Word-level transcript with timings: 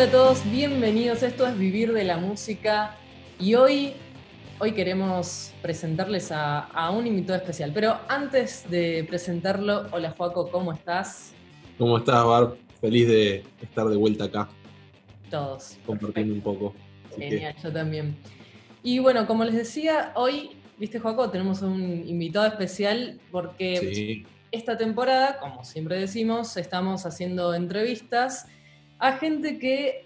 Hola 0.00 0.08
a 0.08 0.12
todos, 0.12 0.50
bienvenidos. 0.50 1.22
Esto 1.22 1.46
es 1.46 1.58
Vivir 1.58 1.92
de 1.92 2.04
la 2.04 2.16
Música 2.16 2.96
y 3.38 3.54
hoy, 3.54 3.92
hoy 4.58 4.72
queremos 4.72 5.52
presentarles 5.60 6.32
a, 6.32 6.60
a 6.60 6.90
un 6.90 7.06
invitado 7.06 7.38
especial. 7.38 7.70
Pero 7.74 7.98
antes 8.08 8.64
de 8.70 9.04
presentarlo, 9.06 9.88
hola 9.92 10.14
Joaco, 10.16 10.50
¿cómo 10.50 10.72
estás? 10.72 11.34
¿Cómo 11.76 11.98
estás, 11.98 12.24
Barb? 12.24 12.56
Feliz 12.80 13.08
de 13.08 13.44
estar 13.60 13.88
de 13.88 13.96
vuelta 13.98 14.24
acá, 14.24 14.48
Todos. 15.30 15.76
compartiendo 15.84 16.32
un 16.32 16.40
poco. 16.40 16.74
Así 17.10 17.20
que, 17.20 17.28
Genial, 17.28 17.56
yo 17.62 17.70
también. 17.70 18.16
Y 18.82 19.00
bueno, 19.00 19.26
como 19.26 19.44
les 19.44 19.54
decía, 19.54 20.12
hoy, 20.14 20.52
viste 20.78 20.98
Joaco, 20.98 21.28
tenemos 21.28 21.60
un 21.60 22.08
invitado 22.08 22.46
especial 22.46 23.20
porque 23.30 23.76
sí, 23.76 24.26
esta 24.50 24.78
temporada, 24.78 25.38
como 25.40 25.62
siempre 25.62 26.00
decimos, 26.00 26.56
estamos 26.56 27.04
haciendo 27.04 27.52
entrevistas 27.52 28.46
a 29.00 29.12
gente 29.12 29.58
que 29.58 30.04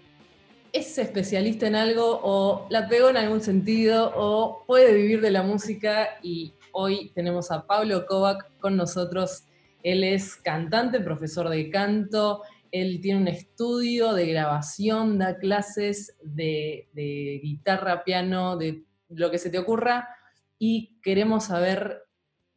es 0.71 0.97
especialista 0.97 1.67
en 1.67 1.75
algo 1.75 2.19
o 2.23 2.67
la 2.69 2.87
pegó 2.87 3.09
en 3.09 3.17
algún 3.17 3.41
sentido 3.41 4.11
o 4.15 4.63
puede 4.65 4.93
vivir 4.93 5.21
de 5.21 5.31
la 5.31 5.43
música 5.43 6.17
y 6.23 6.53
hoy 6.71 7.11
tenemos 7.13 7.51
a 7.51 7.65
Pablo 7.65 8.05
Kovac 8.05 8.57
con 8.59 8.75
nosotros. 8.75 9.43
Él 9.83 10.03
es 10.03 10.35
cantante, 10.37 10.99
profesor 10.99 11.49
de 11.49 11.69
canto, 11.69 12.41
él 12.71 12.99
tiene 13.01 13.21
un 13.21 13.27
estudio 13.27 14.13
de 14.13 14.27
grabación, 14.27 15.17
da 15.17 15.37
clases 15.37 16.17
de, 16.23 16.89
de 16.93 17.39
guitarra, 17.43 18.03
piano, 18.03 18.57
de 18.57 18.83
lo 19.09 19.29
que 19.29 19.37
se 19.37 19.49
te 19.49 19.59
ocurra 19.59 20.09
y 20.57 20.99
queremos 21.01 21.45
saber 21.45 22.03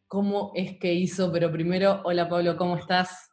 cómo 0.07 0.53
es 0.55 0.79
que 0.79 0.95
hizo, 0.95 1.31
pero 1.31 1.53
primero, 1.53 2.01
hola 2.05 2.29
Pablo, 2.29 2.57
¿cómo 2.57 2.77
estás? 2.77 3.31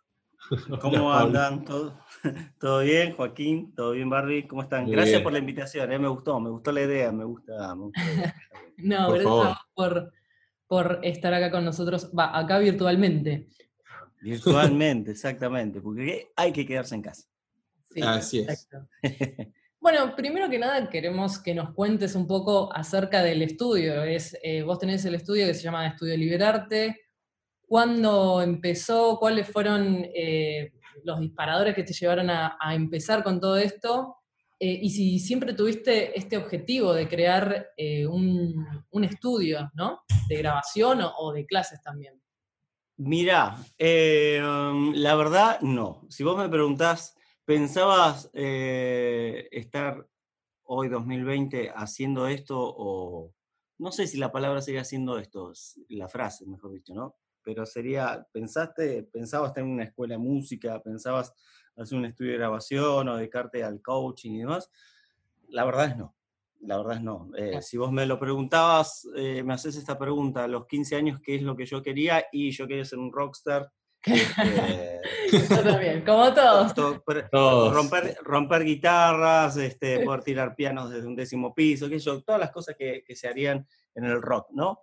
¿Cómo 0.81 1.11
andan? 1.11 1.65
¿Todo, 1.65 1.97
todo 2.59 2.81
bien, 2.81 3.13
Joaquín? 3.13 3.73
¿Todo 3.75 3.91
bien, 3.91 4.09
Barbie? 4.09 4.47
¿Cómo 4.47 4.61
están? 4.61 4.83
Muy 4.83 4.93
Gracias 4.93 5.15
bien. 5.15 5.23
por 5.23 5.33
la 5.33 5.39
invitación, 5.39 5.91
eh, 5.91 5.99
me 5.99 6.07
gustó, 6.07 6.39
me 6.39 6.49
gustó 6.49 6.71
la 6.71 6.81
idea, 6.81 7.11
me 7.11 7.25
gusta. 7.25 7.75
me. 7.75 7.91
No, 8.77 9.07
Por 9.07 9.21
gracias 9.21 9.57
por, 9.73 10.13
por 10.67 10.99
estar 11.01 11.33
acá 11.33 11.49
con 11.49 11.63
nosotros, 11.63 12.11
va, 12.11 12.37
acá 12.37 12.59
virtualmente. 12.59 13.47
Virtualmente, 14.21 15.11
exactamente, 15.11 15.79
porque 15.79 16.27
hay 16.35 16.51
que 16.51 16.65
quedarse 16.65 16.95
en 16.95 17.01
casa. 17.01 17.25
Sí, 17.89 18.01
Así 18.01 18.39
es. 18.39 18.67
Bueno, 19.79 20.15
primero 20.15 20.49
que 20.49 20.57
nada 20.57 20.89
queremos 20.89 21.37
que 21.37 21.53
nos 21.53 21.71
cuentes 21.73 22.15
un 22.15 22.25
poco 22.25 22.69
acerca 22.75 23.21
del 23.21 23.43
estudio. 23.43 24.03
Es, 24.03 24.35
eh, 24.41 24.63
vos 24.63 24.79
tenés 24.79 25.05
el 25.05 25.13
estudio 25.13 25.45
que 25.45 25.53
se 25.53 25.61
llama 25.61 25.85
Estudio 25.87 26.17
Liberarte. 26.17 27.01
¿Cuándo 27.67 28.41
empezó? 28.41 29.17
¿Cuáles 29.19 29.47
fueron 29.47 30.03
eh, 30.13 30.73
los 31.03 31.19
disparadores 31.19 31.75
que 31.75 31.83
te 31.83 31.93
llevaron 31.93 32.29
a, 32.29 32.57
empezar 32.73 33.23
con 33.23 33.39
todo 33.39 33.57
esto? 33.57 34.17
Eh, 34.59 34.79
y 34.81 34.89
si 34.89 35.19
siempre 35.19 35.53
tuviste 35.53 36.17
este 36.17 36.37
objetivo 36.37 36.93
de 36.93 37.07
crear 37.07 37.67
eh, 37.75 38.07
un, 38.07 38.65
un 38.89 39.03
estudio, 39.03 39.69
¿no? 39.73 40.01
De 40.29 40.37
grabación 40.37 41.01
o, 41.01 41.33
de 41.33 41.45
clases 41.45 41.81
también. 41.81 42.21
Mirá, 42.97 43.57
um, 43.57 44.93
la 44.93 45.15
verdad, 45.15 45.59
no. 45.61 46.07
Si 46.09 46.23
vos 46.23 46.37
me 46.37 46.47
preguntás, 46.47 47.17
¿pensabas 47.43 48.29
eh, 48.33 49.49
estar 49.51 50.07
hoy 50.63 50.87
2020 50.87 51.71
haciendo 51.75 52.27
esto 52.27 52.57
o 52.57 53.33
no 53.77 53.91
sé 53.91 54.07
si 54.07 54.17
la 54.17 54.31
palabra 54.31 54.61
sería 54.61 54.81
haciendo 54.81 55.19
esto, 55.19 55.51
la 55.89 56.07
frase, 56.07 56.45
mejor 56.45 56.71
dicho, 56.71 56.93
¿no? 56.93 57.15
Pero 57.45 57.65
sería, 57.65 58.27
¿pensaste, 58.31 59.03
pensabas 59.03 59.55
en 59.57 59.67
una 59.67 59.83
escuela 59.83 60.15
de 60.15 60.19
música, 60.19 60.81
pensabas 60.81 61.31
hacer 61.77 61.97
un 61.97 62.05
estudio 62.05 62.31
de 62.31 62.37
grabación 62.39 63.07
o 63.07 63.15
dedicarte 63.17 63.63
al 63.63 63.81
coaching 63.81 64.31
y 64.31 64.39
demás? 64.39 64.69
La 65.49 65.63
verdad 65.63 65.85
es 65.85 65.97
no. 65.97 66.15
La 66.61 66.77
verdad 66.77 66.95
es 66.95 67.03
no. 67.03 67.29
Eh, 67.37 67.61
si 67.61 67.77
vos 67.77 67.91
me 67.91 68.05
lo 68.07 68.17
preguntabas, 68.19 69.07
eh, 69.15 69.43
me 69.43 69.53
haces 69.53 69.75
esta 69.75 69.97
pregunta 69.99 70.43
a 70.45 70.47
los 70.47 70.65
15 70.65 70.95
años, 70.95 71.19
¿qué 71.23 71.35
es 71.35 71.43
lo 71.43 71.55
que 71.55 71.65
yo 71.65 71.83
quería? 71.83 72.25
Y 72.31 72.49
yo 72.51 72.67
quería 72.67 72.83
ser 72.85 72.97
un 72.99 73.11
rockstar. 73.11 73.71
este, 74.01 75.01
Yo 75.31 75.63
también, 75.63 76.03
como 76.05 76.33
todos. 76.33 76.73
to- 76.73 77.03
Todos. 77.31 77.73
romper, 77.73 78.17
romper 78.23 78.63
guitarras, 78.63 79.57
este, 79.57 79.99
poder 80.05 80.23
tirar 80.23 80.55
pianos 80.55 80.89
desde 80.91 81.07
un 81.07 81.15
décimo 81.15 81.53
piso, 81.53 81.87
sé 81.87 81.99
yo, 81.99 82.21
todas 82.23 82.39
las 82.41 82.51
cosas 82.51 82.75
que, 82.77 83.03
que 83.05 83.15
se 83.15 83.27
harían 83.27 83.67
en 83.93 84.05
el 84.05 84.21
rock, 84.21 84.47
¿no? 84.51 84.81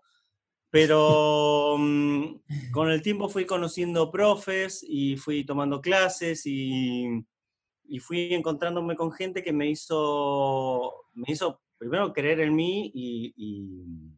Pero 0.72 1.77
mm, 1.78 2.71
con 2.72 2.91
el 2.91 3.03
tiempo 3.03 3.28
fui 3.28 3.44
conociendo 3.44 4.10
profes 4.10 4.83
y 4.88 5.16
fui 5.19 5.44
tomando 5.44 5.83
clases 5.83 6.47
y, 6.47 7.05
y 7.84 7.99
fui 7.99 8.33
encontrándome 8.33 8.97
con 8.97 9.12
gente 9.12 9.43
que 9.43 9.53
me 9.53 9.69
hizo, 9.69 11.05
me 11.12 11.31
hizo 11.31 11.61
primero 11.77 12.11
creer 12.15 12.41
en 12.41 12.55
mí 12.55 12.91
y, 12.94 13.34
y- 13.37 14.16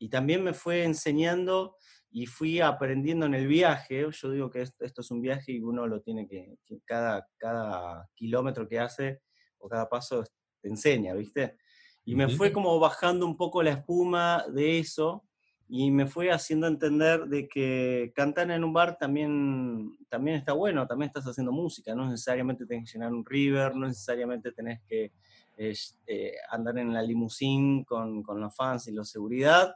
y 0.00 0.08
también 0.08 0.42
me 0.42 0.52
fue 0.52 0.82
enseñando 0.84 1.76
y 2.10 2.26
fui 2.26 2.60
aprendiendo 2.60 3.26
en 3.26 3.34
el 3.34 3.46
viaje. 3.46 4.04
Yo 4.10 4.30
digo 4.32 4.50
que 4.50 4.62
esto, 4.62 4.84
esto 4.84 5.00
es 5.02 5.10
un 5.12 5.20
viaje 5.20 5.52
y 5.52 5.60
uno 5.60 5.86
lo 5.86 6.00
tiene 6.00 6.26
que, 6.26 6.56
que 6.66 6.80
cada, 6.84 7.28
cada 7.36 8.08
kilómetro 8.16 8.66
que 8.68 8.80
hace 8.80 9.20
o 9.58 9.68
cada 9.68 9.88
paso 9.88 10.24
te 10.60 10.68
enseña, 10.68 11.14
¿viste? 11.14 11.56
Y 12.04 12.14
me 12.16 12.24
fue 12.36 12.52
como 12.52 12.78
bajando 12.80 13.26
un 13.26 13.36
poco 13.36 13.62
la 13.62 13.70
espuma 13.70 14.44
de 14.52 14.78
eso 14.80 15.24
y 15.68 15.90
me 15.90 16.06
fue 16.06 16.30
haciendo 16.30 16.66
entender 16.66 17.26
de 17.26 17.46
que 17.48 18.12
cantar 18.14 18.50
en 18.50 18.64
un 18.64 18.72
bar 18.72 18.96
también, 18.98 19.96
también 20.08 20.36
está 20.38 20.52
bueno, 20.54 20.86
también 20.86 21.08
estás 21.08 21.24
haciendo 21.26 21.52
música, 21.52 21.94
no 21.94 22.08
necesariamente 22.10 22.64
tenés 22.66 22.90
que 22.90 22.98
llenar 22.98 23.12
un 23.12 23.24
river, 23.24 23.74
no 23.76 23.86
necesariamente 23.86 24.52
tenés 24.52 24.80
que 24.88 25.12
eh, 25.58 25.74
eh, 26.06 26.32
andar 26.50 26.78
en 26.78 26.92
la 26.94 27.02
limusín 27.02 27.84
con, 27.84 28.22
con 28.22 28.40
los 28.40 28.54
fans 28.56 28.88
y 28.88 28.92
la 28.92 29.04
seguridad, 29.04 29.74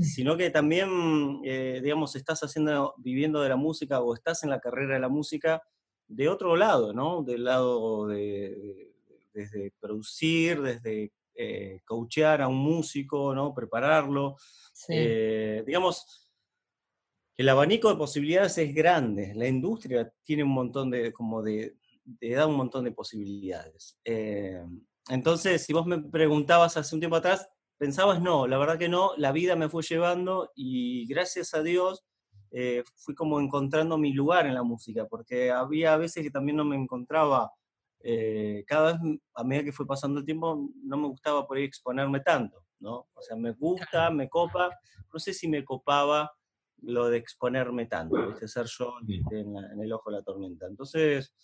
sino 0.00 0.36
que 0.36 0.48
también, 0.50 1.40
eh, 1.44 1.80
digamos, 1.82 2.16
estás 2.16 2.40
haciendo, 2.42 2.94
viviendo 2.98 3.42
de 3.42 3.50
la 3.50 3.56
música 3.56 4.00
o 4.00 4.14
estás 4.14 4.42
en 4.44 4.50
la 4.50 4.60
carrera 4.60 4.94
de 4.94 5.00
la 5.00 5.08
música 5.10 5.62
de 6.08 6.28
otro 6.28 6.56
lado, 6.56 6.92
¿no? 6.94 7.22
Del 7.22 7.44
lado 7.44 8.06
de, 8.06 8.16
de- 8.16 8.94
desde 9.34 9.72
producir, 9.80 10.62
desde 10.62 11.12
eh, 11.34 11.80
coachear 11.84 12.42
a 12.42 12.48
un 12.48 12.56
músico, 12.56 13.34
¿no? 13.34 13.54
Prepararlo. 13.54 14.36
Sí. 14.72 14.94
Eh, 14.96 15.64
digamos, 15.66 16.30
el 17.36 17.48
abanico 17.48 17.88
de 17.88 17.96
posibilidades 17.96 18.58
es 18.58 18.74
grande. 18.74 19.32
La 19.34 19.48
industria 19.48 20.12
tiene 20.22 20.44
un 20.44 20.50
montón 20.50 20.90
de, 20.90 21.12
como 21.12 21.42
de, 21.42 21.76
te 22.18 22.30
da 22.30 22.46
un 22.46 22.56
montón 22.56 22.84
de 22.84 22.92
posibilidades. 22.92 23.98
Eh, 24.04 24.64
entonces, 25.08 25.62
si 25.62 25.72
vos 25.72 25.86
me 25.86 26.00
preguntabas 26.00 26.76
hace 26.76 26.94
un 26.94 27.00
tiempo 27.00 27.16
atrás, 27.16 27.48
pensabas 27.76 28.22
no, 28.22 28.46
la 28.46 28.58
verdad 28.58 28.78
que 28.78 28.88
no, 28.88 29.12
la 29.16 29.32
vida 29.32 29.56
me 29.56 29.68
fue 29.68 29.82
llevando 29.82 30.50
y 30.54 31.06
gracias 31.06 31.54
a 31.54 31.62
Dios 31.62 32.04
eh, 32.50 32.84
fui 32.96 33.14
como 33.14 33.40
encontrando 33.40 33.98
mi 33.98 34.12
lugar 34.12 34.46
en 34.46 34.54
la 34.54 34.62
música, 34.62 35.06
porque 35.06 35.50
había 35.50 35.96
veces 35.96 36.22
que 36.22 36.30
también 36.30 36.56
no 36.56 36.64
me 36.64 36.76
encontraba, 36.76 37.52
eh, 38.06 38.64
cada 38.66 38.92
vez 38.92 39.00
m- 39.02 39.18
a 39.34 39.42
medida 39.44 39.64
que 39.64 39.72
fue 39.72 39.86
pasando 39.86 40.20
el 40.20 40.26
tiempo, 40.26 40.68
no 40.82 40.96
me 40.98 41.08
gustaba 41.08 41.46
por 41.46 41.56
ahí 41.56 41.64
exponerme 41.64 42.20
tanto, 42.20 42.62
¿no? 42.80 43.08
O 43.14 43.22
sea, 43.22 43.34
me 43.36 43.52
gusta, 43.52 44.10
me 44.10 44.28
copa, 44.28 44.70
no 45.12 45.18
sé 45.18 45.32
si 45.32 45.48
me 45.48 45.64
copaba 45.64 46.30
lo 46.82 47.08
de 47.08 47.16
exponerme 47.16 47.86
tanto, 47.86 48.14
¿viste? 48.28 48.46
ser 48.46 48.66
yo 48.66 48.92
esté 49.08 49.40
en, 49.40 49.54
la- 49.54 49.72
en 49.72 49.80
el 49.80 49.90
ojo 49.92 50.10
de 50.10 50.18
la 50.18 50.22
tormenta. 50.22 50.66
Entonces, 50.66 51.34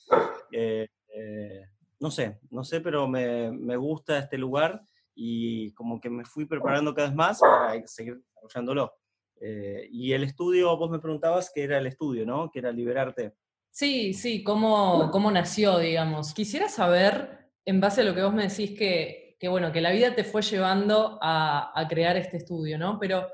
eh, 0.53 0.87
eh, 1.15 1.65
no 1.99 2.11
sé, 2.11 2.41
no 2.51 2.63
sé, 2.63 2.81
pero 2.83 3.09
me, 3.09 3.51
me 3.53 3.77
gusta 3.77 4.19
este 4.19 4.37
lugar 4.37 4.83
y 5.15 5.73
como 5.73 5.99
que 5.99 6.11
me 6.11 6.25
fui 6.27 6.45
preparando 6.45 6.95
cada 6.95 7.09
vez 7.09 7.17
más 7.17 7.41
para 7.41 7.87
seguir 7.87 8.17
desarrollándolo. 8.19 8.93
Eh, 9.41 9.89
y 9.91 10.13
el 10.13 10.25
estudio, 10.25 10.77
vos 10.77 10.91
me 10.91 10.99
preguntabas 10.99 11.51
qué 11.55 11.63
era 11.65 11.79
el 11.79 11.87
estudio, 11.87 12.27
¿no? 12.27 12.51
Que 12.51 12.59
era 12.59 12.71
liberarte. 12.71 13.35
Sí, 13.71 14.15
sí, 14.15 14.43
cómo, 14.43 15.11
cómo 15.13 15.31
nació, 15.31 15.79
digamos. 15.79 16.35
Quisiera 16.35 16.69
saber, 16.69 17.51
en 17.65 17.81
base 17.81 18.01
a 18.01 18.05
lo 18.05 18.15
que 18.15 18.23
vos 18.23 18.35
me 18.35 18.49
decís, 18.49 18.77
que, 18.77 19.37
que, 19.39 19.49
bueno, 19.49 19.73
que 19.73 19.81
la 19.81 19.93
vida 19.93 20.15
te 20.15 20.25
fue 20.25 20.43
llevando 20.43 21.19
a, 21.23 21.73
a 21.79 21.89
crear 21.89 22.17
este 22.17 22.39
estudio, 22.39 22.79
¿no? 22.79 22.99
Pero, 22.99 23.29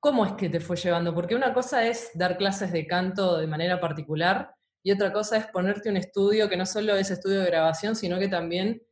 ¿cómo 0.00 0.26
es 0.26 0.32
que 0.32 0.48
te 0.48 0.60
fue 0.60 0.76
llevando? 0.76 1.14
Porque 1.14 1.34
una 1.34 1.54
cosa 1.54 1.86
es 1.86 2.10
dar 2.14 2.36
clases 2.36 2.72
de 2.72 2.86
canto 2.86 3.38
de 3.38 3.46
manera 3.46 3.80
particular 3.80 4.54
y 4.82 4.92
otra 4.92 5.12
cosa 5.12 5.38
es 5.38 5.46
ponerte 5.46 5.88
un 5.88 5.96
estudio 5.96 6.48
que 6.48 6.58
no 6.58 6.66
solo 6.66 6.94
es 6.96 7.10
estudio 7.10 7.40
de 7.40 7.46
grabación, 7.46 7.96
sino 7.96 8.18
que 8.18 8.28
también 8.28 8.82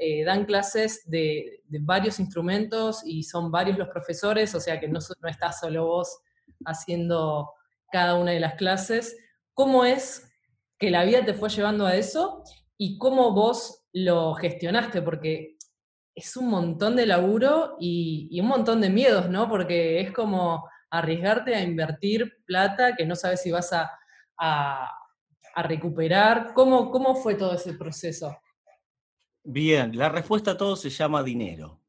eh, 0.00 0.24
dan 0.24 0.44
clases 0.44 1.02
de, 1.10 1.62
de 1.64 1.78
varios 1.80 2.20
instrumentos 2.20 3.02
y 3.04 3.24
son 3.24 3.50
varios 3.50 3.76
los 3.76 3.88
profesores, 3.88 4.54
o 4.54 4.60
sea 4.60 4.78
que 4.78 4.86
no, 4.86 5.00
no 5.20 5.28
estás 5.28 5.58
solo 5.58 5.86
vos 5.86 6.20
haciendo 6.64 7.50
cada 7.90 8.14
una 8.14 8.30
de 8.30 8.38
las 8.38 8.54
clases. 8.54 9.16
¿Cómo 9.54 9.84
es 9.84 10.28
que 10.78 10.90
la 10.90 11.04
vida 11.04 11.24
te 11.24 11.34
fue 11.34 11.48
llevando 11.48 11.86
a 11.86 11.94
eso 11.96 12.42
y 12.78 12.98
cómo 12.98 13.32
vos 13.32 13.84
lo 13.92 14.34
gestionaste? 14.34 15.02
Porque 15.02 15.56
es 16.14 16.36
un 16.36 16.48
montón 16.50 16.96
de 16.96 17.06
laburo 17.06 17.76
y, 17.80 18.28
y 18.30 18.40
un 18.40 18.48
montón 18.48 18.80
de 18.80 18.90
miedos, 18.90 19.28
¿no? 19.30 19.48
Porque 19.48 20.00
es 20.00 20.12
como 20.12 20.68
arriesgarte 20.90 21.54
a 21.54 21.62
invertir 21.62 22.42
plata 22.44 22.94
que 22.96 23.06
no 23.06 23.16
sabes 23.16 23.42
si 23.42 23.50
vas 23.50 23.72
a, 23.72 23.90
a- 24.38 24.90
a 25.54 25.62
recuperar. 25.62 26.52
¿Cómo, 26.54 26.90
¿Cómo 26.90 27.14
fue 27.14 27.34
todo 27.34 27.54
ese 27.54 27.74
proceso? 27.74 28.36
Bien, 29.44 29.96
la 29.96 30.08
respuesta 30.08 30.52
a 30.52 30.56
todo 30.56 30.76
se 30.76 30.88
llama 30.90 31.22
dinero. 31.22 31.80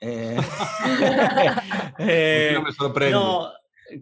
Eh, 0.00 0.36
eh, 1.98 2.50
no 2.54 2.62
me 2.62 2.72
sorprende. 2.72 3.12
No, 3.18 3.52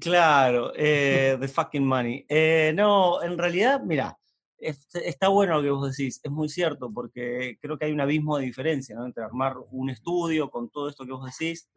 claro, 0.01 0.73
eh, 0.77 1.37
the 1.41 1.49
fucking 1.49 1.87
money. 1.87 2.27
no, 2.75 3.23
en 3.23 3.39
realidad, 3.39 3.83
mira, 3.83 4.17
está 4.59 5.29
bueno 5.29 5.57
lo 5.57 5.63
que 5.63 5.71
vos 5.71 5.97
decís, 5.97 6.21
es 6.23 6.31
muy 6.31 6.49
cierto, 6.49 6.93
porque 6.93 7.59
creo 7.61 7.79
que 7.79 7.87
hay 7.87 7.93
un 7.93 8.01
abismo 8.01 8.39
de 8.39 8.47
diferencia 8.47 8.97
entre 9.05 9.25
armar 9.25 9.57
un 9.71 9.91
estudio 9.91 10.51
con 10.51 10.71
todo 10.71 10.89
esto 10.89 11.05
que 11.05 11.13
vos 11.13 11.27
decís 11.27 11.69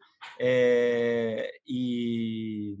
y, 1.64 2.76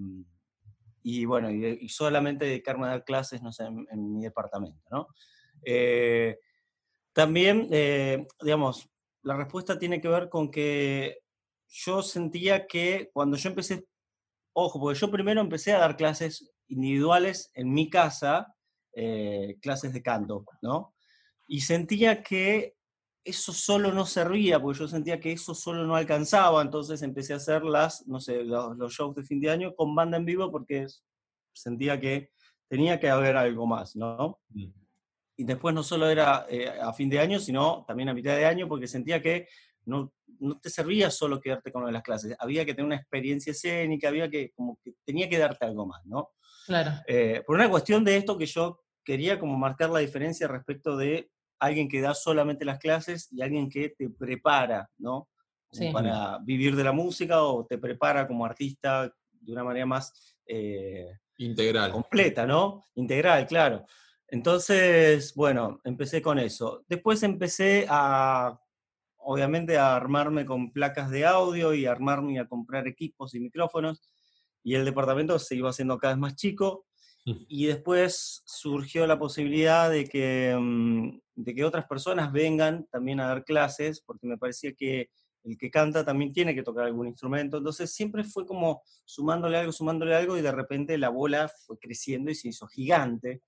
y, 1.02 1.24
bueno, 1.24 1.50
y, 1.50 1.88
solamente 1.88 2.44
dedicarme 2.44 2.86
a 2.86 2.90
dar 2.90 3.04
clases, 3.04 3.42
no 3.42 3.52
sé, 3.52 3.64
en, 3.64 4.12
mi 4.12 4.22
departamento, 4.22 4.82
¿no? 4.90 5.08
también, 7.12 7.68
digamos, 8.40 8.88
la 9.26 9.36
respuesta 9.36 9.76
tiene 9.76 10.00
que 10.00 10.06
ver 10.08 10.28
con 10.28 10.52
que 10.52 11.18
yo 11.68 12.02
sentía 12.02 12.66
que 12.66 13.10
cuando 13.12 13.36
yo 13.36 13.50
empecé, 13.50 13.84
ojo, 14.58 14.80
porque 14.80 14.98
yo 14.98 15.10
primero 15.10 15.42
empecé 15.42 15.74
a 15.74 15.78
dar 15.78 15.96
clases 15.96 16.50
individuales 16.68 17.50
en 17.54 17.72
mi 17.74 17.90
casa, 17.90 18.54
eh, 18.94 19.58
clases 19.60 19.92
de 19.92 20.02
canto, 20.02 20.46
¿no? 20.62 20.94
Y 21.46 21.60
sentía 21.60 22.22
que 22.22 22.74
eso 23.22 23.52
solo 23.52 23.92
no 23.92 24.06
servía, 24.06 24.58
porque 24.58 24.78
yo 24.78 24.88
sentía 24.88 25.20
que 25.20 25.32
eso 25.32 25.54
solo 25.54 25.84
no 25.84 25.94
alcanzaba, 25.94 26.62
entonces 26.62 27.02
empecé 27.02 27.34
a 27.34 27.36
hacer 27.36 27.64
las, 27.64 28.06
no 28.08 28.18
sé, 28.18 28.44
los, 28.44 28.94
shows 28.94 29.14
de 29.14 29.24
fin 29.24 29.40
de 29.40 29.50
año 29.50 29.74
con 29.74 29.94
banda 29.94 30.16
en 30.16 30.24
vivo 30.24 30.50
porque 30.50 30.86
sentía 31.52 32.00
que 32.00 32.30
tenía 32.66 32.98
que 32.98 33.10
haber 33.10 33.36
algo 33.36 33.66
más, 33.66 33.94
¿no? 33.94 34.38
Mm. 34.48 34.68
Y 35.36 35.44
después 35.44 35.74
no 35.74 35.82
solo 35.82 36.08
era 36.08 36.46
eh, 36.48 36.72
a 36.80 36.94
fin 36.94 37.10
de 37.10 37.18
año, 37.18 37.38
sino 37.40 37.84
también 37.86 38.08
a 38.08 38.14
mitad 38.14 38.34
de 38.34 38.46
año, 38.46 38.68
porque 38.68 38.86
sentía 38.86 39.20
que 39.20 39.48
no, 39.86 40.12
no 40.40 40.58
te 40.60 40.70
servía 40.70 41.10
solo 41.10 41.40
quedarte 41.40 41.72
con 41.72 41.90
las 41.92 42.02
clases, 42.02 42.36
había 42.38 42.64
que 42.64 42.74
tener 42.74 42.86
una 42.86 42.96
experiencia 42.96 43.52
escénica, 43.52 44.08
había 44.08 44.28
que, 44.28 44.52
como 44.54 44.78
que 44.82 44.94
tenía 45.04 45.28
que 45.28 45.38
darte 45.38 45.64
algo 45.64 45.86
más, 45.86 46.04
¿no? 46.04 46.30
Claro. 46.66 46.92
Eh, 47.06 47.42
por 47.46 47.56
una 47.56 47.70
cuestión 47.70 48.04
de 48.04 48.16
esto 48.16 48.36
que 48.36 48.46
yo 48.46 48.82
quería 49.04 49.38
como 49.38 49.56
marcar 49.56 49.90
la 49.90 50.00
diferencia 50.00 50.48
respecto 50.48 50.96
de 50.96 51.30
alguien 51.58 51.88
que 51.88 52.00
da 52.00 52.12
solamente 52.12 52.64
las 52.64 52.78
clases 52.78 53.28
y 53.32 53.40
alguien 53.40 53.70
que 53.70 53.90
te 53.90 54.10
prepara, 54.10 54.90
¿no? 54.98 55.28
Para 55.92 56.38
vivir 56.38 56.74
de 56.74 56.84
la 56.84 56.92
música 56.92 57.42
o 57.42 57.66
te 57.66 57.76
prepara 57.78 58.26
como 58.26 58.44
artista 58.44 59.12
de 59.30 59.52
una 59.52 59.64
manera 59.64 59.86
más... 59.86 60.36
Eh, 60.46 61.18
Integral. 61.38 61.92
Completa, 61.92 62.46
¿no? 62.46 62.84
Integral, 62.94 63.46
claro. 63.46 63.84
Entonces, 64.28 65.34
bueno, 65.34 65.80
empecé 65.84 66.22
con 66.22 66.38
eso. 66.38 66.84
Después 66.88 67.22
empecé 67.22 67.86
a 67.88 68.58
obviamente 69.28 69.76
a 69.76 69.96
armarme 69.96 70.46
con 70.46 70.70
placas 70.70 71.10
de 71.10 71.26
audio 71.26 71.74
y 71.74 71.84
armarme 71.84 72.34
y 72.34 72.38
a 72.38 72.46
comprar 72.46 72.86
equipos 72.86 73.34
y 73.34 73.40
micrófonos. 73.40 74.00
Y 74.62 74.76
el 74.76 74.84
departamento 74.84 75.36
se 75.40 75.56
iba 75.56 75.68
haciendo 75.68 75.98
cada 75.98 76.14
vez 76.14 76.20
más 76.20 76.36
chico. 76.36 76.86
Mm. 77.24 77.32
Y 77.48 77.66
después 77.66 78.42
surgió 78.46 79.04
la 79.04 79.18
posibilidad 79.18 79.90
de 79.90 80.04
que, 80.06 80.56
mm, 80.56 81.18
de 81.34 81.54
que 81.56 81.64
otras 81.64 81.86
personas 81.86 82.30
vengan 82.30 82.86
también 82.86 83.18
a 83.18 83.26
dar 83.26 83.44
clases, 83.44 84.00
porque 84.00 84.28
me 84.28 84.38
parecía 84.38 84.74
que 84.74 85.10
el 85.42 85.58
que 85.58 85.72
canta 85.72 86.04
también 86.04 86.32
tiene 86.32 86.54
que 86.54 86.62
tocar 86.62 86.84
algún 86.84 87.08
instrumento. 87.08 87.56
Entonces 87.56 87.92
siempre 87.92 88.22
fue 88.22 88.46
como 88.46 88.82
sumándole 89.04 89.58
algo, 89.58 89.72
sumándole 89.72 90.14
algo, 90.14 90.38
y 90.38 90.40
de 90.40 90.52
repente 90.52 90.98
la 90.98 91.08
bola 91.08 91.48
fue 91.48 91.78
creciendo 91.80 92.30
y 92.30 92.36
se 92.36 92.48
hizo 92.48 92.68
gigante. 92.68 93.42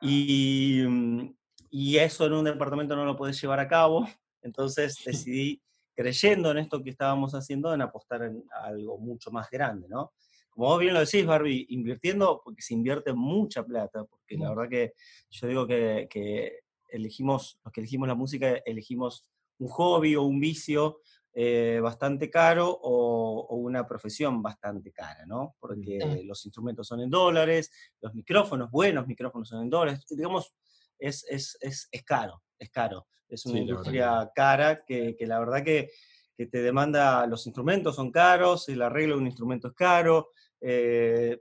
Y, 0.00 0.82
mm, 0.84 1.32
y 1.70 1.96
eso 1.98 2.26
en 2.26 2.32
un 2.32 2.44
departamento 2.44 2.96
no 2.96 3.04
lo 3.04 3.16
puedes 3.16 3.40
llevar 3.40 3.60
a 3.60 3.68
cabo. 3.68 4.08
Entonces 4.46 4.96
decidí, 5.04 5.60
creyendo 5.94 6.50
en 6.50 6.58
esto 6.58 6.82
que 6.82 6.90
estábamos 6.90 7.34
haciendo, 7.34 7.74
en 7.74 7.82
apostar 7.82 8.22
en 8.22 8.44
algo 8.62 8.98
mucho 8.98 9.30
más 9.30 9.50
grande, 9.50 9.88
¿no? 9.88 10.12
Como 10.50 10.68
vos 10.68 10.80
bien 10.80 10.94
lo 10.94 11.00
decís, 11.00 11.26
Barbie, 11.26 11.66
invirtiendo, 11.68 12.40
porque 12.42 12.62
se 12.62 12.72
invierte 12.72 13.12
mucha 13.12 13.62
plata, 13.62 14.04
porque 14.04 14.38
la 14.38 14.48
verdad 14.48 14.70
que 14.70 14.94
yo 15.28 15.48
digo 15.48 15.66
que, 15.66 16.60
elegimos, 16.88 17.58
los 17.62 17.72
que 17.72 17.80
elegimos 17.80 18.08
la 18.08 18.14
música, 18.14 18.62
elegimos 18.64 19.26
un 19.58 19.68
hobby 19.68 20.16
o 20.16 20.22
un 20.22 20.40
vicio 20.40 21.00
eh, 21.34 21.78
bastante 21.82 22.30
caro 22.30 22.70
o, 22.70 23.54
una 23.56 23.86
profesión 23.86 24.42
bastante 24.42 24.92
cara, 24.92 25.26
¿no? 25.26 25.56
Porque 25.58 26.22
los 26.24 26.46
instrumentos 26.46 26.86
son 26.86 27.00
en 27.00 27.10
dólares, 27.10 27.70
los 28.00 28.14
micrófonos, 28.14 28.70
buenos 28.70 29.06
micrófonos 29.06 29.48
son 29.48 29.62
en 29.64 29.70
dólares, 29.70 30.06
digamos, 30.08 30.54
es, 30.98 31.26
es, 31.28 31.58
es, 31.60 31.88
es 31.90 32.02
caro, 32.02 32.42
es 32.58 32.70
caro. 32.70 33.06
Es 33.28 33.44
una 33.46 33.60
industria 33.60 34.30
cara 34.34 34.84
que, 34.84 35.16
la 35.20 35.38
verdad 35.38 35.64
que, 35.64 35.90
te 36.36 36.62
demanda, 36.62 37.26
los 37.26 37.46
instrumentos 37.46 37.96
son 37.96 38.12
caros, 38.12 38.68
el 38.68 38.82
arreglo 38.82 39.14
de 39.14 39.20
un 39.22 39.26
instrumento 39.26 39.68
es 39.68 39.74
caro, 39.74 40.30
eh, 40.60 41.40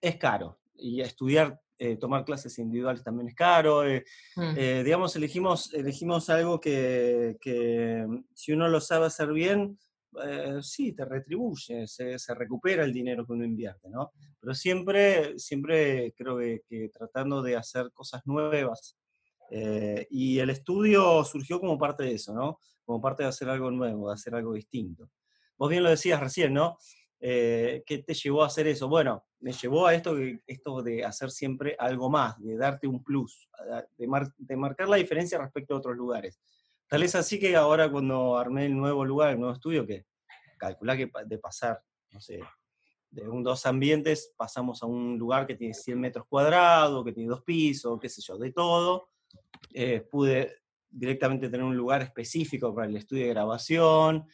es 0.00 0.16
caro. 0.16 0.60
Y 0.74 1.00
estudiar, 1.00 1.60
eh, 1.76 1.96
tomar 1.96 2.24
clases 2.24 2.56
individuales 2.58 3.02
también 3.02 3.28
es 3.28 3.34
caro. 3.34 3.84
Eh, 3.84 4.04
mm. 4.36 4.84
digamos, 4.84 5.16
elegimos, 5.16 5.74
elegimos 5.74 6.30
algo 6.30 6.60
que, 6.60 7.36
si 8.32 8.52
uno 8.52 8.68
lo 8.68 8.80
sabe 8.80 9.06
hacer 9.06 9.32
bien, 9.32 9.78
sí, 10.62 10.92
te 10.92 11.04
retribuye, 11.04 11.86
se, 11.86 12.34
recupera 12.34 12.84
el 12.84 12.92
dinero 12.92 13.26
que 13.26 13.32
uno 13.32 13.44
invierte, 13.44 13.88
¿no? 13.90 14.12
Pero 14.38 14.54
siempre, 14.54 15.38
siempre 15.38 16.14
creo 16.16 16.38
que 16.38 16.90
tratando 16.92 17.42
de 17.42 17.56
hacer 17.56 17.90
cosas 17.92 18.22
nuevas, 18.24 18.96
eh, 19.54 20.06
y 20.10 20.38
el 20.38 20.48
estudio 20.48 21.22
surgió 21.24 21.60
como 21.60 21.78
parte 21.78 22.04
de 22.04 22.14
eso, 22.14 22.32
¿no? 22.32 22.58
Como 22.86 23.02
parte 23.02 23.22
de 23.22 23.28
hacer 23.28 23.50
algo 23.50 23.70
nuevo, 23.70 24.08
de 24.08 24.14
hacer 24.14 24.34
algo 24.34 24.54
distinto. 24.54 25.10
Vos 25.58 25.68
bien 25.68 25.82
lo 25.82 25.90
decías 25.90 26.18
recién, 26.18 26.54
¿no? 26.54 26.78
Eh, 27.20 27.82
¿Qué 27.84 27.98
te 27.98 28.14
llevó 28.14 28.42
a 28.42 28.46
hacer 28.46 28.66
eso? 28.66 28.88
Bueno, 28.88 29.26
me 29.40 29.52
llevó 29.52 29.86
a 29.86 29.94
esto, 29.94 30.16
esto 30.46 30.82
de 30.82 31.04
hacer 31.04 31.30
siempre 31.30 31.76
algo 31.78 32.08
más, 32.08 32.40
de 32.40 32.56
darte 32.56 32.86
un 32.86 33.04
plus, 33.04 33.46
de, 33.98 34.08
de 34.38 34.56
marcar 34.56 34.88
la 34.88 34.96
diferencia 34.96 35.38
respecto 35.38 35.74
a 35.74 35.78
otros 35.78 35.96
lugares. 35.98 36.40
Tal 36.88 37.02
es 37.02 37.14
así 37.14 37.38
que 37.38 37.54
ahora 37.54 37.90
cuando 37.90 38.38
armé 38.38 38.64
el 38.64 38.74
nuevo 38.74 39.04
lugar, 39.04 39.32
el 39.32 39.38
nuevo 39.38 39.52
estudio, 39.52 39.86
que 39.86 40.06
calculá 40.58 40.96
que 40.96 41.10
de 41.26 41.38
pasar, 41.38 41.82
no 42.10 42.20
sé, 42.22 42.40
de 43.10 43.28
un 43.28 43.42
dos 43.42 43.66
ambientes 43.66 44.32
pasamos 44.34 44.82
a 44.82 44.86
un 44.86 45.18
lugar 45.18 45.46
que 45.46 45.54
tiene 45.54 45.74
100 45.74 46.00
metros 46.00 46.26
cuadrados, 46.26 47.04
que 47.04 47.12
tiene 47.12 47.28
dos 47.28 47.42
pisos, 47.42 48.00
qué 48.00 48.08
sé 48.08 48.22
yo, 48.22 48.38
de 48.38 48.50
todo, 48.50 49.11
eh, 49.72 50.00
pude 50.10 50.62
directamente 50.90 51.48
tener 51.48 51.64
un 51.64 51.76
lugar 51.76 52.02
específico 52.02 52.74
para 52.74 52.86
el 52.86 52.96
estudio 52.96 53.24
de 53.24 53.30
grabación. 53.30 54.26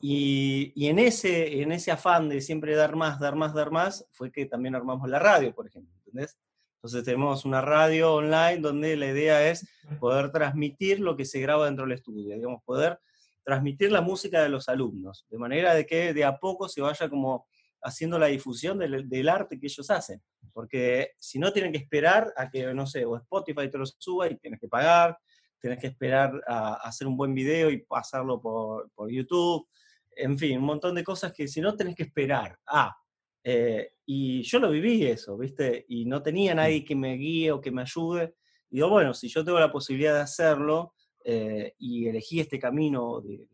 Y, 0.00 0.72
y, 0.74 0.88
en, 0.88 0.98
ese, 0.98 1.60
en 1.60 1.72
ese 1.72 1.90
afán 1.90 2.28
de 2.28 2.40
siempre 2.40 2.74
dar 2.74 2.96
más, 2.96 3.20
dar 3.20 3.36
más, 3.36 3.54
dar 3.54 3.70
más, 3.70 4.06
fue 4.12 4.32
que 4.32 4.46
también 4.46 4.74
armamos 4.74 5.08
la 5.08 5.18
radio, 5.18 5.54
por 5.54 5.66
ejemplo. 5.66 5.94
¿entendés? 5.98 6.38
Entonces 6.76 7.04
tenemos 7.04 7.44
una 7.44 7.60
radio 7.60 8.14
online 8.14 8.58
donde 8.58 8.96
la 8.96 9.08
idea 9.08 9.50
es 9.50 9.68
poder 10.00 10.32
transmitir 10.32 10.98
lo 10.98 11.14
que 11.14 11.26
se 11.26 11.38
graba 11.38 11.66
dentro 11.66 11.84
del 11.84 11.98
estudio, 11.98 12.34
digamos, 12.34 12.62
poder 12.64 12.98
transmitir 13.44 13.92
la 13.92 14.00
música 14.00 14.42
de 14.42 14.48
los 14.48 14.66
alumnos, 14.68 15.26
de 15.28 15.36
manera 15.36 15.74
de 15.74 15.84
que 15.84 16.14
de 16.14 16.24
a 16.24 16.38
poco 16.38 16.70
se 16.70 16.80
vaya 16.80 17.10
como 17.10 17.46
haciendo 17.82 18.18
la 18.18 18.26
difusión 18.26 18.78
del, 18.78 19.08
del, 19.08 19.28
arte 19.28 19.58
que 19.58 19.66
ellos 19.66 19.90
hacen. 19.90 20.22
Porque 20.52 21.12
si 21.18 21.38
no, 21.38 21.52
tienen 21.52 21.72
que 21.72 21.78
esperar 21.78 22.32
a 22.36 22.50
que, 22.50 22.72
no 22.74 22.86
sé, 22.86 23.04
o 23.04 23.16
Spotify 23.16 23.70
te 23.70 23.78
lo 23.78 23.86
suba 23.86 24.28
y 24.28 24.36
tienes 24.36 24.60
que 24.60 24.68
pagar, 24.68 25.18
tienes 25.60 25.78
que 25.78 25.88
esperar 25.88 26.42
a, 26.46 26.74
hacer 26.74 27.06
un 27.06 27.16
buen 27.16 27.34
video 27.34 27.70
y 27.70 27.82
pasarlo 27.82 28.40
por, 28.40 28.90
por, 28.92 29.10
YouTube. 29.10 29.68
En 30.16 30.38
fin, 30.38 30.58
un 30.58 30.64
montón 30.64 30.94
de 30.94 31.04
cosas 31.04 31.32
que 31.32 31.46
si 31.46 31.60
no, 31.60 31.76
tenés 31.76 31.94
que 31.94 32.04
esperar. 32.04 32.58
Ah, 32.66 32.96
eh, 33.42 33.92
y 34.04 34.42
yo 34.42 34.58
lo 34.58 34.70
viví 34.70 35.06
eso, 35.06 35.36
¿viste? 35.36 35.84
Y 35.88 36.04
no 36.04 36.22
tenía 36.22 36.54
nadie 36.54 36.84
que 36.84 36.94
me 36.94 37.14
guíe 37.14 37.52
o 37.52 37.60
que 37.60 37.70
me 37.70 37.82
ayude. 37.82 38.34
Y 38.70 38.76
digo, 38.76 38.88
bueno, 38.88 39.14
si 39.14 39.28
yo 39.28 39.44
tengo 39.44 39.58
la 39.58 39.72
posibilidad 39.72 40.14
de 40.14 40.20
hacerlo 40.20 40.94
eh, 41.24 41.74
y 41.78 42.06
elegí 42.06 42.40
este 42.40 42.58
camino 42.58 43.20
de, 43.20 43.46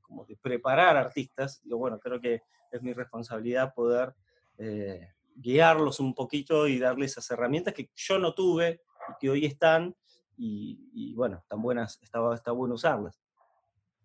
como 0.00 0.24
de 0.24 0.36
preparar 0.36 0.96
artistas, 0.96 1.60
digo, 1.62 1.78
bueno, 1.78 1.98
creo 1.98 2.20
que 2.20 2.42
es 2.70 2.82
mi 2.82 2.92
responsabilidad 2.92 3.74
poder 3.74 4.14
eh, 4.58 5.12
guiarlos 5.34 6.00
un 6.00 6.14
poquito 6.14 6.66
y 6.66 6.78
darles 6.78 7.12
esas 7.12 7.30
herramientas 7.30 7.74
que 7.74 7.90
yo 7.94 8.18
no 8.18 8.34
tuve 8.34 8.80
y 9.08 9.12
que 9.20 9.30
hoy 9.30 9.44
están 9.44 9.94
y, 10.38 11.14
bueno, 11.14 11.38
están 11.38 11.62
buenas, 11.62 11.98
está, 12.02 12.20
está 12.34 12.52
bueno 12.52 12.74
usarlas. 12.74 13.18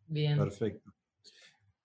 Bien. 0.08 0.38
Perfecto. 0.38 0.94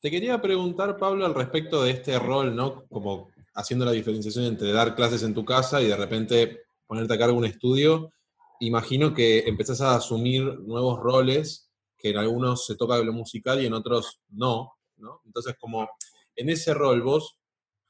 Te 0.00 0.10
quería 0.10 0.40
preguntar, 0.40 0.96
Pablo, 0.96 1.26
al 1.26 1.34
respecto 1.34 1.82
de 1.82 1.90
este 1.90 2.18
rol, 2.18 2.54
¿no? 2.54 2.86
Como 2.86 3.30
haciendo 3.54 3.84
la 3.84 3.92
diferenciación 3.92 4.44
entre 4.44 4.70
dar 4.70 4.94
clases 4.94 5.22
en 5.22 5.34
tu 5.34 5.44
casa 5.44 5.80
y 5.80 5.86
de 5.86 5.96
repente 5.96 6.60
ponerte 6.86 7.14
a 7.14 7.18
cargo 7.18 7.34
de 7.34 7.38
un 7.38 7.44
estudio. 7.46 8.12
Imagino 8.60 9.12
que 9.14 9.40
empezás 9.40 9.80
a 9.80 9.96
asumir 9.96 10.60
nuevos 10.60 11.00
roles, 11.00 11.70
que 11.98 12.10
en 12.10 12.18
algunos 12.18 12.66
se 12.66 12.76
toca 12.76 12.98
lo 12.98 13.12
musical 13.12 13.60
y 13.60 13.66
en 13.66 13.72
otros 13.72 14.20
no, 14.28 14.76
¿no? 14.98 15.22
Entonces, 15.24 15.56
como 15.58 15.88
en 16.36 16.50
ese 16.50 16.74
rol 16.74 17.02
vos 17.02 17.38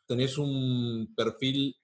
tenés 0.07 0.39
un 0.39 1.13
perfil 1.15 1.77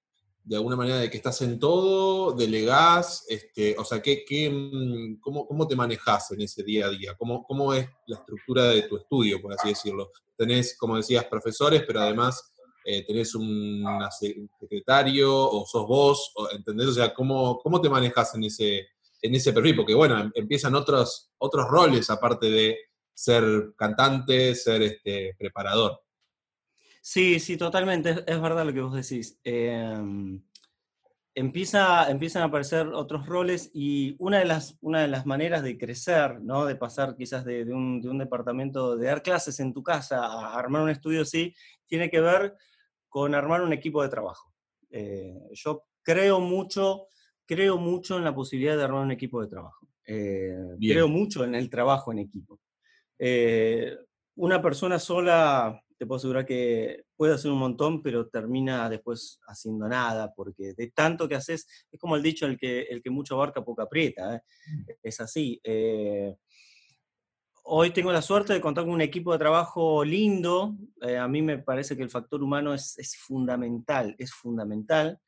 de 0.45 0.57
alguna 0.57 0.77
manera 0.77 0.99
de 0.99 1.09
que 1.09 1.19
estás 1.19 1.41
en 1.43 1.59
todo, 1.59 2.33
delegás, 2.33 3.25
este, 3.29 3.77
o 3.79 3.85
sea, 3.85 4.03
¿qué, 4.03 4.51
mm, 4.51 5.21
cómo, 5.21 5.47
cómo, 5.47 5.69
te 5.69 5.77
manejas 5.77 6.33
en 6.33 6.41
ese 6.41 6.65
día 6.65 6.87
a 6.87 6.91
día? 6.91 7.15
¿Cómo, 7.17 7.45
¿Cómo 7.45 7.73
es 7.73 7.89
la 8.07 8.17
estructura 8.17 8.65
de 8.65 8.83
tu 8.83 8.97
estudio, 8.97 9.41
por 9.41 9.53
así 9.53 9.69
decirlo? 9.69 10.11
Tenés, 10.37 10.77
como 10.77 10.97
decías, 10.97 11.27
profesores, 11.27 11.85
pero 11.87 12.01
además 12.01 12.53
eh, 12.85 13.05
tenés 13.07 13.35
un 13.37 13.85
secretario 14.59 15.33
o 15.33 15.65
sos 15.65 15.87
vos, 15.87 16.33
¿entendés? 16.53 16.89
O 16.89 16.93
sea, 16.93 17.15
¿cómo, 17.15 17.59
cómo 17.59 17.81
te 17.81 17.89
manejas 17.89 18.35
en 18.35 18.45
ese, 18.45 18.89
en 19.21 19.35
ese 19.35 19.53
perfil? 19.53 19.77
Porque, 19.77 19.95
bueno, 19.95 20.19
em, 20.19 20.33
empiezan 20.35 20.75
otros, 20.75 21.31
otros 21.39 21.69
roles 21.69 22.11
aparte 22.11 22.51
de 22.51 22.79
ser 23.15 23.75
cantante, 23.77 24.55
ser 24.57 24.83
este, 24.83 25.37
preparador. 25.39 26.01
Sí, 27.05 27.41
sí, 27.41 27.57
totalmente, 27.57 28.11
es, 28.29 28.41
verdad 28.41 28.65
lo 28.65 28.73
que 28.73 28.81
vos 28.81 28.95
decís. 28.95 29.37
Em, 29.43 30.41
empieza, 31.35 32.09
empiezan 32.09 32.43
a 32.43 32.45
aparecer 32.45 32.87
otros 32.87 33.27
roles 33.27 33.73
y 33.75 34.15
una 34.21 34.39
de 34.39 34.45
las, 34.45 34.79
una 34.81 35.03
de 35.03 35.09
las 35.09 35.27
maneras 35.27 35.65
de 35.65 35.77
crecer, 35.77 36.41
¿no? 36.41 36.65
de 36.65 36.77
pasar 36.77 37.17
quizás 37.17 37.45
de, 37.45 37.65
un, 37.75 38.19
departamento, 38.19 38.97
de 38.97 39.09
dar 39.09 39.21
clases 39.21 39.59
en 39.59 39.73
tu 39.73 39.83
casa 39.83 40.25
a 40.25 40.57
armar 40.57 40.83
un 40.83 40.91
estudio 40.91 41.23
así, 41.23 41.53
tiene 41.87 42.09
que 42.09 42.21
ver 42.21 42.55
con 43.09 43.35
armar 43.35 43.63
un 43.63 43.73
equipo 43.73 44.01
de 44.01 44.09
trabajo. 44.09 44.55
Eh, 44.89 45.35
yo 45.55 45.87
creo 46.03 46.39
mucho, 46.39 47.09
creo 47.45 47.79
mucho 47.79 48.17
en 48.17 48.23
la 48.23 48.35
posibilidad 48.35 48.77
de 48.77 48.85
armar 48.85 49.03
un 49.03 49.11
equipo 49.11 49.43
de 49.43 49.49
trabajo. 49.49 49.89
Eh, 50.07 50.57
creo 50.79 51.09
mucho 51.09 51.43
en 51.43 51.57
el 51.57 51.69
trabajo 51.69 52.13
en 52.13 52.21
equipo. 52.21 52.61
Eh, 53.19 53.99
una 54.37 54.63
persona 54.63 55.01
sola 55.01 55.82
te 56.03 56.07
puedo 56.07 56.17
asegurar 56.17 56.45
que 56.45 57.05
puede 57.15 57.35
hacer 57.35 57.53
un 57.53 57.61
montón, 57.61 58.03
pero 58.03 58.27
termina 58.27 58.91
después 58.91 59.39
haciendo 59.47 59.87
nada, 59.87 60.35
porque 60.35 60.75
de 60.75 60.91
tanto 60.91 61.29
que 61.29 61.37
haces, 61.37 61.69
es 61.93 62.01
como 62.01 62.17
el 62.17 62.25
dicho, 62.25 62.45
el 62.45 62.59
que, 62.59 62.81
el 62.91 63.01
que 63.01 63.11
mucho 63.11 63.37
abarca, 63.37 63.65
poco 63.65 63.83
aprieta, 63.83 64.35
¿eh? 64.35 64.41
mm. 64.67 64.85
es 65.01 65.21
así. 65.21 65.61
Eh, 65.63 66.35
hoy 67.63 67.91
tengo 67.91 68.11
la 68.11 68.21
suerte 68.21 68.53
de 68.53 68.61
contar 68.61 68.83
con 68.83 68.95
un 68.95 69.01
equipo 69.01 69.31
de 69.31 69.39
trabajo 69.39 70.05
lindo, 70.05 70.75
eh, 71.03 71.19
a 71.19 71.29
mí 71.29 71.41
me 71.41 71.59
parece 71.59 71.97
que 71.97 72.03
el 72.03 72.11
factor 72.11 72.43
humano 72.43 72.75
es, 72.75 72.99
es 72.99 73.17
fundamental, 73.17 74.17
es 74.19 74.33
fundamental. 74.33 75.21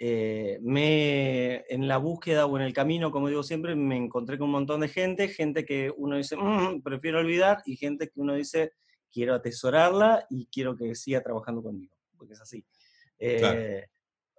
me, 0.00 1.64
en 1.68 1.86
la 1.86 1.98
búsqueda 1.98 2.46
o 2.46 2.56
en 2.56 2.64
el 2.64 2.72
camino, 2.72 3.12
como 3.12 3.28
digo 3.28 3.44
siempre, 3.44 3.76
me 3.76 3.96
encontré 3.96 4.38
con 4.38 4.46
un 4.46 4.54
montón 4.54 4.80
de 4.80 4.88
gente, 4.88 5.28
gente 5.28 5.64
que 5.64 5.92
uno 5.96 6.16
dice, 6.16 6.36
mm, 6.36 6.82
prefiero 6.82 7.20
olvidar, 7.20 7.62
y 7.64 7.76
gente 7.76 8.08
que 8.08 8.20
uno 8.20 8.34
dice, 8.34 8.72
quiero 9.12 9.34
atesorarla 9.34 10.26
y 10.30 10.46
quiero 10.46 10.76
que 10.76 10.94
siga 10.94 11.22
trabajando 11.22 11.62
conmigo, 11.62 11.96
porque 12.16 12.34
es 12.34 12.40
así. 12.40 12.64
Eh, 13.18 13.86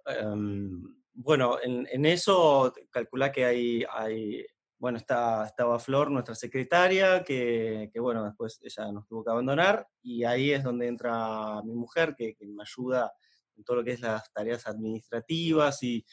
em, 0.06 0.82
bueno, 1.12 1.58
en, 1.62 2.06
eso 2.06 2.72
calcula 2.90 3.32
que 3.32 3.44
hay, 3.44 3.84
hay 3.90 4.46
bueno, 4.78 4.98
está, 4.98 5.44
estaba 5.44 5.78
Flor, 5.78 6.10
nuestra 6.10 6.34
secretaria, 6.34 7.24
que, 7.24 7.90
que, 7.92 8.00
bueno, 8.00 8.24
después 8.24 8.60
ella 8.62 8.92
nos 8.92 9.06
tuvo 9.08 9.24
que 9.24 9.30
abandonar, 9.30 9.86
y 10.02 10.24
ahí 10.24 10.52
es 10.52 10.62
donde 10.62 10.86
entra 10.86 11.60
mi 11.64 11.74
mujer, 11.74 12.14
que, 12.16 12.36
me 12.40 12.62
ayuda 12.62 13.12
en 13.56 13.64
todo 13.64 13.78
lo 13.78 13.84
que 13.84 13.92
es 13.92 14.00
las 14.00 14.32
tareas 14.32 14.66
administrativas, 14.68 15.82
y 15.82 16.04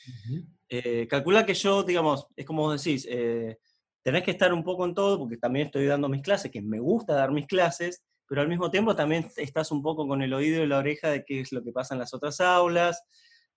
eh, 0.68 1.08
calcula 1.08 1.46
que 1.46 1.54
yo, 1.54 1.84
digamos, 1.84 2.26
es 2.36 2.46
como 2.46 2.64
vos 2.64 2.84
decís, 2.84 3.06
eh, 3.08 3.60
tenés 4.02 4.24
que 4.24 4.32
estar 4.32 4.52
un 4.52 4.64
poco 4.64 4.86
en 4.86 4.96
todo, 4.96 5.20
porque 5.20 5.38
también 5.38 5.68
estoy 5.68 5.86
dando 5.86 6.10
mis 6.10 6.24
clases, 6.24 6.52
que 6.52 6.62
me 6.62 6.80
gusta 6.80 7.14
dar 7.14 7.32
mis 7.32 7.46
clases, 7.46 8.04
pero 8.28 8.42
al 8.42 8.48
mismo 8.48 8.72
tiempo 8.72 8.96
también 8.96 9.30
estás 9.38 9.72
un 9.72 9.82
poco 9.82 10.08
con 10.08 10.22
el 10.22 10.34
oído 10.34 10.64
y 10.64 10.68
la 10.68 10.80
oreja 10.80 11.10
de 11.10 11.24
qué 11.24 11.42
es 11.42 11.52
lo 11.52 11.64
que 11.64 11.72
pasa 11.72 11.94
en 11.96 12.00
las 12.00 12.14
otras 12.14 12.42
aulas, 12.42 13.04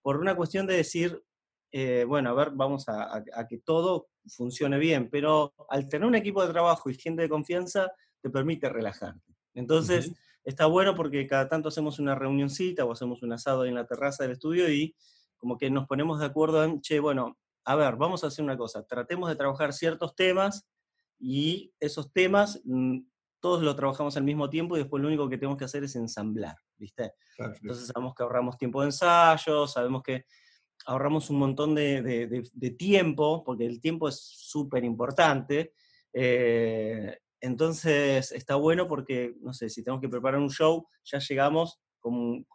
por 0.02 0.18
una 0.18 0.36
cuestión 0.36 0.66
de 0.66 0.76
decir, 0.76 1.22
eh, 1.72 2.04
bueno, 2.06 2.30
a 2.30 2.34
ver, 2.34 2.50
vamos 2.52 2.84
a, 2.88 3.22
que 3.48 3.58
todo 3.58 4.08
funcione 4.26 4.78
bien, 4.78 5.08
pero 5.10 5.54
al 5.68 5.88
tener 5.88 6.06
un 6.06 6.14
equipo 6.14 6.44
de 6.44 6.52
trabajo 6.52 6.90
y 6.90 6.94
gente 6.94 7.22
de 7.22 7.28
confianza, 7.28 7.92
te 8.20 8.30
permite 8.30 8.68
relajarte. 8.68 9.34
Entonces, 9.54 10.12
está 10.44 10.66
bueno 10.66 10.94
porque 10.94 11.26
cada 11.26 11.48
tanto 11.48 11.68
hacemos 11.68 11.98
una 11.98 12.14
reunioncita 12.14 12.84
o 12.84 12.92
hacemos 12.92 13.22
un 13.22 13.32
asado 13.32 13.64
en 13.64 13.74
la 13.74 13.86
terraza 13.86 14.22
del 14.22 14.32
estudio 14.32 14.70
y 14.70 14.94
como 15.36 15.56
que 15.58 15.70
nos 15.70 15.86
ponemos 15.86 16.20
de 16.20 16.26
acuerdo 16.26 16.64
en, 16.64 16.80
che, 16.80 17.00
bueno, 17.00 17.38
a 17.64 17.76
ver, 17.76 17.96
vamos 17.96 18.24
a 18.24 18.28
hacer 18.28 18.44
una 18.44 18.56
cosa, 18.56 18.84
tratemos 18.86 19.28
de 19.28 19.36
trabajar 19.36 19.72
ciertos 19.72 20.14
temas 20.14 20.66
y 21.18 21.72
esos 21.80 22.12
temas 22.12 22.60
mm, 22.64 23.00
todos 23.40 23.62
lo 23.62 23.74
trabajamos 23.76 24.16
al 24.16 24.24
mismo 24.24 24.50
tiempo 24.50 24.76
y 24.76 24.80
después 24.80 25.00
lo 25.00 25.08
único 25.08 25.28
que 25.28 25.38
tenemos 25.38 25.58
que 25.58 25.64
hacer 25.64 25.84
es 25.84 25.94
ensamblar, 25.96 26.56
¿viste? 26.76 27.12
Entonces 27.38 27.86
sabemos 27.86 28.14
que 28.14 28.22
ahorramos 28.22 28.58
tiempo 28.58 28.80
de 28.80 28.88
ensayo, 28.88 29.66
sabemos 29.66 30.02
que 30.02 30.24
ahorramos 30.86 31.30
un 31.30 31.38
montón 31.38 31.74
de, 31.74 32.74
tiempo, 32.78 33.44
porque 33.44 33.66
el 33.66 33.80
tiempo 33.80 34.08
es 34.08 34.20
súper 34.20 34.84
importante. 34.84 35.72
Eh, 36.12 37.16
entonces 37.40 38.32
está 38.32 38.56
bueno 38.56 38.88
porque, 38.88 39.34
no 39.40 39.52
sé, 39.52 39.68
si 39.68 39.84
tenemos 39.84 40.00
que 40.00 40.08
preparar 40.08 40.40
un 40.40 40.50
show, 40.50 40.88
ya 41.04 41.18
llegamos 41.18 41.80
con, 42.00 42.46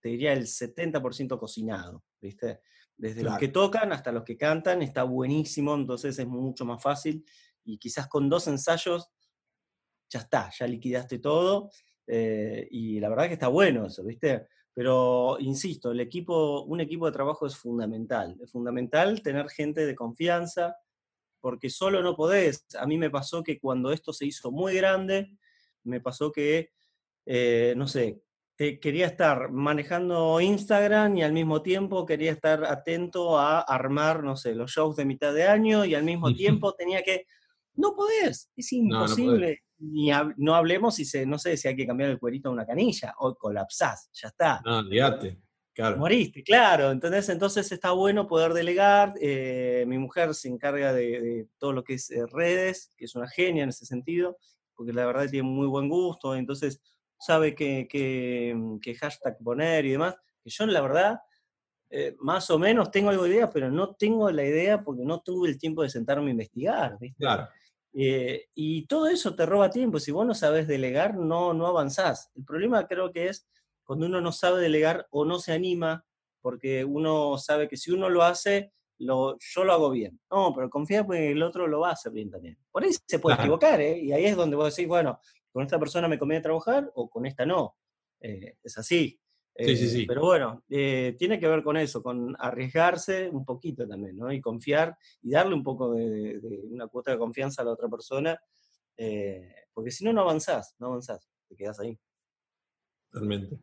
te 0.00 0.10
diría, 0.10 0.32
el 0.32 0.46
70% 0.46 1.38
cocinado, 1.38 2.04
¿viste? 2.20 2.60
Desde 2.96 3.22
los 3.22 3.38
que 3.38 3.48
tocan 3.48 3.92
hasta 3.92 4.10
los 4.10 4.24
que 4.24 4.36
cantan, 4.36 4.82
está 4.82 5.04
buenísimo, 5.04 5.74
entonces 5.74 6.18
es 6.18 6.26
mucho 6.26 6.64
más 6.64 6.82
fácil. 6.82 7.24
Y 7.64 7.78
quizás 7.78 8.08
con 8.08 8.28
dos 8.28 8.48
ensayos 8.48 9.10
ya 10.08 10.20
está, 10.20 10.50
ya 10.56 10.66
liquidaste 10.66 11.18
todo. 11.18 11.70
Eh, 12.06 12.66
y 12.70 13.00
la 13.00 13.08
verdad 13.08 13.26
que 13.26 13.34
está 13.34 13.48
bueno 13.48 13.86
eso, 13.86 14.04
¿viste? 14.04 14.46
Pero 14.74 15.36
insisto, 15.40 15.90
el 15.90 16.00
equipo, 16.00 16.62
un 16.62 16.80
equipo 16.80 17.06
de 17.06 17.12
trabajo 17.12 17.46
es 17.46 17.56
fundamental. 17.56 18.36
Es 18.42 18.52
fundamental 18.52 19.22
tener 19.22 19.48
gente 19.50 19.84
de 19.84 19.94
confianza, 19.94 20.76
porque 21.40 21.70
solo 21.70 22.02
no 22.02 22.16
podés. 22.16 22.66
A 22.78 22.86
mí 22.86 22.96
me 22.96 23.10
pasó 23.10 23.42
que 23.42 23.58
cuando 23.58 23.92
esto 23.92 24.12
se 24.12 24.26
hizo 24.26 24.50
muy 24.50 24.74
grande, 24.74 25.32
me 25.84 26.00
pasó 26.00 26.30
que, 26.32 26.70
eh, 27.26 27.74
no 27.76 27.86
sé, 27.88 28.22
quería 28.56 29.06
estar 29.06 29.52
manejando 29.52 30.40
Instagram 30.40 31.16
y 31.16 31.22
al 31.22 31.32
mismo 31.32 31.62
tiempo 31.62 32.04
quería 32.04 32.32
estar 32.32 32.64
atento 32.64 33.38
a 33.38 33.60
armar, 33.60 34.24
no 34.24 34.36
sé, 34.36 34.54
los 34.54 34.72
shows 34.72 34.96
de 34.96 35.04
mitad 35.04 35.32
de 35.32 35.46
año 35.46 35.84
y 35.84 35.94
al 35.94 36.02
mismo 36.02 36.34
tiempo 36.34 36.74
tenía 36.74 37.02
que... 37.02 37.26
No 37.78 37.94
podés, 37.94 38.50
es 38.56 38.72
imposible 38.72 39.62
ni 39.78 40.10
no 40.36 40.54
hablemos 40.54 40.96
si 40.96 41.04
se, 41.04 41.24
no 41.24 41.38
sé 41.38 41.56
si 41.56 41.68
hay 41.68 41.76
que 41.76 41.86
cambiar 41.86 42.10
el 42.10 42.18
cuerito 42.18 42.48
a 42.48 42.52
una 42.52 42.66
canilla, 42.66 43.14
o 43.18 43.34
colapsás, 43.34 44.10
ya 44.12 44.28
está. 44.28 44.60
No, 44.64 44.78
olvídate. 44.78 45.38
Claro. 45.72 45.96
Moriste, 45.98 46.42
claro. 46.42 46.90
Entonces, 46.90 47.28
entonces 47.28 47.70
está 47.70 47.92
bueno 47.92 48.26
poder 48.26 48.52
delegar. 48.52 49.14
Eh, 49.20 49.84
mi 49.86 49.96
mujer 49.96 50.34
se 50.34 50.48
encarga 50.48 50.92
de, 50.92 51.46
todo 51.56 51.72
lo 51.72 51.84
que 51.84 51.94
es 51.94 52.10
eh, 52.10 52.26
redes, 52.26 52.92
que 52.96 53.04
es 53.04 53.14
una 53.14 53.28
genia 53.28 53.62
en 53.62 53.68
ese 53.68 53.86
sentido, 53.86 54.38
porque 54.74 54.92
la 54.92 55.06
verdad 55.06 55.30
tiene 55.30 55.48
muy 55.48 55.68
buen 55.68 55.88
gusto, 55.88 56.34
entonces 56.34 56.82
sabe 57.20 57.54
qué 57.54 57.86
que, 57.88 58.94
hashtag 58.96 59.38
poner 59.38 59.86
y 59.86 59.92
demás. 59.92 60.16
Que 60.42 60.50
yo, 60.50 60.66
la 60.66 60.80
verdad, 60.80 61.20
eh, 61.90 62.16
más 62.18 62.50
o 62.50 62.58
menos 62.58 62.90
tengo 62.90 63.10
algo 63.10 63.22
de 63.22 63.30
idea, 63.30 63.48
pero 63.48 63.70
no 63.70 63.94
tengo 63.94 64.28
la 64.32 64.44
idea 64.44 64.82
porque 64.82 65.04
no 65.04 65.20
tuve 65.20 65.48
el 65.48 65.58
tiempo 65.60 65.82
de 65.82 65.90
sentarme 65.90 66.26
a 66.26 66.32
investigar. 66.32 66.98
¿viste? 66.98 67.18
Claro. 67.18 67.48
Eh, 67.92 68.46
y 68.54 68.86
todo 68.86 69.08
eso 69.08 69.34
te 69.34 69.46
roba 69.46 69.70
tiempo. 69.70 69.98
Si 69.98 70.12
vos 70.12 70.26
no 70.26 70.34
sabes 70.34 70.66
delegar, 70.68 71.16
no, 71.16 71.54
no 71.54 71.66
avanzás. 71.66 72.30
El 72.34 72.44
problema 72.44 72.86
creo 72.86 73.12
que 73.12 73.28
es 73.28 73.48
cuando 73.84 74.06
uno 74.06 74.20
no 74.20 74.32
sabe 74.32 74.60
delegar 74.60 75.06
o 75.10 75.24
no 75.24 75.38
se 75.38 75.52
anima, 75.52 76.04
porque 76.40 76.84
uno 76.84 77.38
sabe 77.38 77.68
que 77.68 77.76
si 77.76 77.90
uno 77.90 78.08
lo 78.08 78.22
hace, 78.22 78.72
lo, 78.98 79.36
yo 79.38 79.64
lo 79.64 79.72
hago 79.72 79.90
bien. 79.90 80.20
No, 80.30 80.52
pero 80.54 80.68
confía 80.68 81.06
que 81.06 81.32
el 81.32 81.42
otro 81.42 81.66
lo 81.66 81.80
va 81.80 81.90
a 81.90 81.92
hacer 81.92 82.12
bien 82.12 82.30
también. 82.30 82.58
Por 82.70 82.84
ahí 82.84 82.90
se 83.06 83.18
puede 83.18 83.36
equivocar, 83.36 83.80
¿eh? 83.80 83.98
Y 83.98 84.12
ahí 84.12 84.26
es 84.26 84.36
donde 84.36 84.56
vos 84.56 84.74
decís, 84.74 84.88
bueno, 84.88 85.20
con 85.52 85.62
esta 85.62 85.78
persona 85.78 86.08
me 86.08 86.18
conviene 86.18 86.42
trabajar 86.42 86.90
o 86.94 87.08
con 87.08 87.26
esta 87.26 87.46
no. 87.46 87.76
Eh, 88.20 88.56
es 88.62 88.78
así. 88.78 89.18
Sí, 89.58 89.76
sí, 89.76 89.88
sí. 89.88 90.06
Pero 90.06 90.20
bueno, 90.22 90.62
eh, 90.68 91.16
tiene 91.18 91.40
que 91.40 91.48
ver 91.48 91.64
con 91.64 91.76
eso, 91.76 92.00
con 92.00 92.36
arriesgarse 92.38 93.28
un 93.28 93.44
poquito 93.44 93.88
también, 93.88 94.16
¿no? 94.16 94.32
Y 94.32 94.40
confiar 94.40 94.96
y 95.20 95.30
darle 95.30 95.54
un 95.54 95.64
poco 95.64 95.94
de, 95.94 96.40
una 96.70 96.86
cuota 96.86 97.10
de 97.10 97.18
confianza 97.18 97.62
a 97.62 97.64
la 97.64 97.72
otra 97.72 97.88
persona, 97.88 98.40
eh, 98.96 99.52
porque 99.74 99.90
si 99.90 100.04
no, 100.04 100.12
no 100.12 100.20
avanzás, 100.20 100.76
no 100.78 100.88
avanzás, 100.88 101.28
te 101.48 101.56
quedas 101.56 101.80
ahí. 101.80 101.98
Realmente. 103.10 103.58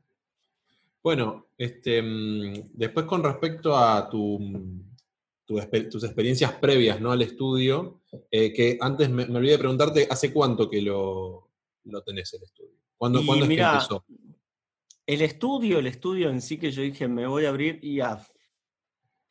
Bueno, 1.01 1.47
este, 1.57 2.01
mm, 2.01 2.71
después 2.73 3.05
con 3.05 3.23
respecto 3.23 3.77
a 3.77 4.09
tu, 4.09 4.39
tus 5.45 6.03
experiencias 6.03 6.53
previas 6.53 6.99
¿no? 6.99 7.13
al 7.13 7.21
estudio, 7.21 8.01
eh, 8.29 8.51
que 8.51 8.77
antes 8.81 9.09
me, 9.09 9.23
olvidé 9.23 9.53
de 9.53 9.59
preguntarte, 9.59 10.07
¿hace 10.09 10.33
cuánto 10.33 10.69
que 10.69 10.81
lo, 10.81 11.51
lo 11.85 12.01
tenés 12.03 12.33
el 12.33 12.43
estudio? 12.43 12.75
¿Cuándo, 12.97 13.25
¿cuándo 13.25 13.45
es 13.45 13.49
que 13.49 13.61
empezó? 13.61 14.05
El 15.05 15.21
estudio, 15.21 15.79
el 15.79 15.87
estudio 15.87 16.29
en 16.29 16.41
sí 16.41 16.57
que 16.57 16.71
yo 16.71 16.81
dije, 16.81 17.07
me 17.07 17.27
voy 17.27 17.45
a 17.45 17.49
abrir 17.49 17.79
y 17.83 17.99
a 17.99 18.19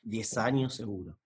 10 0.02 0.38
años 0.38 0.74
seguro. 0.74 1.18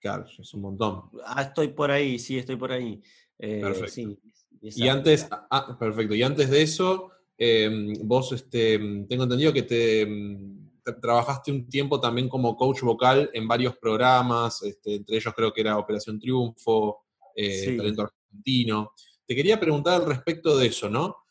Claro, 0.00 0.26
es 0.38 0.54
un 0.54 0.62
montón. 0.62 1.10
Ah, 1.24 1.42
estoy 1.42 1.68
por 1.68 1.90
ahí, 1.90 2.18
sí, 2.18 2.38
estoy 2.38 2.56
por 2.56 2.72
ahí. 2.72 3.00
Eh, 3.38 3.60
perfecto. 3.60 4.16
y 4.60 4.88
antes, 4.88 5.28
ah, 5.30 5.46
ah, 5.50 5.78
perfecto. 5.78 6.14
Y 6.14 6.22
antes 6.22 6.50
de 6.50 6.62
eso, 6.62 7.12
em, 7.38 7.94
vos 8.02 8.32
este, 8.32 8.78
tengo 9.08 9.24
entendido 9.24 9.52
que 9.52 9.62
te, 9.62 10.06
trabajaste 11.00 11.50
un 11.50 11.68
tiempo 11.68 12.00
también 12.00 12.28
como 12.28 12.56
coach 12.56 12.82
vocal 12.82 13.28
en 13.32 13.48
varios 13.48 13.76
programas, 13.76 14.62
este, 14.62 14.96
entre 14.96 15.16
ellos 15.16 15.34
creo 15.34 15.52
que 15.52 15.60
era 15.60 15.78
Operación 15.78 16.18
Triunfo, 16.18 17.04
eh, 17.34 17.76
Talento 17.76 18.02
Argentino. 18.02 18.92
Te 19.26 19.34
quería 19.34 19.58
preguntar 19.58 20.00
al 20.00 20.06
respecto 20.06 20.56
de 20.56 20.66
eso, 20.66 20.88
¿no? 20.88 21.25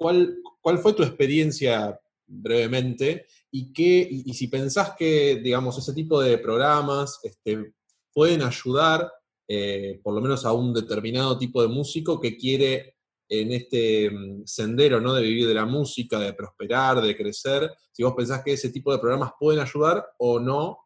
¿Cuál, 0.00 0.38
cuál 0.62 0.78
fue 0.78 0.94
tu 0.94 1.02
experiencia 1.02 2.00
brevemente 2.26 3.26
y, 3.50 3.70
qué, 3.70 4.08
y, 4.10 4.32
si 4.32 4.48
pensás 4.48 4.94
que, 4.98 5.40
digamos, 5.44 5.76
ese 5.76 5.92
tipo 5.92 6.22
de 6.22 6.38
programas 6.38 7.20
este, 7.22 7.74
pueden 8.10 8.40
ayudar 8.40 9.12
eh, 9.46 10.00
por 10.02 10.14
lo 10.14 10.22
menos 10.22 10.46
a 10.46 10.54
un 10.54 10.72
determinado 10.72 11.36
tipo 11.36 11.60
de 11.60 11.68
músico 11.68 12.18
que 12.18 12.38
quiere 12.38 12.96
en 13.28 13.52
este 13.52 14.10
mm, 14.10 14.46
sendero 14.46 15.02
¿no? 15.02 15.12
de 15.12 15.22
vivir 15.22 15.46
de 15.46 15.52
la 15.52 15.66
música, 15.66 16.18
de 16.18 16.32
prosperar, 16.32 17.02
de 17.02 17.14
crecer, 17.14 17.70
si 17.92 18.02
vos 18.02 18.14
pensás 18.16 18.42
que 18.42 18.54
ese 18.54 18.70
tipo 18.70 18.90
de 18.92 19.00
programas 19.00 19.32
pueden 19.38 19.60
ayudar 19.60 20.02
o 20.16 20.40
no, 20.40 20.78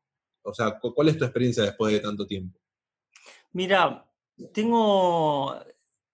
o 0.42 0.52
sea, 0.52 0.80
¿cuál 0.80 1.08
es 1.08 1.16
tu 1.16 1.24
experiencia 1.24 1.62
después 1.62 1.92
de 1.92 2.00
tanto 2.00 2.26
tiempo? 2.26 2.58
Mira, 3.52 4.10
tengo, 4.52 5.56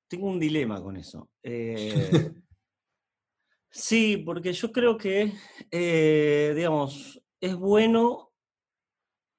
tengo 0.07 0.27
un 0.27 0.39
dilema 0.39 0.83
con 0.83 0.99
eso. 0.99 1.31
Eh, 1.43 2.31
sí, 3.71 4.19
porque 4.19 4.53
yo 4.53 4.73
creo 4.73 4.99
que, 4.99 5.33
eh, 5.71 6.53
digamos, 6.55 7.21
es 7.41 7.55
bueno, 7.55 8.33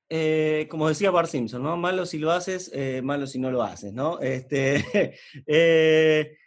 eh, 0.10 0.68
como 0.70 0.90
decía 0.90 1.12
Bart 1.12 1.30
Simpson, 1.30 1.64
¿no? 1.64 1.78
Malo 1.78 2.06
si 2.06 2.18
lo 2.18 2.32
haces, 2.32 2.72
malo 3.04 3.28
si 3.28 3.40
no 3.40 3.52
lo 3.52 3.64
haces, 3.64 3.94
¿no? 3.94 4.20
Este, 4.20 5.18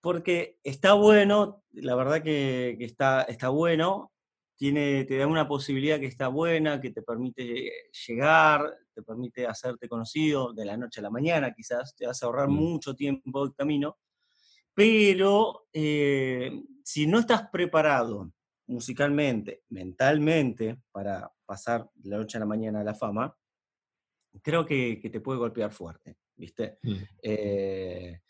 porque 0.00 0.60
está 0.62 0.92
bueno, 0.92 1.64
la 1.72 1.94
verdad 1.94 2.22
que, 2.22 2.76
está, 2.80 3.22
está 3.22 3.48
bueno, 3.48 4.12
tiene, 4.56 5.04
te 5.04 5.16
da 5.18 5.26
una 5.26 5.48
posibilidad 5.48 5.98
que 5.98 6.06
está 6.06 6.28
buena, 6.28 6.80
que 6.80 6.90
te 6.90 7.02
permite 7.02 7.72
llegar, 8.06 8.72
te 8.94 9.02
permite 9.02 9.46
hacerte 9.46 9.88
conocido 9.88 10.52
de 10.52 10.64
la 10.64 10.76
noche 10.76 11.00
a 11.00 11.02
la 11.02 11.10
mañana, 11.10 11.52
quizás 11.52 11.94
te 11.96 12.06
vas 12.06 12.22
a 12.22 12.26
ahorrar 12.26 12.48
mm. 12.48 12.52
mucho 12.52 12.94
tiempo 12.94 13.48
de 13.48 13.54
camino, 13.54 13.98
pero 14.72 15.66
eh, 15.72 16.62
si 16.86 17.04
no 17.08 17.18
estás 17.18 17.48
preparado 17.50 18.32
musicalmente, 18.68 19.64
mentalmente, 19.70 20.78
para 20.92 21.28
pasar 21.44 21.90
de 21.94 22.10
la 22.10 22.18
noche 22.18 22.36
a 22.36 22.40
la 22.40 22.46
mañana 22.46 22.80
a 22.80 22.84
la 22.84 22.94
fama, 22.94 23.36
creo 24.40 24.64
que, 24.64 25.00
te 25.02 25.20
puede 25.20 25.40
golpear 25.40 25.72
fuerte, 25.72 26.16
¿viste? 26.36 26.78
Mm. 26.84 26.94
Eh, 27.22 28.20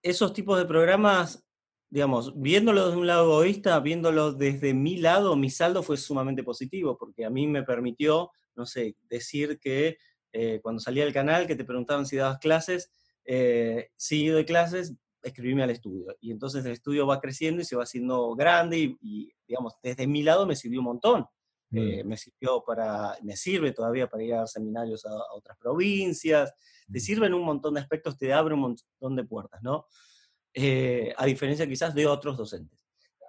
esos 0.00 0.32
tipos 0.32 0.56
de 0.58 0.66
programas, 0.66 1.44
digamos, 1.90 2.40
viéndolo 2.40 2.86
desde 2.86 3.00
un 3.00 3.06
lado 3.08 3.24
egoísta, 3.24 3.80
viéndolo 3.80 4.32
desde 4.32 4.72
mi 4.72 4.98
lado, 4.98 5.34
mi 5.34 5.50
saldo 5.50 5.82
fue 5.82 5.96
sumamente 5.96 6.44
positivo, 6.44 6.96
porque 6.96 7.24
a 7.24 7.30
mí 7.30 7.48
me 7.48 7.64
permitió, 7.64 8.30
no 8.54 8.64
sé, 8.64 8.96
decir 9.08 9.58
que 9.58 9.98
eh, 10.32 10.60
cuando 10.62 10.78
salía 10.78 11.02
del 11.02 11.12
canal, 11.12 11.48
que 11.48 11.56
te 11.56 11.64
preguntaban 11.64 12.06
si 12.06 12.14
dabas 12.14 12.38
clases, 12.38 12.92
eh, 13.24 13.90
si 13.96 14.28
doy 14.28 14.44
clases, 14.44 14.94
escribirme 15.26 15.62
al 15.62 15.70
estudio. 15.70 16.16
Y 16.20 16.30
entonces 16.30 16.64
el 16.64 16.72
estudio 16.72 17.06
va 17.06 17.20
creciendo 17.20 17.62
y 17.62 17.64
se 17.64 17.76
va 17.76 17.84
haciendo 17.84 18.34
grande 18.34 18.96
y, 19.00 19.32
digamos, 19.46 19.74
desde 19.82 20.06
mi 20.06 20.22
lado 20.22 20.46
me 20.46 20.56
sirvió 20.56 20.80
un 20.80 20.86
montón. 20.86 21.26
Eh, 21.72 22.04
mm. 22.04 22.08
me 22.08 22.16
sirvió 22.16 22.62
para, 22.64 23.16
me 23.22 23.36
sirve 23.36 23.72
todavía 23.72 24.08
para 24.08 24.22
ir 24.22 24.34
a 24.34 24.38
dar 24.38 24.48
seminarios 24.48 25.04
a, 25.04 25.10
a 25.10 25.34
otras 25.34 25.58
provincias, 25.58 26.54
te 26.90 27.00
sirve 27.00 27.26
en 27.26 27.34
un 27.34 27.42
montón 27.42 27.74
de 27.74 27.80
aspectos, 27.80 28.16
te 28.16 28.32
abre 28.32 28.54
un 28.54 28.60
montón 28.60 29.16
de 29.16 29.24
puertas, 29.24 29.60
¿no? 29.62 29.86
Eh, 30.58 31.12
a 31.18 31.26
diferencia 31.26 31.68
quizás 31.68 31.94
de 31.94 32.06
otros 32.06 32.38
docentes. 32.38 32.78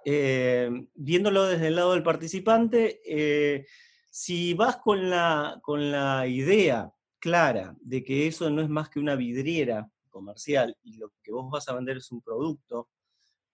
Eh, 0.04 0.70
viéndolo 0.94 1.44
desde 1.44 1.66
el 1.66 1.76
lado 1.76 1.92
del 1.92 2.02
participante, 2.02 3.02
eh, 3.04 3.66
si 4.10 4.54
vas 4.54 4.78
con 4.78 5.10
la, 5.10 5.60
con 5.62 5.90
la 5.90 6.26
idea 6.26 6.90
clara 7.18 7.76
de 7.82 8.02
que 8.02 8.26
eso 8.26 8.48
no 8.48 8.62
es 8.62 8.70
más 8.70 8.88
que 8.88 8.98
una 8.98 9.14
vidriera 9.14 9.90
comercial 10.08 10.76
y 10.82 10.96
lo 10.96 11.12
que 11.22 11.32
vos 11.32 11.50
vas 11.50 11.68
a 11.68 11.74
vender 11.74 11.98
es 11.98 12.10
un 12.10 12.22
producto, 12.22 12.88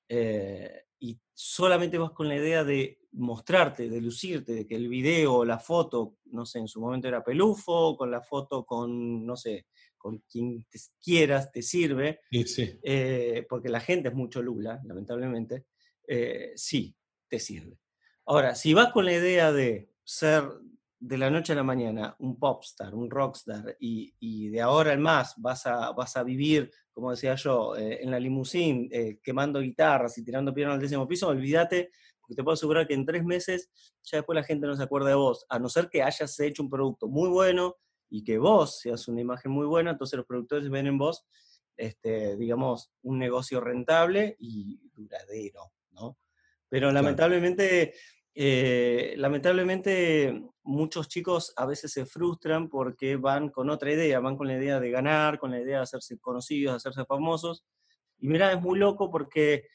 y 0.08 1.20
solamente 1.34 1.98
vas 1.98 2.12
con 2.12 2.28
la 2.28 2.36
idea 2.36 2.64
de 2.64 2.98
mostrarte, 3.12 3.88
de 3.88 4.00
lucirte, 4.00 4.54
de 4.54 4.66
que 4.66 4.74
el 4.74 4.88
video 4.88 5.34
o 5.34 5.44
la 5.44 5.58
foto, 5.58 6.16
no 6.26 6.46
sé, 6.46 6.60
en 6.60 6.68
su 6.68 6.80
momento 6.80 7.08
era 7.08 7.22
pelufo, 7.22 7.96
con 7.96 8.10
la 8.10 8.22
foto 8.22 8.64
con, 8.64 9.24
no 9.26 9.36
sé, 9.36 9.66
con 9.98 10.18
quien 10.30 10.66
quieras 11.02 11.52
te 11.52 11.62
sirve, 11.62 12.20
eh, 12.82 13.46
porque 13.48 13.68
la 13.68 13.80
gente 13.80 14.08
es 14.08 14.14
mucho 14.14 14.42
lula, 14.42 14.80
lamentablemente, 14.84 15.66
eh, 16.06 16.52
sí, 16.56 16.96
te 17.28 17.38
sirve. 17.38 17.78
Ahora, 18.26 18.54
si 18.54 18.72
vas 18.74 18.92
con 18.92 19.04
la 19.04 19.12
idea 19.12 19.52
de 19.52 19.90
ser 20.04 20.44
de 21.06 21.18
la 21.18 21.30
noche 21.30 21.52
a 21.52 21.56
la 21.56 21.62
mañana 21.62 22.16
un 22.20 22.38
popstar, 22.38 22.94
un 22.94 23.10
rockstar, 23.10 23.76
y, 23.78 24.48
de 24.48 24.60
ahora 24.60 24.92
en 24.92 25.02
más 25.02 25.34
vas 25.36 25.66
a, 25.66 25.92
vas 25.92 26.16
a 26.16 26.22
vivir, 26.22 26.70
como 26.92 27.10
decía 27.10 27.34
yo, 27.34 27.76
eh, 27.76 28.02
en 28.02 28.10
la 28.10 28.18
limusín, 28.18 28.88
quemando 29.22 29.60
guitarras 29.60 30.16
y 30.16 30.24
tirando 30.24 30.54
piano 30.54 30.72
al 30.72 30.80
décimo 30.80 31.06
piso, 31.06 31.28
olvídate, 31.28 31.90
porque 32.20 32.34
te 32.34 32.42
puedo 32.42 32.54
asegurar 32.54 32.86
que 32.86 32.94
en 32.94 33.04
tres 33.04 33.22
meses 33.24 33.70
ya 34.02 34.18
después 34.18 34.34
la 34.34 34.44
gente 34.44 34.66
no 34.66 34.76
se 34.76 34.82
acuerda 34.82 35.10
de 35.10 35.14
vos, 35.14 35.44
a 35.48 35.58
no 35.58 35.68
ser 35.68 35.90
que 35.90 36.02
hayas 36.02 36.40
hecho 36.40 36.62
un 36.62 36.70
producto 36.70 37.06
muy 37.06 37.28
bueno, 37.28 37.76
y 38.14 38.22
que 38.22 38.38
vos 38.38 38.80
seas 38.80 39.08
una 39.08 39.20
imagen 39.20 39.50
muy 39.50 39.66
buena, 39.66 39.90
entonces 39.90 40.16
los 40.16 40.26
productores 40.26 40.70
ven 40.70 40.86
en 40.86 40.98
vos, 40.98 41.26
este, 41.76 42.36
digamos, 42.36 42.92
un 43.02 43.18
negocio 43.18 43.60
rentable 43.60 44.36
y 44.38 44.80
duradero, 44.94 45.72
¿no? 45.90 46.16
Pero 46.68 46.92
lamentablemente, 46.92 47.94
eh, 48.34 49.14
lamentablemente 49.16 50.44
muchos 50.64 51.08
chicos 51.08 51.52
a 51.56 51.66
veces 51.66 51.92
se 51.92 52.04
frustran 52.06 52.68
porque 52.68 53.16
van 53.16 53.50
con 53.50 53.70
otra 53.70 53.92
idea, 53.92 54.18
van 54.20 54.36
con 54.36 54.48
la 54.48 54.56
idea 54.56 54.80
de 54.80 54.90
ganar, 54.90 55.38
con 55.38 55.50
la 55.50 55.60
idea 55.60 55.78
de 55.78 55.82
hacerse 55.84 56.18
conocidos, 56.18 56.72
de 56.72 56.76
hacerse 56.76 57.04
famosos. 57.04 57.64
Y 58.18 58.28
mira, 58.28 58.52
es 58.52 58.60
muy 58.60 58.78
loco 58.78 59.10
porque, 59.10 59.68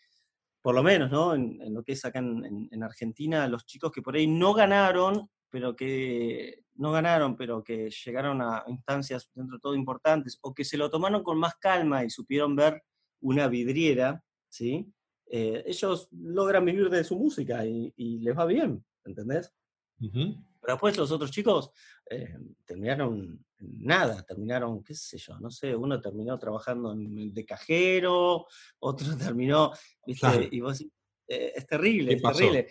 por 0.61 0.75
lo 0.75 0.83
menos, 0.83 1.09
¿no? 1.11 1.35
En, 1.35 1.73
lo 1.73 1.83
que 1.83 1.93
es 1.93 2.03
acá 2.03 2.19
en, 2.19 2.67
en 2.71 2.83
Argentina, 2.83 3.47
los 3.47 3.65
chicos 3.65 3.91
que 3.91 4.01
por 4.01 4.15
ahí 4.15 4.27
no 4.27 4.53
ganaron, 4.53 5.29
pero 5.49 5.75
que 5.75 6.63
no 6.75 6.91
ganaron, 6.91 7.35
pero 7.35 7.63
que 7.63 7.89
llegaron 7.89 8.41
a 8.41 8.63
instancias 8.67 9.29
dentro 9.33 9.57
de 9.57 9.61
todo 9.61 9.75
importantes, 9.75 10.37
o 10.41 10.53
que 10.53 10.65
se 10.65 10.77
lo 10.77 10.89
tomaron 10.89 11.23
con 11.23 11.37
más 11.37 11.55
calma 11.55 12.03
y 12.03 12.09
supieron 12.09 12.55
ver 12.55 12.83
una 13.21 13.47
vidriera, 13.47 14.23
¿sí? 14.49 14.91
Eh, 15.31 15.63
ellos 15.67 16.09
logran 16.11 16.65
vivir 16.65 16.89
de 16.89 17.03
su 17.03 17.17
música 17.17 17.63
y, 17.65 18.19
les 18.19 18.37
va 18.37 18.45
bien, 18.45 18.83
¿entendés? 19.05 19.53
Pero 19.99 20.73
después 20.73 20.97
los 20.97 21.11
otros 21.11 21.29
chicos 21.29 21.71
eh, 22.09 22.35
terminaron 22.65 23.45
nada, 23.59 24.23
terminaron, 24.23 24.83
qué 24.83 24.95
sé 24.95 25.17
yo, 25.17 25.37
no 25.39 25.51
sé, 25.51 25.75
uno 25.75 26.01
terminó 26.01 26.37
trabajando 26.39 26.93
en, 26.93 27.33
de 27.33 27.45
cajero, 27.45 28.47
otro 28.79 29.17
terminó, 29.17 29.71
¿viste? 30.05 30.49
Y 30.51 30.61
vos 30.61 30.81
eh, 30.81 31.53
es 31.55 31.67
terrible, 31.67 32.13
es 32.13 32.21
terrible. 32.21 32.67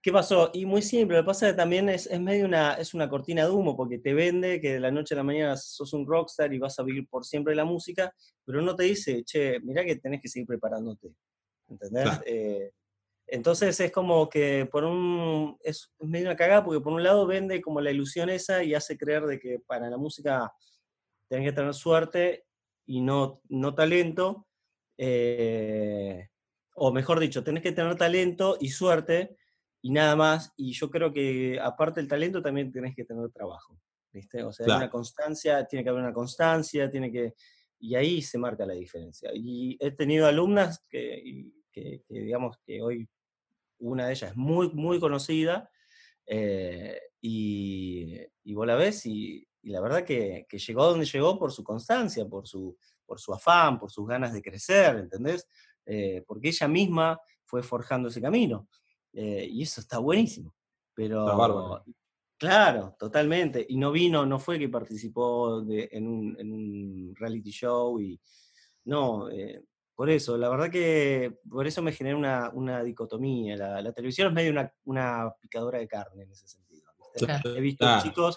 ¿Qué 0.00 0.12
pasó? 0.12 0.50
Y 0.54 0.64
muy 0.64 0.80
simple, 0.80 1.16
lo 1.16 1.24
que 1.24 1.26
pasa 1.26 1.46
es 1.46 1.52
que 1.52 1.56
también 1.56 1.88
es, 1.88 2.06
es, 2.06 2.20
medio 2.20 2.44
una, 2.44 2.74
es 2.74 2.94
una 2.94 3.08
cortina 3.08 3.44
de 3.44 3.50
humo, 3.50 3.76
porque 3.76 3.98
te 3.98 4.14
vende 4.14 4.60
que 4.60 4.74
de 4.74 4.80
la 4.80 4.92
noche 4.92 5.14
a 5.14 5.16
la 5.16 5.24
mañana 5.24 5.56
sos 5.56 5.92
un 5.92 6.06
rockstar 6.06 6.54
y 6.54 6.58
vas 6.58 6.78
a 6.78 6.84
vivir 6.84 7.08
por 7.08 7.24
siempre 7.24 7.56
la 7.56 7.64
música, 7.64 8.14
pero 8.44 8.62
no 8.62 8.76
te 8.76 8.84
dice, 8.84 9.24
che, 9.24 9.58
mirá 9.60 9.84
que 9.84 9.96
tenés 9.96 10.22
que 10.22 10.28
seguir 10.28 10.46
preparándote. 10.46 11.08
¿Entendés? 11.68 12.08
Eh, 12.26 12.72
entonces 13.26 13.78
es 13.78 13.92
como 13.92 14.28
que 14.28 14.66
por 14.70 14.84
un, 14.84 15.58
es 15.62 15.92
medio 16.00 16.26
una 16.26 16.36
cagada, 16.36 16.64
porque 16.64 16.80
por 16.80 16.94
un 16.94 17.02
lado 17.02 17.26
vende 17.26 17.60
como 17.60 17.80
la 17.80 17.90
ilusión 17.90 18.30
esa 18.30 18.64
y 18.64 18.74
hace 18.74 18.96
creer 18.96 19.24
de 19.26 19.38
que 19.38 19.58
para 19.60 19.90
la 19.90 19.98
música 19.98 20.50
tenés 21.28 21.50
que 21.50 21.56
tener 21.56 21.74
suerte 21.74 22.46
y 22.86 23.02
no, 23.02 23.42
no 23.50 23.74
talento, 23.74 24.46
eh, 24.96 26.28
o 26.74 26.90
mejor 26.90 27.20
dicho, 27.20 27.44
tenés 27.44 27.62
que 27.62 27.72
tener 27.72 27.96
talento 27.96 28.56
y 28.58 28.70
suerte, 28.70 29.36
y 29.82 29.90
nada 29.90 30.16
más. 30.16 30.52
Y 30.56 30.72
yo 30.72 30.90
creo 30.90 31.12
que 31.12 31.58
aparte 31.60 32.00
del 32.00 32.08
talento 32.08 32.40
también 32.40 32.72
tenés 32.72 32.94
que 32.96 33.04
tener 33.04 33.30
trabajo, 33.30 33.78
¿viste? 34.10 34.42
O 34.42 34.52
sea, 34.52 34.66
hay 34.66 34.72
una 34.72 34.90
constancia, 34.90 35.66
tiene 35.66 35.84
que 35.84 35.90
haber 35.90 36.02
una 36.02 36.14
constancia, 36.14 36.90
tiene 36.90 37.12
que... 37.12 37.34
Y 37.80 37.94
ahí 37.94 38.22
se 38.22 38.38
marca 38.38 38.66
la 38.66 38.74
diferencia. 38.74 39.30
Y 39.34 39.76
he 39.80 39.92
tenido 39.92 40.26
alumnas 40.26 40.84
que, 40.88 41.52
que, 42.08 42.20
digamos, 42.20 42.56
que 42.64 42.82
hoy 42.82 43.08
una 43.80 44.06
de 44.06 44.12
ellas 44.12 44.30
es 44.30 44.36
muy, 44.36 44.70
muy 44.70 44.98
conocida 44.98 45.70
eh, 46.26 47.00
y, 47.20 48.16
y, 48.44 48.54
vos 48.54 48.66
la 48.66 48.74
ves 48.74 49.06
y, 49.06 49.46
la 49.62 49.80
verdad 49.80 50.04
que, 50.04 50.46
que, 50.48 50.58
llegó 50.58 50.84
donde 50.84 51.04
llegó 51.04 51.38
por 51.38 51.52
su 51.52 51.62
constancia, 51.62 52.26
por 52.26 52.46
su, 52.46 52.76
por 53.04 53.20
su 53.20 53.34
afán, 53.34 53.78
por 53.78 53.90
sus 53.90 54.06
ganas 54.06 54.32
de 54.32 54.42
crecer, 54.42 54.96
¿entendés? 54.96 55.46
Eh, 55.86 56.22
porque 56.26 56.48
ella 56.48 56.68
misma 56.68 57.18
fue 57.44 57.62
forjando 57.62 58.08
ese 58.08 58.20
camino. 58.20 58.68
Eh, 59.14 59.48
y 59.50 59.62
eso 59.62 59.80
está 59.80 59.98
buenísimo. 59.98 60.54
Pero, 60.94 61.82
claro, 62.36 62.94
totalmente. 62.98 63.64
Y 63.68 63.76
no 63.78 63.90
vino, 63.90 64.26
no 64.26 64.38
fue 64.38 64.58
que 64.58 64.68
participó 64.68 65.64
en, 65.70 66.06
un, 66.06 67.14
reality 67.16 67.50
show 67.50 67.98
y 67.98 68.20
no, 68.84 69.30
eh, 69.30 69.64
por 69.98 70.10
eso, 70.10 70.38
la 70.38 70.48
verdad 70.48 70.70
que 70.70 71.40
por 71.50 71.66
eso 71.66 71.82
me 71.82 71.90
genera 71.90 72.52
una, 72.52 72.84
dicotomía. 72.84 73.56
La, 73.56 73.92
televisión 73.92 74.28
es 74.28 74.32
medio 74.32 74.52
una, 74.52 74.72
una, 74.84 75.34
picadora 75.40 75.80
de 75.80 75.88
carne 75.88 76.22
en 76.22 76.30
ese 76.30 76.46
sentido. 76.46 76.88
He 77.56 77.60
visto 77.60 77.84
chicos, 78.00 78.36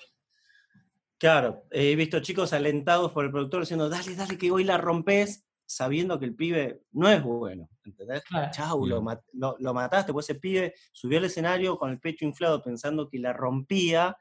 claro, 1.19 1.67
he 1.69 1.95
visto 1.95 2.19
chicos 2.19 2.54
alentados 2.54 3.12
por 3.12 3.26
el 3.26 3.32
productor 3.32 3.60
diciendo, 3.60 3.89
dale, 3.89 4.15
dale, 4.15 4.39
que 4.39 4.50
hoy 4.50 4.63
la 4.63 4.80
rompes, 4.80 5.45
sabiendo 5.63 6.17
que 6.17 6.26
el 6.26 6.36
pibe 6.36 6.82
no 6.93 7.08
es 7.08 7.21
bueno, 7.21 7.69
¿entendés? 7.86 8.24
Chau, 8.54 8.88
lo, 8.88 9.04
lo, 9.32 9.74
mataste, 9.76 10.13
pues 10.13 10.28
ese 10.28 10.39
pibe 10.39 10.74
subió 10.91 11.19
al 11.19 11.26
escenario 11.26 11.78
con 11.78 11.91
el 11.91 12.00
pecho 12.00 12.26
inflado 12.26 12.63
pensando 12.63 13.08
que 13.08 13.19
la 13.19 13.34
rompía. 13.34 14.17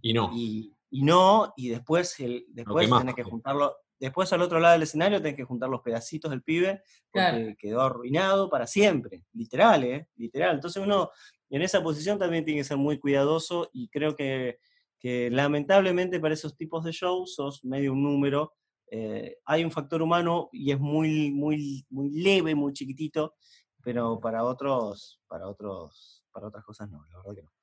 Y 0.00 0.12
no. 0.12 0.30
Y, 0.32 0.76
no, 0.92 1.54
y 1.56 1.70
después, 1.70 2.20
el, 2.20 2.46
después 2.50 2.88
tenés 2.88 3.16
que 3.16 3.24
juntarlo, 3.24 3.74
después 3.98 4.32
al 4.32 4.42
otro 4.42 4.60
lado 4.60 4.74
del 4.74 4.82
escenario 4.82 5.20
tenés 5.20 5.36
que 5.36 5.44
juntar 5.44 5.68
los 5.68 5.82
pedacitos 5.82 6.30
del 6.30 6.42
pibe, 6.42 6.82
porque 7.10 7.56
quedó 7.58 7.82
arruinado 7.82 8.48
para 8.48 8.66
siempre, 8.66 9.24
literal, 9.32 9.84
¿eh? 9.84 10.08
Literal. 10.16 10.56
Entonces 10.56 10.82
uno 10.82 11.10
en 11.50 11.62
esa 11.62 11.82
posición 11.82 12.18
también 12.18 12.44
tiene 12.44 12.60
que 12.60 12.64
ser 12.64 12.76
muy 12.76 12.98
cuidadoso 12.98 13.70
y 13.72 13.88
creo 13.88 14.14
que, 14.14 14.58
que 14.98 15.30
lamentablemente 15.30 16.20
para 16.20 16.34
esos 16.34 16.56
tipos 16.56 16.84
de 16.84 16.92
shows 16.92 17.34
sos 17.34 17.64
medio 17.64 17.92
un 17.92 18.02
número. 18.02 18.54
Eh, 18.90 19.36
hay 19.44 19.64
un 19.64 19.70
factor 19.70 20.00
humano 20.00 20.48
y 20.52 20.72
es 20.72 20.80
muy, 20.80 21.30
muy, 21.30 21.86
muy 21.90 22.10
leve, 22.10 22.54
muy 22.54 22.72
chiquitito, 22.72 23.34
pero 23.82 24.18
para 24.20 24.44
otros, 24.44 25.20
para 25.26 25.46
otros, 25.48 26.24
para 26.32 26.48
otras 26.48 26.64
cosas 26.64 26.88
no, 26.90 27.04
la 27.10 27.18
verdad 27.18 27.34
que 27.34 27.42
no. 27.42 27.57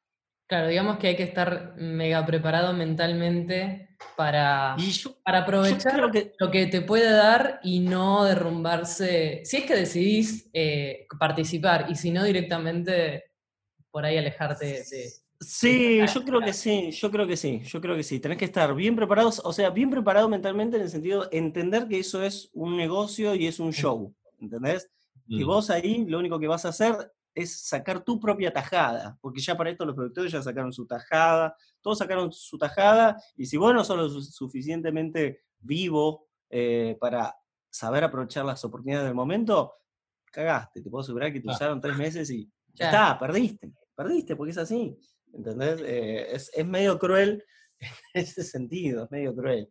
Claro, 0.47 0.67
digamos 0.67 0.97
que 0.97 1.07
hay 1.07 1.15
que 1.15 1.23
estar 1.23 1.73
mega 1.77 2.23
preparado 2.23 2.71
mentalmente 2.73 3.95
para, 4.15 4.75
para 5.23 5.39
aprovechar 5.39 5.99
lo 5.99 6.51
que 6.51 6.67
te 6.67 6.81
puede 6.81 7.11
dar 7.11 7.59
y 7.63 7.79
no 7.79 8.25
derrumbarse. 8.25 9.41
Si 9.43 9.57
es 9.57 9.65
que 9.65 9.75
decidís 9.75 10.49
eh, 10.53 11.07
participar 11.19 11.87
y 11.89 11.95
si 11.95 12.11
no 12.11 12.23
directamente 12.23 13.31
por 13.89 14.05
ahí 14.05 14.17
alejarte 14.17 14.65
de... 14.65 14.83
Sí, 15.39 15.99
yo 16.13 16.23
creo 16.23 16.39
que 16.41 16.53
sí, 16.53 16.91
yo 16.91 17.11
creo 17.11 17.27
que 17.27 17.35
sí, 17.35 17.61
yo 17.63 17.81
creo 17.81 17.95
que 17.95 18.03
sí. 18.03 18.19
Tenés 18.19 18.37
que 18.37 18.45
estar 18.45 18.73
bien 18.73 18.95
preparados, 18.95 19.41
o 19.43 19.51
sea, 19.51 19.69
bien 19.69 19.89
preparado 19.89 20.29
mentalmente 20.29 20.77
en 20.77 20.83
el 20.83 20.89
sentido 20.89 21.25
de 21.25 21.37
entender 21.37 21.87
que 21.87 21.99
eso 21.99 22.23
es 22.23 22.49
un 22.53 22.77
negocio 22.77 23.35
y 23.35 23.47
es 23.47 23.59
un 23.59 23.73
show, 23.73 24.13
¿entendés? 24.39 24.89
Y 25.27 25.43
mm. 25.43 25.47
vos 25.47 25.69
ahí 25.69 26.05
lo 26.05 26.19
único 26.19 26.39
que 26.39 26.47
vas 26.47 26.65
a 26.65 26.69
hacer 26.69 27.11
es 27.35 27.67
sacar 27.67 28.03
tu 28.03 28.19
propia 28.19 28.51
tajada, 28.51 29.17
porque 29.21 29.41
ya 29.41 29.55
para 29.57 29.69
esto 29.69 29.85
los 29.85 29.93
productores 29.93 30.31
ya 30.31 30.41
sacaron 30.41 30.71
su 30.71 30.87
tajada, 30.87 31.55
todos 31.81 31.97
sacaron 31.97 32.31
su 32.31 32.57
tajada, 32.57 33.21
y 33.35 33.45
si 33.45 33.57
vos 33.57 33.73
no 33.73 33.83
sos 33.83 33.97
lo 33.97 34.21
suficientemente 34.21 35.43
vivo 35.59 36.29
eh, 36.49 36.97
para 36.99 37.35
saber 37.69 38.05
aprovechar 38.05 38.45
las 38.45 38.63
oportunidades 38.63 39.07
del 39.07 39.15
momento, 39.15 39.73
cagaste, 40.31 40.81
te 40.81 40.89
puedo 40.89 41.01
asegurar 41.03 41.33
que 41.33 41.41
te 41.41 41.49
usaron 41.49 41.81
tres 41.81 41.97
meses 41.97 42.29
y 42.29 42.49
ya 42.73 42.85
está, 42.85 43.19
perdiste, 43.19 43.73
perdiste, 43.93 44.35
porque 44.37 44.51
es 44.51 44.57
así, 44.57 44.97
¿entendés? 45.33 45.81
Eh, 45.81 46.33
es, 46.33 46.49
es 46.55 46.65
medio 46.65 46.97
cruel 46.97 47.43
en 47.79 47.89
ese 48.13 48.43
sentido, 48.43 49.03
es 49.03 49.11
medio 49.11 49.35
cruel. 49.35 49.69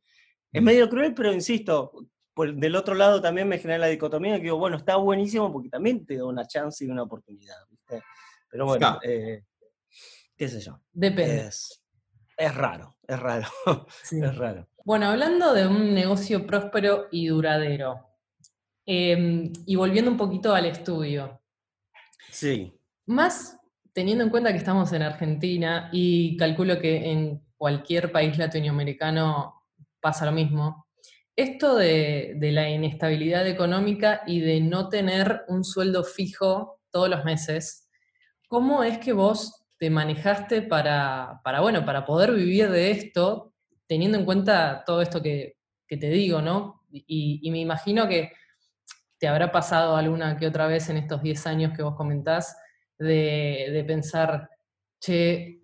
Es 0.52 0.60
mm. 0.60 0.64
medio 0.64 0.88
cruel, 0.90 1.14
pero 1.14 1.32
insisto, 1.32 1.92
del 2.36 2.76
otro 2.76 2.94
lado 2.94 3.20
también 3.20 3.48
me 3.48 3.58
genera 3.58 3.78
la 3.78 3.86
dicotomía 3.86 4.36
que 4.36 4.44
digo, 4.44 4.58
bueno, 4.58 4.76
está 4.76 4.96
buenísimo 4.96 5.52
porque 5.52 5.68
también 5.68 6.04
te 6.04 6.16
da 6.16 6.24
una 6.24 6.46
chance 6.46 6.84
y 6.84 6.88
una 6.88 7.02
oportunidad, 7.02 7.56
¿viste? 7.68 8.02
Pero 8.50 8.66
bueno, 8.66 8.98
eh, 9.02 9.44
qué 10.36 10.48
sé 10.48 10.60
yo. 10.60 10.80
Depende. 10.92 11.48
Es, 12.36 12.54
raro, 12.54 12.96
es 13.06 13.18
raro, 13.18 13.46
es 14.10 14.36
raro. 14.36 14.68
Bueno, 14.84 15.06
hablando 15.06 15.54
de 15.54 15.66
un 15.66 15.94
negocio 15.94 16.46
próspero 16.46 17.06
y 17.10 17.28
duradero, 17.28 18.08
em, 18.84 19.52
y 19.66 19.76
volviendo 19.76 20.10
un 20.10 20.16
poquito 20.16 20.54
al 20.54 20.66
estudio. 20.66 21.40
Sí. 22.30 22.76
Más 23.06 23.58
teniendo 23.92 24.24
en 24.24 24.30
cuenta 24.30 24.50
que 24.50 24.58
estamos 24.58 24.92
en 24.92 25.02
Argentina 25.02 25.88
y 25.92 26.36
calculo 26.36 26.80
que 26.80 27.10
en 27.10 27.46
cualquier 27.56 28.10
país 28.10 28.36
latinoamericano 28.36 29.62
pasa 30.00 30.26
lo 30.26 30.32
mismo, 30.32 30.83
esto 31.36 31.74
de, 31.76 32.36
la 32.40 32.68
inestabilidad 32.68 33.46
económica 33.46 34.22
y 34.26 34.40
de 34.40 34.60
no 34.60 34.88
tener 34.88 35.42
un 35.48 35.64
sueldo 35.64 36.04
fijo 36.04 36.80
todos 36.90 37.08
los 37.08 37.24
meses, 37.24 37.88
¿cómo 38.48 38.84
es 38.84 38.98
que 38.98 39.12
vos 39.12 39.64
te 39.78 39.90
manejaste 39.90 40.62
para, 40.62 41.40
bueno, 41.60 41.84
para 41.84 42.04
poder 42.04 42.32
vivir 42.32 42.70
de 42.70 42.92
esto, 42.92 43.52
teniendo 43.86 44.18
en 44.18 44.24
cuenta 44.24 44.84
todo 44.86 45.02
esto 45.02 45.20
que, 45.20 45.56
te 45.88 46.08
digo, 46.08 46.42
¿no? 46.42 46.82
Y, 46.90 47.48
me 47.52 47.60
imagino 47.60 48.08
que 48.08 48.32
te 49.18 49.28
habrá 49.28 49.52
pasado 49.52 49.96
alguna 49.96 50.36
que 50.36 50.48
otra 50.48 50.66
vez 50.66 50.88
en 50.88 50.96
estos 50.96 51.22
10 51.22 51.46
años 51.46 51.72
que 51.76 51.84
vos 51.84 51.94
comentás 51.94 52.56
de, 52.98 53.84
pensar, 53.86 54.48
che, 55.00 55.60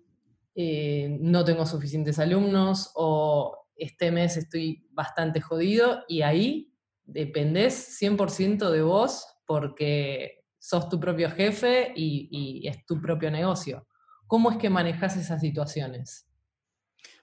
eh, 0.55 1.17
no 1.19 1.43
tengo 1.43 1.65
suficientes 1.65 2.17
alumnos 2.19 2.91
o 2.95 3.60
este 3.75 4.11
mes 4.11 4.37
estoy 4.37 4.87
bastante 4.91 5.41
jodido 5.41 6.03
y 6.07 6.21
ahí 6.21 6.73
dependés 7.03 7.99
100% 8.01 8.69
de 8.69 8.81
vos 8.81 9.25
porque 9.45 10.45
sos 10.59 10.87
tu 10.89 10.99
propio 10.99 11.29
jefe 11.31 11.91
y, 11.95 12.67
es 12.67 12.85
tu 12.85 13.01
propio 13.01 13.31
negocio. 13.31 13.87
¿Cómo 14.27 14.51
es 14.51 14.57
que 14.57 14.69
manejas 14.69 15.17
esas 15.17 15.41
situaciones? 15.41 16.27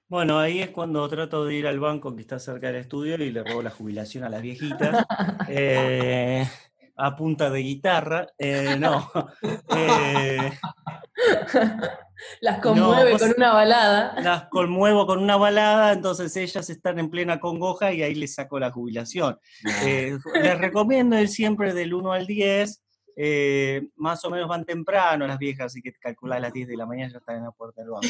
Bueno, 0.09 0.39
ahí 0.39 0.61
es 0.61 0.71
cuando 0.71 1.09
trato 1.09 1.45
de 1.45 1.55
ir 1.55 1.67
al 1.67 1.81
banco 1.81 2.15
que 2.15 2.23
está 2.23 2.39
cerca 2.39 2.69
del 2.69 2.77
estudio 2.77 3.15
y 3.17 3.31
le 3.31 3.45
robo 3.45 3.63
la 3.63 3.71
jubilación 3.71 4.25
a 4.25 4.29
las 4.29 4.43
viejitas. 4.43 5.05
Eh, 5.51 6.47
a 6.99 7.15
punta 7.15 7.49
de 7.49 7.61
guitarra. 7.61 8.27
Eh, 8.39 8.77
no. 8.79 9.11
Eh, 9.71 10.53
las 12.41 12.61
conmueve 12.61 13.19
con 13.19 13.33
una 13.37 13.53
balada. 13.53 14.21
Las 14.21 14.49
conmuevo 14.49 15.07
con 15.07 15.23
una 15.23 15.37
balada, 15.37 15.93
entonces 15.93 16.37
ellas 16.37 16.69
están 16.71 16.99
en 16.99 17.11
plena 17.11 17.41
congoja 17.41 17.93
y 17.93 18.03
ahí 18.03 18.15
les 18.15 18.35
saco 18.35 18.59
la 18.59 18.71
jubilación. 18.71 19.39
Eh, 19.85 20.17
les 20.35 20.59
recomiendo 20.59 21.19
ir 21.19 21.29
siempre 21.29 21.75
del 21.75 21.95
1 21.95 22.13
al 22.13 22.27
10. 22.27 22.83
más 23.97 24.25
o 24.25 24.31
menos 24.31 24.49
van 24.49 24.65
temprano 24.65 25.27
las 25.27 25.39
viejas, 25.39 25.67
así 25.67 25.83
que 25.83 25.93
calcular 25.93 26.39
a 26.39 26.43
las 26.43 26.53
10 26.53 26.69
de 26.69 26.77
la 26.77 26.87
mañana 26.87 27.13
ya 27.13 27.19
están 27.19 27.37
en 27.37 27.45
la 27.45 27.53
puerta 27.53 27.83
del 27.83 27.91
banco. 27.91 28.09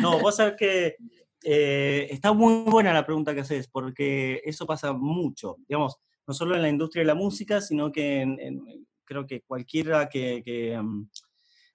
No, 0.00 0.18
vos 0.18 0.36
sabés 0.36 0.54
que 0.58 0.96
está 1.42 2.32
muy 2.32 2.70
buena 2.70 2.92
la 2.92 3.04
pregunta 3.04 3.34
que 3.34 3.40
haces, 3.40 3.68
porque 3.68 4.40
eso 4.44 4.66
pasa 4.66 4.92
mucho. 4.92 5.56
Digamos, 5.68 5.98
no 6.26 6.34
solo 6.34 6.54
en 6.54 6.62
la 6.62 6.68
industria 6.68 7.02
de 7.02 7.06
la 7.06 7.14
música, 7.14 7.60
sino 7.60 7.90
que 7.90 8.20
en, 8.20 8.86
creo 9.04 9.26
que 9.26 9.42
cualquiera 9.42 10.08
que, 10.08 10.78
mm, 10.80 11.08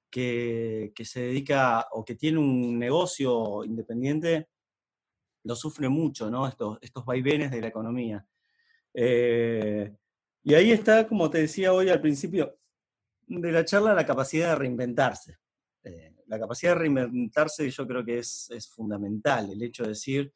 que, 0.10 0.92
que, 0.96 1.06
se 1.06 1.22
dedica 1.22 1.88
o 1.92 2.04
que 2.04 2.16
tiene 2.16 2.40
un 2.40 2.80
negocio 2.80 3.64
independiente, 3.64 4.50
lo 5.44 5.56
sufre 5.56 5.90
mucho, 5.90 6.30
¿no? 6.30 6.48
Estos, 6.48 6.78
estos 6.82 7.06
vaivenes 7.06 7.52
de 7.52 7.62
la 7.62 7.68
economía. 7.68 8.26
Eh, 8.94 9.96
y 10.44 10.54
ahí 10.54 10.72
está, 10.72 11.08
como 11.08 11.30
te 11.30 11.40
decía 11.40 11.74
hoy 11.74 11.90
al 11.90 12.02
principio 12.02 12.58
de 13.28 13.52
la 13.52 13.66
charla, 13.66 13.94
la 13.94 14.06
capacidad 14.06 14.50
de 14.50 14.56
reinventarse. 14.56 15.38
Eh, 15.84 16.16
la 16.28 16.40
capacidad 16.40 16.74
de 16.74 16.80
reinventarse 16.80 17.70
yo 17.70 17.88
creo 17.88 18.04
que 18.04 18.20
es, 18.20 18.50
es 18.50 18.68
fundamental, 18.68 19.52
el 19.52 19.62
hecho 19.62 19.84
de 19.84 19.90
decir, 19.90 20.34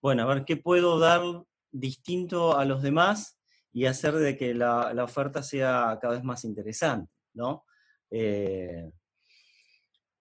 bueno, 0.00 0.22
a 0.22 0.34
ver, 0.34 0.44
¿qué 0.44 0.56
puedo 0.56 0.98
dar 0.98 1.22
distinto 1.70 2.56
a 2.56 2.64
los 2.64 2.82
demás 2.82 3.38
y 3.72 3.86
hacer 3.86 4.14
de 4.14 4.36
que 4.36 4.54
la, 4.54 4.92
oferta 5.02 5.42
sea 5.42 5.98
cada 6.00 6.14
vez 6.14 6.24
más 6.24 6.44
interesante, 6.44 7.10
¿no? 7.34 7.64
Eh, 8.10 8.90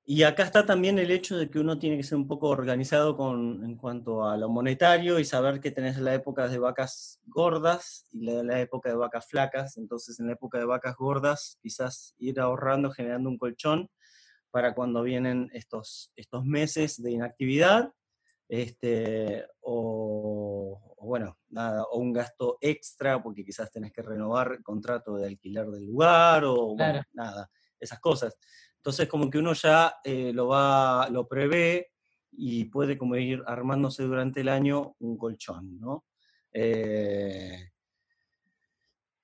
y 0.04 0.24
acá 0.24 0.44
está 0.44 0.66
también 0.66 0.98
el 1.00 1.12
hecho 1.12 1.38
de 1.38 1.50
que 1.50 1.60
uno 1.60 1.78
tiene 1.78 1.98
que 1.98 2.04
ser 2.04 2.18
un 2.18 2.28
poco 2.28 2.50
organizado 2.50 3.16
con, 3.16 3.64
en 3.64 3.76
cuanto 3.78 4.26
a 4.26 4.36
lo 4.36 4.50
monetario 4.50 5.20
y 5.20 5.26
saber 5.26 5.60
que 5.60 5.72
tenés 5.72 5.98
la 6.00 6.14
época 6.14 6.48
de 6.48 6.58
vacas 6.58 7.20
gordas 7.26 8.08
y 8.12 8.26
la, 8.26 8.44
la 8.44 8.60
época 8.60 8.90
de 8.90 8.96
vacas 8.96 9.28
flacas. 9.28 9.78
Entonces, 9.78 10.20
en 10.20 10.28
la 10.28 10.34
época 10.34 10.58
de 10.58 10.66
vacas 10.66 10.96
gordas, 10.98 11.60
quizás 11.62 12.16
ir 12.18 12.40
ahorrando, 12.40 12.92
generando 12.92 13.30
un 13.30 13.38
colchón 13.38 13.90
para 14.50 14.74
cuando 14.74 15.04
vienen 15.04 15.50
estos, 15.54 16.12
estos 16.16 16.46
meses 16.46 17.02
de 17.02 17.12
inactividad 17.12 17.94
este, 18.52 19.46
o, 19.62 20.91
bueno, 21.06 21.38
nada, 21.50 21.84
o 21.84 22.00
un 22.00 22.14
gasto 22.14 22.58
extra 22.62 23.22
porque 23.22 23.44
quizás 23.44 23.72
tenés 23.72 23.92
que 23.92 24.02
renovar 24.02 24.54
el 24.54 24.64
contrato 24.64 25.16
de 25.16 25.28
alquiler 25.28 25.68
del 25.68 25.86
lugar 25.86 26.44
o 26.46 26.76
nada, 27.14 27.50
esas 27.80 28.00
cosas. 28.00 28.38
Entonces 28.78 29.08
como 29.08 29.30
que 29.30 29.38
uno 29.38 29.54
ya 29.54 29.96
eh, 30.04 30.32
lo 30.34 30.48
va, 30.48 31.08
lo 31.10 31.28
prevé 31.28 31.92
y 32.32 32.66
puede 32.66 32.98
como 32.98 33.16
ir 33.16 33.44
armándose 33.46 34.04
durante 34.04 34.42
el 34.42 34.50
año 34.50 34.96
un 35.00 35.18
colchón, 35.18 35.80
¿no? 35.80 36.06
Eh, 36.54 37.72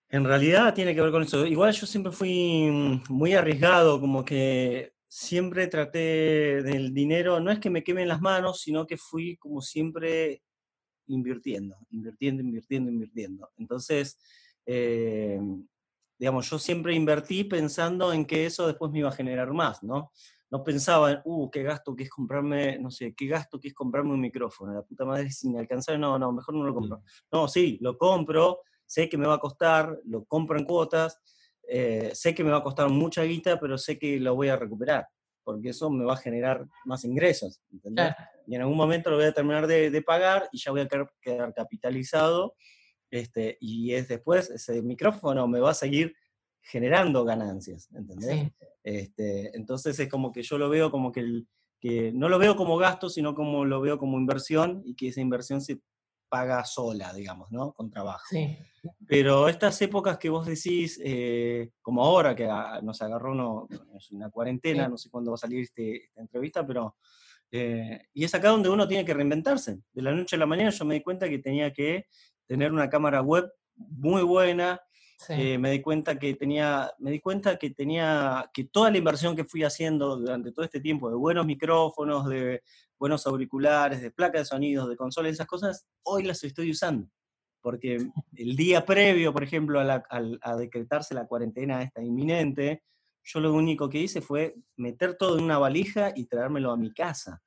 en 0.09 0.23
realidad 0.23 0.73
tiene 0.73 0.95
que 0.95 1.01
ver 1.01 1.11
con 1.11 1.23
eso. 1.23 1.45
Igual 1.45 1.73
yo 1.73 1.85
siempre 1.85 2.11
fui 2.11 3.01
muy 3.09 3.33
arriesgado, 3.33 3.99
como 3.99 4.23
que 4.23 4.93
siempre 5.07 5.67
traté 5.67 6.61
del 6.63 6.93
dinero, 6.93 7.39
no 7.39 7.51
es 7.51 7.59
que 7.59 7.69
me 7.69 7.83
quemen 7.83 8.07
las 8.07 8.21
manos, 8.21 8.61
sino 8.61 8.85
que 8.85 8.97
fui 8.97 9.37
como 9.37 9.61
siempre 9.61 10.43
invirtiendo, 11.07 11.77
invirtiendo, 11.89 12.43
invirtiendo, 12.43 12.91
invirtiendo. 12.91 13.49
Entonces, 13.57 14.19
eh, 14.65 15.39
digamos, 16.17 16.49
yo 16.49 16.59
siempre 16.59 16.93
invertí 16.93 17.43
pensando 17.43 18.11
en 18.13 18.25
que 18.25 18.45
eso 18.45 18.67
después 18.67 18.91
me 18.91 18.99
iba 18.99 19.09
a 19.09 19.13
generar 19.13 19.51
más, 19.53 19.83
¿no? 19.83 20.11
No 20.49 20.63
pensaba 20.63 21.11
en, 21.11 21.21
uh, 21.25 21.49
qué 21.49 21.63
gasto 21.63 21.95
que 21.95 22.03
es 22.03 22.09
comprarme, 22.09 22.79
no 22.79 22.89
sé, 22.89 23.13
qué 23.13 23.27
gasto 23.27 23.59
que 23.59 23.69
es 23.69 23.73
comprarme 23.73 24.13
un 24.13 24.21
micrófono, 24.21 24.73
la 24.73 24.81
puta 24.81 25.05
madre 25.05 25.27
es 25.27 25.43
inalcanzable, 25.43 25.99
no, 25.99 26.17
no, 26.17 26.31
mejor 26.31 26.55
no 26.55 26.63
lo 26.63 26.73
compro. 26.73 27.03
No, 27.31 27.47
sí, 27.47 27.77
lo 27.81 27.97
compro, 27.97 28.61
sé 28.85 29.09
que 29.09 29.17
me 29.17 29.27
va 29.27 29.35
a 29.35 29.39
costar, 29.39 29.99
lo 30.05 30.23
compro 30.25 30.57
en 30.57 30.65
cuotas, 30.65 31.21
eh, 31.67 32.11
sé 32.13 32.33
que 32.33 32.43
me 32.43 32.51
va 32.51 32.57
a 32.57 32.63
costar 32.63 32.89
mucha 32.89 33.23
guita, 33.23 33.59
pero 33.59 33.77
sé 33.77 33.99
que 33.99 34.19
lo 34.19 34.35
voy 34.35 34.47
a 34.47 34.55
recuperar, 34.55 35.05
porque 35.47 35.69
eso 35.69 35.89
me 35.89 36.03
va 36.03 36.15
a 36.15 36.17
generar 36.17 36.67
más 36.83 37.05
ingresos, 37.05 37.61
¿entendés? 37.71 38.13
Y 38.47 38.55
en 38.55 38.63
algún 38.63 38.75
momento 38.75 39.09
lo 39.09 39.15
voy 39.15 39.27
a 39.27 39.31
terminar 39.31 39.65
de, 39.65 40.01
pagar 40.01 40.49
y 40.51 40.57
ya 40.57 40.71
voy 40.71 40.81
a 40.81 40.89
quedar, 41.21 41.53
capitalizado, 41.53 42.53
este, 43.09 43.57
y 43.61 43.93
es 43.93 44.09
después, 44.09 44.49
ese 44.49 44.81
micrófono 44.81 45.47
me 45.47 45.61
va 45.61 45.71
a 45.71 45.73
seguir 45.73 46.13
generando 46.59 47.23
ganancias, 47.23 47.89
¿entendés? 47.95 48.51
Este, 48.83 49.55
entonces 49.55 49.97
es 49.97 50.09
como 50.09 50.33
que 50.33 50.43
yo 50.43 50.57
lo 50.57 50.67
veo 50.67 50.91
como 50.91 51.13
que, 51.13 51.21
el, 51.21 51.47
que 51.79 52.11
no 52.11 52.27
lo 52.27 52.39
veo 52.39 52.57
como 52.57 52.75
gasto, 52.75 53.09
sino 53.09 53.33
como 53.33 53.63
lo 53.63 53.79
veo 53.79 53.97
como 53.97 54.19
inversión 54.19 54.81
y 54.83 54.95
que 54.95 55.07
esa 55.07 55.21
inversión 55.21 55.61
se 55.61 55.79
paga 56.29 56.63
sola, 56.65 57.13
digamos, 57.13 57.51
¿no? 57.51 57.73
Con 57.73 57.89
trabajo. 57.89 58.23
Sí. 58.29 58.57
Pero 59.07 59.47
estas 59.49 59.81
épocas 59.81 60.17
que 60.17 60.29
vos 60.29 60.45
decís, 60.45 60.99
eh, 61.03 61.71
como 61.81 62.03
ahora 62.03 62.35
que 62.35 62.47
nos 62.81 63.01
agarró 63.01 63.67
una 64.11 64.29
cuarentena, 64.29 64.87
no 64.87 64.97
sé 64.97 65.09
cuándo 65.09 65.31
va 65.31 65.35
a 65.35 65.39
salir 65.39 65.61
este, 65.61 66.05
esta 66.05 66.21
entrevista, 66.21 66.65
pero... 66.65 66.95
Eh, 67.49 68.01
y 68.13 68.25
es 68.25 68.35
acá 68.35 68.49
donde 68.49 68.67
uno 68.67 68.89
tiene 68.89 69.05
que 69.05 69.13
reinventarse. 69.13 69.79
De 69.93 70.01
la 70.01 70.11
noche 70.11 70.35
a 70.35 70.39
la 70.39 70.45
mañana 70.45 70.69
yo 70.69 70.83
me 70.83 70.95
di 70.95 71.01
cuenta 71.01 71.29
que 71.29 71.39
tenía 71.39 71.71
que 71.71 72.05
tener 72.45 72.73
una 72.73 72.89
cámara 72.89 73.21
web 73.21 73.49
muy 73.75 74.21
buena, 74.23 74.81
eh, 75.29 75.57
me 75.57 75.71
di 75.71 75.81
cuenta 75.81 76.17
que 76.19 76.35
tenía, 76.35 76.91
me 76.99 77.11
di 77.11 77.19
cuenta 77.19 77.57
que 77.57 77.71
tenía, 77.71 78.49
que 78.53 78.65
toda 78.65 78.91
la 78.91 78.97
inversión 78.97 79.35
que 79.35 79.45
fui 79.45 79.63
haciendo 79.63 80.17
durante 80.17 80.51
todo 80.51 80.63
este 80.63 80.79
tiempo, 80.79 81.09
de 81.09 81.15
buenos 81.15 81.45
micrófonos, 81.45 82.27
de 82.27 82.61
buenos 82.99 83.25
auriculares, 83.25 84.01
de 84.01 84.11
placas 84.11 84.41
de 84.41 84.45
sonido, 84.45 84.87
de 84.87 84.95
consolas, 84.95 85.33
esas 85.33 85.47
cosas, 85.47 85.87
hoy 86.03 86.23
las 86.23 86.43
estoy 86.43 86.71
usando. 86.71 87.09
Porque 87.61 87.97
el 88.35 88.55
día 88.55 88.85
previo, 88.85 89.33
por 89.33 89.43
ejemplo, 89.43 89.79
a, 89.79 90.03
a 90.09 90.55
decretarse 90.55 91.13
la 91.13 91.27
cuarentena 91.27 91.81
esta 91.81 92.01
inminente, 92.01 92.83
yo 93.23 93.39
lo 93.41 93.53
único 93.53 93.89
que 93.89 93.99
hice 93.99 94.21
fue 94.21 94.55
meter 94.77 95.15
todo 95.15 95.37
en 95.37 95.43
una 95.43 95.57
valija 95.57 96.13
y 96.15 96.25
traérmelo 96.25 96.71
a 96.71 96.77
mi 96.77 96.93
casa. 96.93 97.41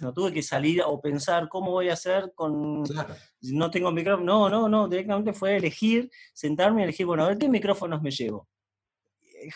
No 0.00 0.14
tuve 0.14 0.32
que 0.32 0.42
salir 0.42 0.82
o 0.84 1.00
pensar 1.00 1.48
cómo 1.48 1.72
voy 1.72 1.90
a 1.90 1.94
hacer 1.94 2.32
con... 2.34 2.82
No 3.42 3.70
tengo 3.70 3.92
micrófono. 3.92 4.24
No, 4.24 4.48
no, 4.48 4.68
no, 4.68 4.88
directamente 4.88 5.32
fue 5.32 5.56
elegir, 5.56 6.10
sentarme 6.32 6.80
y 6.80 6.84
elegir, 6.84 7.06
bueno, 7.06 7.24
a 7.24 7.28
ver 7.28 7.38
qué 7.38 7.48
micrófonos 7.48 8.00
me 8.00 8.10
llevo. 8.10 8.48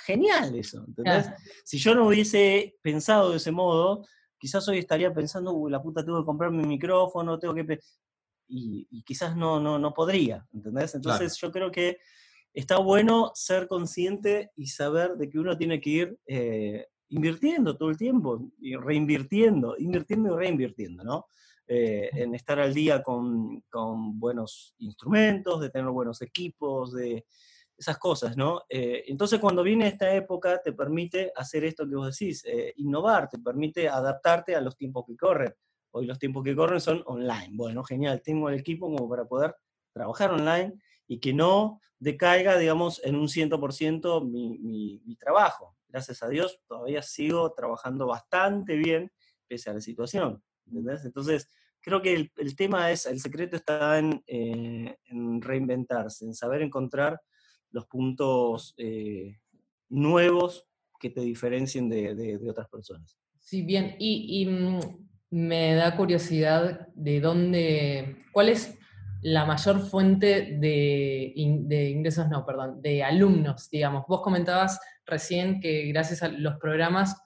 Genial 0.05 0.55
eso, 0.57 0.85
¿entendés? 0.87 1.31
Si 1.65 1.79
yo 1.79 1.95
no 1.95 2.09
hubiese 2.09 2.77
pensado 2.83 3.31
de 3.31 3.37
ese 3.37 3.53
modo, 3.53 4.05
quizás 4.39 4.67
hoy 4.69 4.79
estaría 4.79 5.15
pensando, 5.15 5.53
uy, 5.53 5.71
la 5.71 5.81
puta, 5.81 6.05
tengo 6.05 6.21
que 6.21 6.27
comprarme 6.27 6.59
mi 6.59 6.69
micrófono, 6.69 7.39
tengo 7.39 7.55
que... 7.55 7.79
Y, 8.49 9.03
quizás 9.03 9.37
no, 9.37 9.59
no, 9.61 9.79
no 9.79 9.95
podría, 9.95 10.47
¿entendés? 10.53 10.95
Entonces 10.95 11.37
yo 11.37 11.51
creo 11.51 11.71
que 11.71 11.99
está 12.53 12.79
bueno 12.79 13.33
ser 13.35 13.67
consciente 13.67 14.51
y 14.57 14.67
saber 14.69 15.17
de 15.17 15.29
que 15.29 15.39
uno 15.39 15.57
tiene 15.57 15.81
que 15.81 15.91
ir 15.91 16.19
eh, 16.27 16.87
invirtiendo 17.09 17.77
todo 17.77 17.90
el 17.90 17.97
tiempo, 17.97 18.51
y 18.59 18.77
reinvirtiendo, 18.77 19.77
invirtiendo 19.79 20.35
y 20.35 20.38
reinvirtiendo, 20.38 21.05
¿no? 21.05 21.27
Eh, 21.69 22.11
en 22.12 22.35
estar 22.35 22.61
al 22.61 22.73
día 22.73 23.03
con, 23.03 23.61
con, 23.69 24.19
buenos 24.21 24.75
instrumentos, 24.79 25.61
de 25.61 25.71
tener 25.71 25.88
buenos 25.90 26.23
equipos, 26.23 26.92
de 26.92 27.27
esas 27.77 27.99
cosas, 27.99 28.37
¿no? 28.37 28.62
Eh, 28.69 29.05
entonces 29.09 29.40
cuando 29.40 29.62
viene 29.62 29.88
esta 29.88 30.14
época 30.14 30.61
te 30.62 30.73
permite 30.73 31.33
hacer 31.35 31.64
esto 31.64 31.88
que 31.88 31.97
vos 31.97 32.16
decís, 32.16 32.45
eh, 32.47 32.73
innovar, 32.77 33.29
te 33.29 33.38
permite 33.38 33.88
adaptarte 33.88 34.55
a 34.55 34.61
los 34.61 34.77
tiempos 34.77 35.05
que 35.07 35.16
corren. 35.16 35.53
Hoy 35.90 36.07
los 36.07 36.19
tiempos 36.19 36.45
que 36.45 36.55
corren 36.55 36.81
son 36.81 37.03
online. 37.07 37.51
Bueno, 37.53 37.83
genial, 37.83 38.23
tengo 38.23 38.49
el 38.49 38.61
equipo 38.61 38.87
como 38.87 39.09
para 39.09 39.25
poder 39.25 39.55
trabajar 39.92 40.31
online 40.33 40.75
y 41.09 41.19
que 41.19 41.33
no 41.35 41.81
decaiga, 41.99 42.59
digamos, 42.59 43.01
en 43.05 43.16
un 43.16 43.29
100% 43.29 44.25
mi, 44.25 44.59
mi, 44.59 45.01
mi 45.05 45.16
trabajo 45.16 45.76
gracias 45.88 46.22
a 46.22 46.29
Dios, 46.29 46.61
todavía 46.66 47.03
sigo 47.03 47.53
trabajando 47.53 48.07
bastante 48.07 48.77
bien 48.77 49.11
pese 49.46 49.70
a 49.70 49.75
la 49.75 49.81
situación. 49.81 50.42
Entonces, 51.05 51.49
creo 51.81 52.03
que 52.03 52.31
el, 52.37 52.57
tema 52.57 52.90
es, 52.90 53.07
el 53.07 53.20
secreto 53.20 53.57
está 53.57 53.99
en, 53.99 54.22
eh, 54.27 54.96
reinventarse, 55.40 56.25
en 56.25 56.35
saber 56.35 56.62
encontrar 56.62 57.20
los 57.70 57.87
puntos 57.87 58.75
eh, 58.77 59.38
nuevos 59.88 60.66
que 60.99 61.11
te 61.11 61.20
diferencien 61.20 61.88
de, 61.88 62.40
otras 62.49 62.68
personas. 62.68 63.16
Sí, 63.38 63.62
bien. 63.62 63.94
Y, 63.99 64.46
mm, 64.46 64.81
me 65.31 65.75
da 65.75 65.96
curiosidad 65.96 66.88
de 66.94 67.20
dónde, 67.20 68.25
cuál 68.33 68.49
es 68.49 68.79
la 69.22 69.44
mayor 69.44 69.81
fuente 69.81 70.57
de, 70.59 71.33
ingresos, 71.37 72.29
no, 72.29 72.44
perdón, 72.46 72.81
de 72.81 73.03
alumnos, 73.03 73.68
digamos. 73.70 74.05
Vos 74.09 74.22
comentabas 74.22 74.81
recién 75.07 75.61
que 75.61 75.87
gracias 75.87 76.23
a 76.23 76.29
los 76.29 76.57
programas 76.57 77.16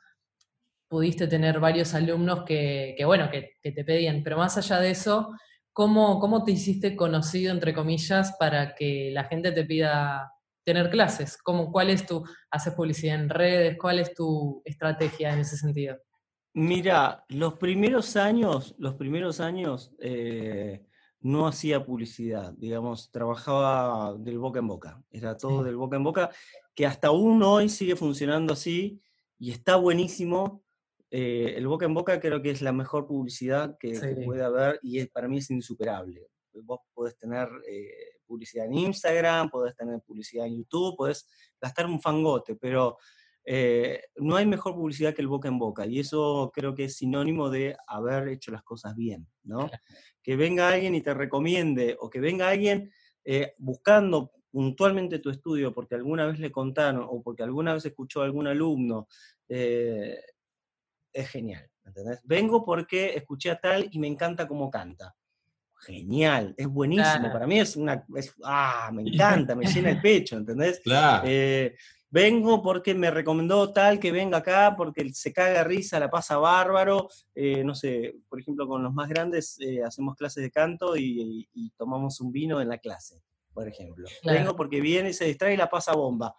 pudiste 0.89 1.29
tener 1.29 1.61
varios 1.61 1.95
alumnos 1.95 2.45
que, 2.45 2.97
bueno, 3.07 3.31
que, 3.31 3.55
te 3.63 3.85
pedían, 3.85 4.23
pero 4.25 4.37
más 4.37 4.57
allá 4.57 4.81
de 4.81 4.91
eso, 4.91 5.33
¿cómo, 5.73 6.19
¿cómo 6.19 6.43
te 6.43 6.53
hiciste 6.53 6.97
conocido, 6.97 7.53
entre 7.53 7.73
comillas, 7.73 8.37
para 8.39 8.75
que 8.75 9.11
la 9.13 9.25
gente 9.25 9.53
te 9.53 9.65
pida 9.65 10.33
tener 10.65 10.91
clases? 10.91 11.39
¿Cómo, 11.39 11.71
¿Cuál 11.71 11.91
es 11.91 12.07
tu, 12.07 12.25
haces 12.51 12.75
publicidad 12.75 13.21
en 13.21 13.29
redes? 13.29 13.79
¿Cuál 13.81 14.01
es 14.01 14.15
tu 14.15 14.63
estrategia 14.65 15.33
en 15.33 15.41
ese 15.41 15.57
sentido? 15.57 15.97
Mira, 16.55 17.25
los 17.29 17.55
primeros 17.55 18.17
años, 18.17 18.75
los 18.79 18.95
primeros 18.97 19.39
años, 19.39 19.95
eh, 20.01 20.85
no 21.21 21.47
hacía 21.47 21.85
publicidad, 21.85 22.53
digamos, 22.57 23.11
trabajaba 23.11 24.15
del 24.19 24.39
boca 24.39 24.59
en 24.59 24.67
boca, 24.67 25.03
era 25.11 25.37
todo 25.37 25.63
del 25.63 25.77
boca 25.77 25.97
en 25.97 26.05
boca, 26.05 26.31
que 26.81 26.87
hasta 26.87 27.09
aún 27.09 27.43
hoy 27.43 27.69
sigue 27.69 27.95
funcionando 27.95 28.55
así 28.55 29.03
y 29.39 29.51
está 29.51 29.77
buenísimo. 29.77 30.65
Eh, 31.11 31.53
el 31.59 31.67
boca 31.67 31.85
en 31.85 31.93
boca 31.93 32.19
creo 32.19 32.41
que 32.41 32.53
es 32.53 32.63
la 32.63 32.73
mejor 32.73 33.07
publicidad 33.07 33.77
que, 33.79 34.01
puede 34.25 34.43
haber 34.43 34.81
y 34.83 35.05
para 35.05 35.29
mí 35.29 35.37
es 35.37 35.51
insuperable. 35.51 36.29
Vos 36.55 36.81
podés 36.95 37.19
tener 37.19 37.51
eh, 37.69 38.23
publicidad 38.25 38.65
en 38.65 38.73
Instagram, 38.73 39.51
podés 39.51 39.77
tener 39.77 40.01
publicidad 40.01 40.47
en 40.47 40.57
YouTube, 40.57 40.97
podés 40.97 41.29
gastar 41.61 41.85
un 41.85 42.01
fangote, 42.01 42.57
pero 42.57 42.97
eh, 43.45 44.01
no 44.17 44.37
hay 44.37 44.47
mejor 44.47 44.75
publicidad 44.75 45.15
que 45.15 45.21
el 45.21 45.29
boca 45.29 45.49
en 45.49 45.59
boca 45.59 45.85
y 45.85 46.01
eso 46.01 46.51
creo 46.55 46.75
que 46.75 46.85
es 46.85 46.97
sinónimo 46.97 47.51
de 47.51 47.77
haber 47.89 48.29
hecho 48.29 48.53
las 48.53 48.63
cosas 48.63 48.97
bien, 48.97 49.29
¿no? 49.43 49.71
que 50.23 50.35
venga 50.35 50.71
alguien 50.71 50.95
y 50.95 51.03
te 51.03 51.13
recomiende, 51.13 51.95
o 52.01 52.09
que 52.09 52.21
venga 52.21 52.49
alguien 52.49 52.91
buscando 53.59 54.33
puntualmente 54.51 55.19
tu 55.19 55.31
estudio 55.31 55.73
porque 55.73 55.95
alguna 55.95 56.27
vez 56.27 56.39
le 56.39 56.51
contaron 56.51 57.07
o 57.09 57.23
porque 57.23 57.43
alguna 57.43 57.75
vez 57.75 57.85
escuchó 57.87 58.23
a 58.23 58.25
algún 58.25 58.47
alumno, 58.47 59.09
eh, 59.49 60.19
es 61.13 61.29
genial. 61.29 61.71
¿entendés? 61.85 62.21
Vengo 62.25 62.65
porque 62.65 63.15
escuché 63.15 63.51
a 63.51 63.61
tal 63.61 63.89
y 63.91 63.99
me 63.99 64.07
encanta 64.07 64.47
cómo 64.47 64.71
canta. 64.71 65.15
Genial, 65.81 66.55
es 66.59 66.67
buenísimo. 66.67 67.33
Para 67.33 67.47
mí 67.47 67.59
es 67.59 67.75
una. 67.77 68.05
ah, 68.45 68.91
me 68.93 69.03
encanta, 69.07 69.55
me 69.55 69.67
llena 69.67 69.91
el 69.91 70.01
pecho, 70.01 70.37
¿entendés? 70.37 70.81
Claro. 70.81 71.23
Eh, 71.27 71.75
vengo 72.11 72.63
porque 72.63 72.95
me 72.95 73.11
recomendó 73.11 73.73
tal 73.73 73.99
que 73.99 74.13
venga 74.13 74.39
acá, 74.39 74.75
porque 74.77 75.09
se 75.15 75.33
caga 75.33 75.65
risa, 75.65 75.99
la 75.99 76.11
pasa 76.11 76.37
bárbaro. 76.37 77.09
Eh, 77.35 77.65
no 77.65 77.75
sé, 77.75 78.17
por 78.29 78.41
ejemplo, 78.41 78.69
con 78.69 78.83
los 78.83 78.93
más 78.93 79.09
grandes 79.09 79.59
eh, 79.61 79.83
hacemos 79.83 80.17
clases 80.17 80.43
de 80.43 80.51
canto 80.51 80.97
y, 80.97 81.49
tomamos 81.79 82.21
un 82.21 82.31
vino 82.31 82.61
en 82.61 82.69
la 82.69 82.79
clase, 82.79 83.23
por 83.53 83.69
ejemplo. 83.69 84.09
Vengo 84.25 84.57
porque 84.57 84.81
viene, 84.81 85.13
se 85.13 85.27
distrae 85.27 85.55
y 85.55 85.57
la 85.57 85.71
pasa 85.71 85.93
bomba. 85.95 86.35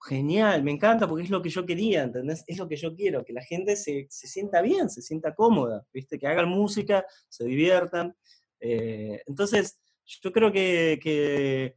Genial, 0.00 0.62
me 0.62 0.70
encanta 0.70 1.08
porque 1.08 1.24
es 1.24 1.30
lo 1.30 1.42
que 1.42 1.50
yo 1.50 1.66
quería, 1.66 2.04
¿entendés? 2.04 2.44
Es 2.46 2.58
lo 2.58 2.68
que 2.68 2.76
yo 2.76 2.94
quiero, 2.94 3.24
que 3.24 3.32
la 3.32 3.42
gente 3.42 3.76
se, 3.76 4.06
sienta 4.08 4.62
bien, 4.62 4.88
se 4.88 5.02
sienta 5.02 5.34
cómoda, 5.34 5.84
¿viste? 5.92 6.18
Que 6.18 6.26
hagan 6.28 6.48
música, 6.48 7.04
se 7.28 7.44
diviertan. 7.44 8.14
Eh, 8.60 9.22
entonces, 9.26 9.80
yo 10.04 10.32
creo 10.32 10.52
que 10.52 11.74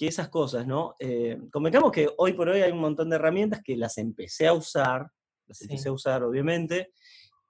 que 0.00 0.06
esas 0.06 0.30
cosas, 0.30 0.66
¿no? 0.66 0.94
Eh, 0.98 1.38
convengamos 1.52 1.92
que 1.92 2.08
hoy 2.16 2.32
por 2.32 2.48
hoy 2.48 2.62
hay 2.62 2.72
un 2.72 2.80
montón 2.80 3.10
de 3.10 3.16
herramientas 3.16 3.60
que 3.62 3.76
las 3.76 3.98
empecé 3.98 4.46
a 4.46 4.54
usar, 4.54 5.06
las 5.46 5.60
empecé 5.60 5.90
a 5.90 5.92
usar 5.92 6.22
obviamente, 6.22 6.94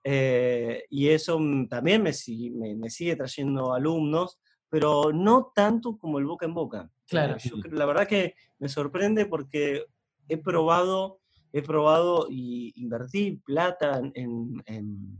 eh, 0.02 0.82
y 0.90 1.10
eso 1.10 1.38
también 1.68 2.02
me, 2.02 2.10
me, 2.10 2.90
sigue 2.90 3.14
trayendo 3.14 3.72
alumnos, 3.72 4.40
pero 4.70 5.12
no 5.12 5.52
tanto 5.54 5.98
como 5.98 6.18
el 6.18 6.24
boca 6.24 6.46
en 6.46 6.54
boca. 6.54 6.90
Claro. 7.06 7.36
la 7.70 7.86
verdad 7.86 8.06
que 8.06 8.34
me 8.60 8.68
sorprende 8.68 9.26
porque 9.26 9.84
he 10.28 10.36
probado, 10.38 11.18
he 11.52 11.60
probado 11.60 12.28
y 12.30 12.72
invertí 12.76 13.42
plata 13.44 14.00
en, 14.14 14.62
en 14.64 15.18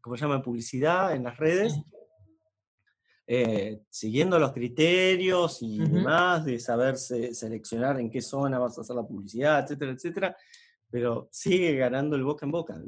¿cómo 0.00 0.16
se 0.16 0.22
llama?, 0.24 0.42
publicidad 0.42 1.14
en 1.14 1.24
las 1.24 1.36
redes. 1.36 1.74
eh, 3.26 3.80
siguiendo 3.88 4.38
los 4.38 4.52
criterios 4.52 5.62
y 5.62 5.78
demás, 5.78 6.44
de 6.44 6.58
saber 6.58 6.96
seleccionar 6.96 8.00
en 8.00 8.10
qué 8.10 8.20
zona 8.20 8.58
vas 8.58 8.76
a 8.76 8.80
hacer 8.80 8.96
la 8.96 9.06
publicidad, 9.06 9.62
etcétera, 9.62 9.92
etcétera, 9.92 10.36
pero 10.90 11.28
sigue 11.30 11.76
ganando 11.76 12.16
el 12.16 12.24
boca 12.24 12.44
en 12.44 12.52
boca. 12.52 12.80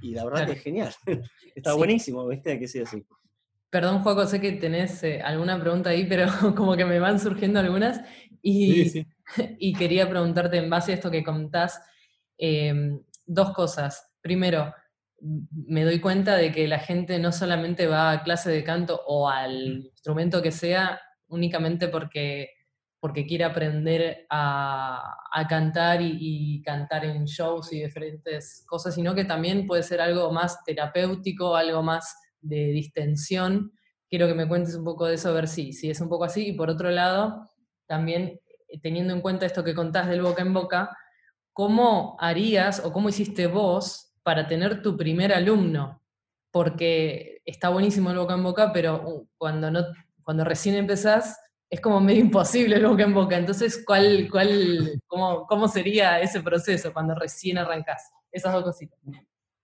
Y 0.00 0.14
la 0.14 0.24
verdad 0.24 0.46
que 0.46 0.52
es 0.52 0.62
genial. 0.62 0.94
Está 1.54 1.74
buenísimo, 1.74 2.26
¿viste? 2.26 2.58
Que 2.58 2.66
sea 2.66 2.84
así. 2.84 3.04
Perdón, 3.70 4.02
Juaco, 4.02 4.26
sé 4.26 4.40
que 4.40 4.52
tenés 4.52 5.02
eh, 5.02 5.20
alguna 5.20 5.60
pregunta 5.60 5.90
ahí, 5.90 6.06
pero 6.06 6.26
como 6.56 6.76
que 6.76 6.84
me 6.84 6.98
van 6.98 7.20
surgiendo 7.20 7.60
algunas. 7.60 8.00
Y, 8.42 9.06
y 9.58 9.74
quería 9.74 10.08
preguntarte 10.08 10.56
en 10.56 10.70
base 10.70 10.92
a 10.92 10.94
esto 10.94 11.10
que 11.10 11.24
contás, 11.24 11.80
em, 12.38 13.00
dos 13.26 13.52
cosas. 13.52 14.10
Primero, 14.20 14.72
me 15.20 15.84
doy 15.84 16.00
cuenta 16.00 16.36
de 16.36 16.52
que 16.52 16.68
la 16.68 16.78
gente 16.78 17.18
no 17.18 17.32
solamente 17.32 17.86
va 17.86 18.12
a 18.12 18.22
clase 18.22 18.50
de 18.50 18.64
canto 18.64 19.02
o 19.06 19.28
al 19.28 19.80
mm. 19.80 19.86
instrumento 19.86 20.42
que 20.42 20.52
sea 20.52 21.00
únicamente 21.28 21.88
porque, 21.88 22.50
porque 23.00 23.26
quiere 23.26 23.44
aprender 23.44 24.26
a, 24.30 25.14
cantar 25.48 26.00
y, 26.02 26.62
cantar 26.62 27.04
en 27.04 27.24
shows 27.24 27.72
y 27.72 27.82
diferentes 27.82 28.64
cosas, 28.66 28.94
sino 28.94 29.14
que 29.14 29.24
también 29.24 29.66
puede 29.66 29.82
ser 29.82 30.00
algo 30.00 30.32
más 30.32 30.64
terapéutico, 30.64 31.54
algo 31.54 31.82
más 31.82 32.16
de 32.40 32.66
distensión. 32.68 33.72
Quiero 34.08 34.26
que 34.26 34.34
me 34.34 34.48
cuentes 34.48 34.74
un 34.74 34.84
poco 34.84 35.06
de 35.06 35.14
eso, 35.14 35.28
a 35.28 35.32
ver 35.32 35.48
si, 35.48 35.72
si 35.72 35.90
es 35.90 36.00
un 36.00 36.08
poco 36.08 36.24
así. 36.24 36.48
Y 36.48 36.52
por 36.52 36.70
otro 36.70 36.90
lado, 36.90 37.48
también 37.86 38.40
eh, 38.68 38.80
teniendo 38.80 39.12
en 39.12 39.20
cuenta 39.20 39.46
esto 39.46 39.64
que 39.64 39.74
contás 39.74 40.08
del 40.08 40.22
boca 40.22 40.42
en 40.42 40.54
boca, 40.54 40.96
¿cómo 41.52 42.16
harías 42.20 42.84
o 42.84 42.92
cómo 42.92 43.08
hiciste 43.08 43.46
vos 43.46 44.08
para 44.28 44.46
tener 44.46 44.82
tu 44.82 44.94
primer 44.94 45.32
alumno, 45.32 46.02
porque 46.50 47.40
está 47.46 47.70
buenísimo 47.70 48.10
el 48.10 48.18
boca 48.18 48.34
en 48.34 48.42
boca, 48.42 48.72
pero 48.74 49.02
uh, 49.02 49.26
cuando, 49.38 49.70
no, 49.70 49.86
cuando 50.22 50.44
recién 50.44 50.74
empezás 50.74 51.40
es 51.70 51.80
como 51.80 51.98
medio 51.98 52.20
imposible 52.20 52.76
el 52.76 52.86
boca 52.86 53.04
en 53.04 53.14
boca. 53.14 53.38
Entonces, 53.38 53.82
¿cuál, 53.86 54.28
cuál, 54.30 55.00
cómo, 55.06 55.46
cómo 55.46 55.66
sería 55.66 56.20
ese 56.20 56.42
proceso 56.42 56.92
cuando 56.92 57.14
recién 57.14 57.56
arrancás? 57.56 58.10
Esas 58.30 58.52
dos 58.52 58.64
cositas. 58.64 58.98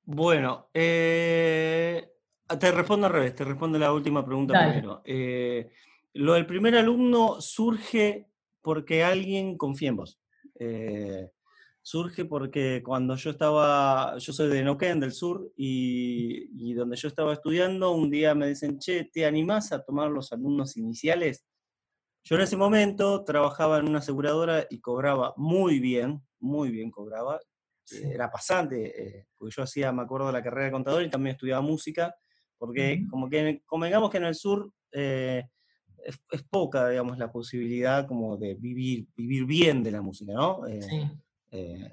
Bueno, 0.02 0.70
eh, 0.72 2.13
te 2.46 2.70
respondo 2.70 3.06
al 3.06 3.12
revés, 3.12 3.34
te 3.34 3.44
respondo 3.44 3.78
la 3.78 3.92
última 3.92 4.24
pregunta 4.24 4.54
primero. 4.58 5.02
Eh, 5.04 5.70
lo 6.14 6.34
del 6.34 6.46
primer 6.46 6.76
alumno 6.76 7.40
surge 7.40 8.28
porque 8.62 9.02
alguien 9.02 9.56
confía 9.56 9.90
en 9.90 9.96
vos. 9.96 10.20
Eh, 10.58 11.30
surge 11.82 12.24
porque 12.24 12.82
cuando 12.82 13.16
yo 13.16 13.30
estaba, 13.30 14.16
yo 14.18 14.32
soy 14.32 14.48
de 14.48 14.62
Noquén, 14.62 15.00
del 15.00 15.12
sur, 15.12 15.52
y, 15.56 16.72
donde 16.74 16.96
yo 16.96 17.08
estaba 17.08 17.32
estudiando, 17.32 17.92
un 17.92 18.10
día 18.10 18.34
me 18.34 18.48
dicen, 18.48 18.78
che, 18.78 19.04
¿te 19.04 19.26
animás 19.26 19.70
a 19.72 19.82
tomar 19.84 20.10
los 20.10 20.32
alumnos 20.32 20.76
iniciales? 20.76 21.46
Yo 22.24 22.36
en 22.36 22.42
ese 22.42 22.56
momento 22.56 23.22
trabajaba 23.22 23.78
en 23.78 23.88
una 23.88 23.98
aseguradora 23.98 24.66
y 24.70 24.80
cobraba 24.80 25.34
muy 25.36 25.78
bien, 25.78 26.22
muy 26.40 26.70
bien 26.70 26.90
cobraba. 26.90 27.38
Era 27.90 28.30
pasante, 28.30 29.18
eh, 29.18 29.26
porque 29.36 29.54
yo 29.54 29.62
hacía, 29.62 29.92
me 29.92 30.02
acuerdo, 30.02 30.32
la 30.32 30.42
carrera 30.42 30.66
de 30.66 30.72
contador 30.72 31.02
y 31.02 31.10
también 31.10 31.34
estudiaba 31.34 31.60
música, 31.60 32.16
porque 32.58 33.04
como 33.10 33.28
que, 33.28 33.62
como 33.66 33.84
digamos 33.84 34.10
que 34.10 34.16
en 34.18 34.24
el 34.24 34.34
sur 34.34 34.70
eh, 34.92 35.44
es, 36.04 36.42
poca, 36.50 36.88
digamos, 36.88 37.18
la 37.18 37.30
posibilidad 37.32 38.06
como 38.06 38.36
de 38.36 38.54
vivir, 38.54 39.06
vivir 39.16 39.44
bien 39.44 39.82
de 39.82 39.92
la 39.92 40.02
música, 40.02 40.32
¿no? 40.32 40.66
Eh, 40.66 40.82
sí. 40.82 41.10
Eh, 41.50 41.90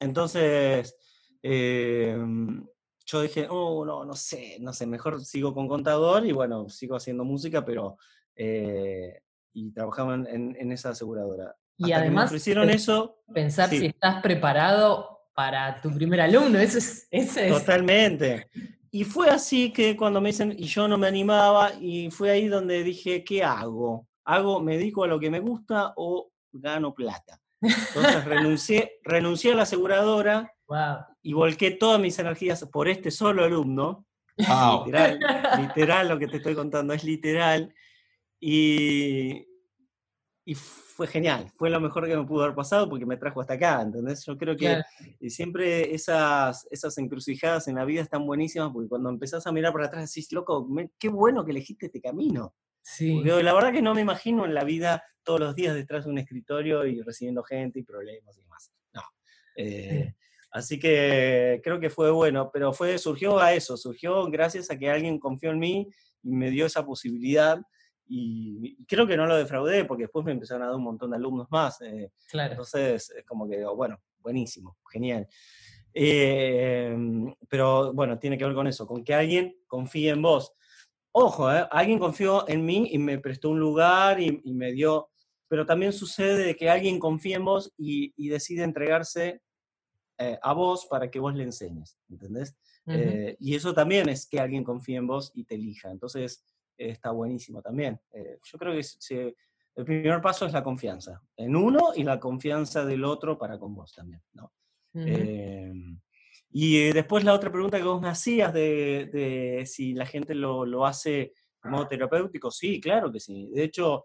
entonces, 0.00 0.96
yo 1.42 3.22
dije, 3.22 3.46
oh, 3.50 3.84
no, 3.84 4.04
no 4.04 4.14
sé, 4.14 4.56
no 4.60 4.72
sé, 4.72 4.86
mejor 4.86 5.24
sigo 5.24 5.52
con 5.52 5.68
contador 5.68 6.26
y 6.26 6.32
bueno, 6.32 6.68
sigo 6.68 6.96
haciendo 6.96 7.24
música, 7.24 7.64
pero... 7.64 7.96
Y 9.52 9.72
trabajaba 9.72 10.14
en, 10.14 10.72
esa 10.72 10.90
aseguradora. 10.90 11.56
Y 11.76 11.92
además, 11.92 12.32
hicieron 12.32 12.70
eso, 12.70 13.22
pensar 13.34 13.68
si 13.68 13.86
estás 13.86 14.22
preparado 14.22 15.20
para 15.34 15.80
tu 15.80 15.90
primer 15.90 16.20
alumno, 16.20 16.58
eso 16.58 16.78
es, 16.78 17.08
ese 17.10 17.48
Totalmente. 17.48 18.50
Y 18.90 19.04
fue 19.04 19.30
así 19.30 19.72
que 19.72 19.96
cuando 19.96 20.20
me 20.20 20.30
dicen, 20.30 20.54
y 20.56 20.64
yo 20.64 20.88
no 20.88 20.98
me 20.98 21.06
animaba, 21.06 21.72
y 21.80 22.10
fue 22.10 22.30
ahí 22.30 22.48
donde 22.48 22.82
dije, 22.82 23.22
¿qué 23.24 23.44
hago? 23.44 24.06
¿Hago, 24.24 24.60
me 24.60 24.76
dedico 24.76 25.04
a 25.04 25.06
lo 25.06 25.20
que 25.20 25.30
me 25.30 25.40
gusta 25.40 25.92
o 25.96 26.30
gano 26.52 26.92
plata? 26.92 27.40
Entonces 27.60 28.24
renuncié, 28.24 28.98
renuncié 29.04 29.52
a 29.52 29.56
la 29.56 29.62
aseguradora 29.62 30.52
y 31.22 31.32
volqué 31.32 31.72
todas 31.72 32.00
mis 32.00 32.18
energías 32.18 32.64
por 32.66 32.88
este 32.88 33.10
solo 33.10 33.44
alumno. 33.44 34.06
Literal, 34.36 35.18
literal, 35.58 36.08
lo 36.08 36.18
que 36.18 36.26
te 36.26 36.38
estoy 36.38 36.54
contando 36.54 36.94
es 36.94 37.04
literal. 37.04 37.74
Y, 38.40 39.46
y 40.44 40.54
fue 40.54 41.06
genial, 41.06 41.50
fue 41.56 41.70
lo 41.70 41.80
mejor 41.80 42.06
que 42.06 42.16
me 42.16 42.24
pudo 42.24 42.44
haber 42.44 42.56
pasado 42.56 42.88
porque 42.88 43.06
me 43.06 43.16
trajo 43.16 43.40
hasta 43.40 43.54
acá, 43.54 43.82
¿entendés? 43.82 44.24
Yo 44.24 44.36
creo 44.38 44.56
que 44.56 44.82
siempre 45.28 45.94
esas, 45.94 46.66
esas 46.70 46.96
encrucijadas 46.98 47.68
en 47.68 47.76
la 47.76 47.84
vida 47.84 48.02
están 48.02 48.26
buenísimas 48.26 48.70
porque 48.72 48.88
cuando 48.88 49.10
empezás 49.10 49.46
a 49.46 49.52
mirar 49.52 49.72
para 49.72 49.86
atrás 49.86 50.08
decís, 50.08 50.32
loco, 50.32 50.68
qué 50.98 51.08
bueno 51.08 51.44
que 51.44 51.50
elegiste 51.50 51.86
este 51.86 52.00
camino. 52.00 52.54
Sí. 52.82 53.22
la 53.22 53.52
verdad 53.52 53.72
que 53.72 53.82
no 53.82 53.94
me 53.94 54.00
imagino 54.00 54.44
en 54.46 54.54
la 54.54 54.64
vida 54.64 55.04
todos 55.22 55.38
los 55.38 55.54
días 55.54 55.74
detrás 55.74 56.04
de 56.04 56.10
un 56.10 56.18
escritorio 56.18 56.86
y 56.86 57.02
recibiendo 57.02 57.42
gente 57.42 57.78
y 57.78 57.82
problemas 57.82 58.36
y 58.36 58.40
demás. 58.40 58.72
No. 58.94 59.02
Eh, 59.56 60.14
así 60.50 60.80
que 60.80 61.60
creo 61.62 61.78
que 61.78 61.90
fue 61.90 62.10
bueno, 62.10 62.50
pero 62.52 62.72
fue, 62.72 62.98
surgió 62.98 63.38
a 63.38 63.52
eso, 63.52 63.76
surgió 63.76 64.24
gracias 64.30 64.70
a 64.70 64.78
que 64.78 64.90
alguien 64.90 65.18
confió 65.18 65.50
en 65.50 65.58
mí 65.58 65.88
y 66.22 66.30
me 66.30 66.50
dio 66.50 66.66
esa 66.66 66.84
posibilidad. 66.84 67.60
Y, 68.12 68.84
creo 68.86 69.06
que 69.06 69.16
no 69.16 69.24
lo 69.24 69.36
defraudé 69.36 69.84
porque 69.84 70.04
después 70.04 70.24
me 70.24 70.32
empezaron 70.32 70.64
a 70.64 70.66
dar 70.66 70.74
un 70.74 70.82
montón 70.82 71.10
de 71.10 71.16
alumnos 71.16 71.46
más. 71.50 71.80
Eh, 71.82 72.10
claro. 72.28 72.52
Entonces, 72.52 73.10
es 73.10 73.24
como 73.24 73.48
que, 73.48 73.64
bueno, 73.64 74.00
buenísimo, 74.18 74.76
genial. 74.90 75.28
Eh, 75.94 76.96
pero 77.48 77.92
bueno, 77.92 78.18
tiene 78.18 78.36
que 78.36 78.44
ver 78.44 78.54
con 78.54 78.66
eso, 78.66 78.86
con 78.86 79.04
que 79.04 79.14
alguien 79.14 79.56
confíe 79.66 80.10
en 80.10 80.22
vos. 80.22 80.52
Ojo, 81.12 81.52
¿eh? 81.52 81.66
alguien 81.70 81.98
confió 81.98 82.48
en 82.48 82.64
mí 82.64 82.88
y 82.92 82.98
me 82.98 83.18
prestó 83.18 83.50
un 83.50 83.58
lugar 83.58 84.20
y, 84.20 84.40
me 84.44 84.72
dio, 84.72 85.10
pero 85.48 85.66
también 85.66 85.92
sucede 85.92 86.54
que 86.54 86.70
alguien 86.70 87.00
confía 87.00 87.36
en 87.36 87.44
vos 87.44 87.72
y, 87.76 88.28
decide 88.28 88.62
entregarse 88.62 89.40
eh, 90.18 90.38
a 90.40 90.52
vos 90.52 90.86
para 90.86 91.10
que 91.10 91.18
vos 91.18 91.34
le 91.34 91.42
enseñes, 91.42 91.98
¿entendés? 92.08 92.54
Eh, 92.86 93.36
y 93.38 93.54
eso 93.54 93.74
también 93.74 94.08
es 94.08 94.26
que 94.26 94.40
alguien 94.40 94.64
confíe 94.64 94.96
en 94.96 95.06
vos 95.06 95.30
y 95.34 95.44
te 95.44 95.56
elija, 95.56 95.90
entonces 95.90 96.44
está 96.88 97.10
buenísimo 97.10 97.60
también. 97.60 98.00
yo 98.12 98.58
creo 98.58 98.72
que 98.72 99.34
el 99.76 99.84
primer 99.84 100.20
paso 100.20 100.46
es 100.46 100.52
la 100.52 100.64
confianza 100.64 101.22
en 101.36 101.54
uno 101.54 101.92
y 101.94 102.02
la 102.02 102.18
confianza 102.18 102.84
del 102.84 103.04
otro 103.04 103.38
para 103.38 103.58
con 103.58 103.74
vos 103.74 103.92
también, 103.94 104.22
¿no? 104.32 104.52
Y 106.52 106.78
eh, 106.78 106.92
después 106.92 107.24
la 107.24 107.34
otra 107.34 107.52
pregunta 107.52 107.78
que 107.78 107.84
vos 107.84 108.00
me 108.00 108.08
hacías 108.08 108.52
de, 108.52 109.62
si 109.66 109.94
la 109.94 110.04
gente 110.04 110.34
lo, 110.34 110.84
hace 110.84 111.32
de 111.62 111.70
modo 111.70 111.86
terapéutico, 111.86 112.50
sí, 112.50 112.80
claro 112.80 113.12
que 113.12 113.20
sí. 113.20 113.50
De 113.52 113.64
hecho, 113.64 114.04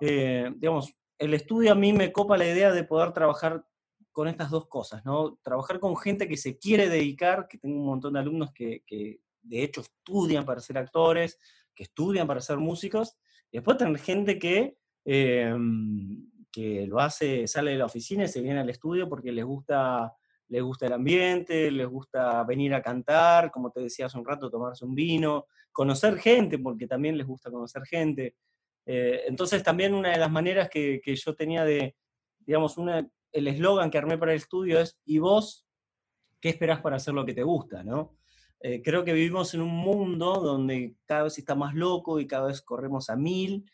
eh, 0.00 0.50
digamos, 0.56 0.92
el 1.18 1.34
estudio 1.34 1.72
a 1.72 1.76
mí 1.76 1.92
me 1.92 2.12
copa 2.12 2.36
la 2.36 2.46
idea 2.46 2.72
de 2.72 2.84
poder 2.84 3.12
trabajar 3.12 3.64
con 4.10 4.28
estas 4.28 4.50
dos 4.50 4.66
cosas, 4.66 5.04
¿no? 5.04 5.38
Trabajar 5.42 5.78
con 5.78 5.96
gente 5.96 6.26
que 6.26 6.36
se 6.36 6.58
quiere 6.58 6.88
dedicar, 6.88 7.46
que 7.46 7.58
tengo 7.58 7.78
un 7.78 7.86
montón 7.86 8.14
de 8.14 8.20
alumnos 8.20 8.50
que, 8.52 8.82
de 9.42 9.62
hecho 9.62 9.82
estudian 9.82 10.44
para 10.44 10.60
ser 10.60 10.78
actores, 10.78 11.38
que 11.76 11.84
estudian 11.84 12.26
para 12.26 12.40
ser 12.40 12.56
músicos, 12.56 13.16
y 13.52 13.58
después 13.58 13.76
tener 13.76 13.98
gente 13.98 14.38
que, 14.40 14.76
em, 15.04 16.28
que 16.50 16.86
lo 16.88 16.98
hace, 16.98 17.46
sale 17.46 17.70
de 17.72 17.78
la 17.78 17.84
oficina 17.86 18.24
y 18.24 18.28
se 18.28 18.40
viene 18.40 18.60
al 18.60 18.70
estudio 18.70 19.08
porque 19.08 19.30
les 19.30 19.44
gusta 19.44 20.12
les 20.48 20.62
gusta 20.62 20.86
el 20.86 20.92
ambiente, 20.92 21.70
les 21.70 21.88
gusta 21.88 22.42
venir 22.44 22.74
a 22.74 22.82
cantar, 22.82 23.50
como 23.50 23.70
te 23.70 23.80
decía 23.80 24.06
hace 24.06 24.18
un 24.18 24.24
rato, 24.24 24.50
tomarse 24.50 24.84
un 24.84 24.94
vino, 24.94 25.46
conocer 25.72 26.18
gente, 26.18 26.58
porque 26.58 26.86
también 26.86 27.18
les 27.18 27.26
gusta 27.26 27.50
conocer 27.50 27.84
gente. 27.84 28.36
Eh, 28.84 29.24
entonces 29.26 29.62
también 29.62 29.94
una 29.94 30.10
de 30.10 30.18
las 30.18 30.30
maneras 30.30 30.68
que, 30.68 31.00
yo 31.04 31.34
tenía 31.34 31.64
de, 31.64 31.96
digamos, 32.38 32.78
una, 32.78 33.08
el 33.32 33.48
eslogan 33.48 33.90
que 33.90 33.98
armé 33.98 34.18
para 34.18 34.32
el 34.32 34.38
estudio 34.38 34.80
es, 34.80 34.98
¿y 35.04 35.18
vos 35.18 35.66
qué 36.40 36.50
esperás 36.50 36.80
para 36.80 36.96
hacer 36.96 37.14
lo 37.14 37.26
que 37.26 37.34
te 37.34 37.42
gusta? 37.42 37.82
¿no? 37.82 38.16
Eh, 38.60 38.82
creo 38.82 39.04
que 39.04 39.12
vivimos 39.12 39.52
en 39.54 39.60
un 39.60 39.74
mundo 39.74 40.40
donde 40.40 40.96
cada 41.04 41.24
vez 41.24 41.38
está 41.38 41.54
más 41.54 41.74
loco 41.74 42.20
y 42.20 42.26
cada 42.26 42.48
vez 42.48 42.62
corremos 42.62 43.10
a 43.10 43.16
mil 43.16 43.70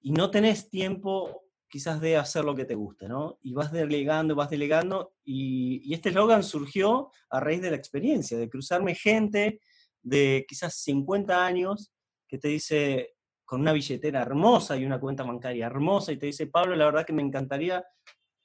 y 0.00 0.12
no 0.12 0.30
tenés 0.30 0.68
tiempo 0.68 1.44
quizás 1.70 2.00
de 2.00 2.16
hacer 2.16 2.44
lo 2.44 2.54
que 2.54 2.64
te 2.64 2.74
gusta, 2.74 3.06
¿no? 3.06 3.38
Y 3.42 3.54
vas 3.54 3.70
delegando, 3.72 4.34
vas 4.34 4.50
delegando, 4.50 5.14
y, 5.24 5.94
este 5.94 6.08
eslogan 6.08 6.42
surgió 6.42 7.10
a 7.30 7.38
raíz 7.38 7.62
de 7.62 7.70
la 7.70 7.76
experiencia, 7.76 8.36
de 8.36 8.50
cruzarme 8.50 8.94
gente 8.94 9.60
de 10.02 10.44
quizás 10.48 10.74
50 10.82 11.46
años 11.46 11.92
que 12.26 12.38
te 12.38 12.48
dice, 12.48 13.14
con 13.44 13.60
una 13.60 13.72
billetera 13.72 14.22
hermosa 14.22 14.76
y 14.76 14.84
una 14.84 14.98
cuenta 14.98 15.22
bancaria 15.22 15.66
hermosa, 15.66 16.12
y 16.12 16.16
te 16.16 16.26
dice, 16.26 16.48
Pablo, 16.48 16.74
la 16.74 16.86
verdad 16.86 17.06
que 17.06 17.12
me 17.12 17.22
encantaría 17.22 17.84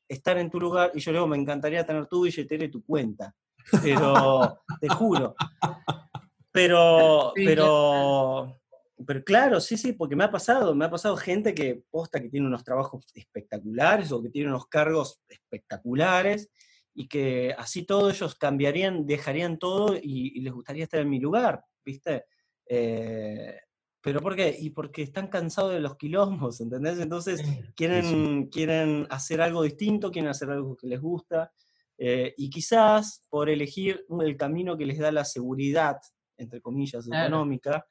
estar 0.07 0.37
en 0.37 0.51
tu 0.51 0.59
lugar, 0.59 0.91
y 0.93 0.99
yo 0.99 1.11
le 1.11 1.25
me 1.25 1.37
encantaría 1.37 1.85
tener 1.85 2.05
tu 2.05 2.23
billetera 2.23 2.65
y 2.65 2.71
tu 2.71 2.83
cuenta, 2.85 3.35
pero 3.81 4.61
te 4.79 4.89
juro. 4.89 5.35
Pero, 6.51 7.33
pero, 7.35 8.61
pero 9.05 9.23
claro, 9.25 9.59
sí, 9.59 9.77
sí, 9.77 9.91
porque 9.91 10.15
me 10.15 10.23
ha 10.23 10.31
pasado, 10.31 10.73
me 10.73 10.85
ha 10.85 10.89
pasado 10.89 11.17
gente 11.17 11.53
que 11.53 11.83
posta 11.91 12.21
que 12.21 12.29
tiene 12.29 12.47
unos 12.47 12.63
trabajos 12.63 13.05
espectaculares 13.13 14.11
o 14.11 14.21
que 14.21 14.29
tiene 14.29 14.49
unos 14.49 14.67
cargos 14.67 15.21
espectaculares 15.27 16.49
y 16.93 17.09
que 17.09 17.53
así 17.57 17.83
todos 17.83 18.15
ellos 18.15 18.35
cambiarían, 18.35 19.05
dejarían 19.05 19.59
todo 19.59 19.97
y, 20.01 20.39
les 20.39 20.53
gustaría 20.53 20.85
estar 20.85 21.01
en 21.01 21.09
mi 21.09 21.19
lugar, 21.19 21.61
¿viste? 21.83 22.25
Eh, 22.67 23.59
¿Pero 23.99 24.21
por 24.21 24.35
qué? 24.35 24.55
Y 24.57 24.69
porque 24.69 25.01
están 25.01 25.27
cansados 25.27 25.73
de 25.73 25.81
los 25.81 25.97
quilombos, 25.97 26.61
¿entendés? 26.61 26.99
Entonces 26.99 27.43
quieren, 27.75 28.47
quieren 28.47 29.07
hacer 29.09 29.41
algo 29.41 29.63
distinto, 29.63 30.11
quieren 30.11 30.29
hacer 30.29 30.51
algo 30.51 30.77
que 30.77 30.87
les 30.87 31.01
gusta, 31.01 31.51
eh, 31.97 32.33
y 32.37 32.49
quizás 32.49 33.25
por 33.29 33.49
elegir 33.49 34.05
el 34.21 34.37
camino 34.37 34.77
que 34.77 34.85
les 34.85 34.99
da 34.99 35.11
la 35.11 35.25
seguridad, 35.25 35.97
entre 36.37 36.61
comillas, 36.61 37.07
económica, 37.07 37.85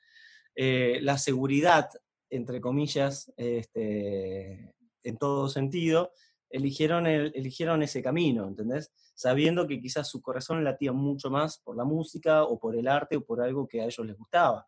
eh, 0.55 0.99
la 1.03 1.19
seguridad, 1.19 1.89
entre 2.31 2.61
comillas, 2.61 3.33
este, 3.37 4.75
en 5.03 5.17
todo 5.17 5.49
sentido, 5.49 6.13
eligieron, 6.51 7.07
eligieron 7.07 7.83
ese 7.83 8.03
camino, 8.03 8.47
¿entendés? 8.47 8.93
Sabiendo 9.15 9.67
que 9.67 9.81
quizás 9.81 10.09
su 10.09 10.23
corazón 10.23 10.63
latía 10.63 10.93
mucho 10.93 11.31
más 11.31 11.59
por 11.59 11.77
la 11.77 11.85
música 11.85 12.45
o 12.45 12.59
por 12.59 12.77
el 12.77 12.89
arte 12.89 13.17
o 13.17 13.25
por 13.25 13.43
algo 13.43 13.67
que 13.67 13.81
a 13.81 13.87
ellos 13.87 14.07
les 14.07 14.17
gustaba. 14.17 14.67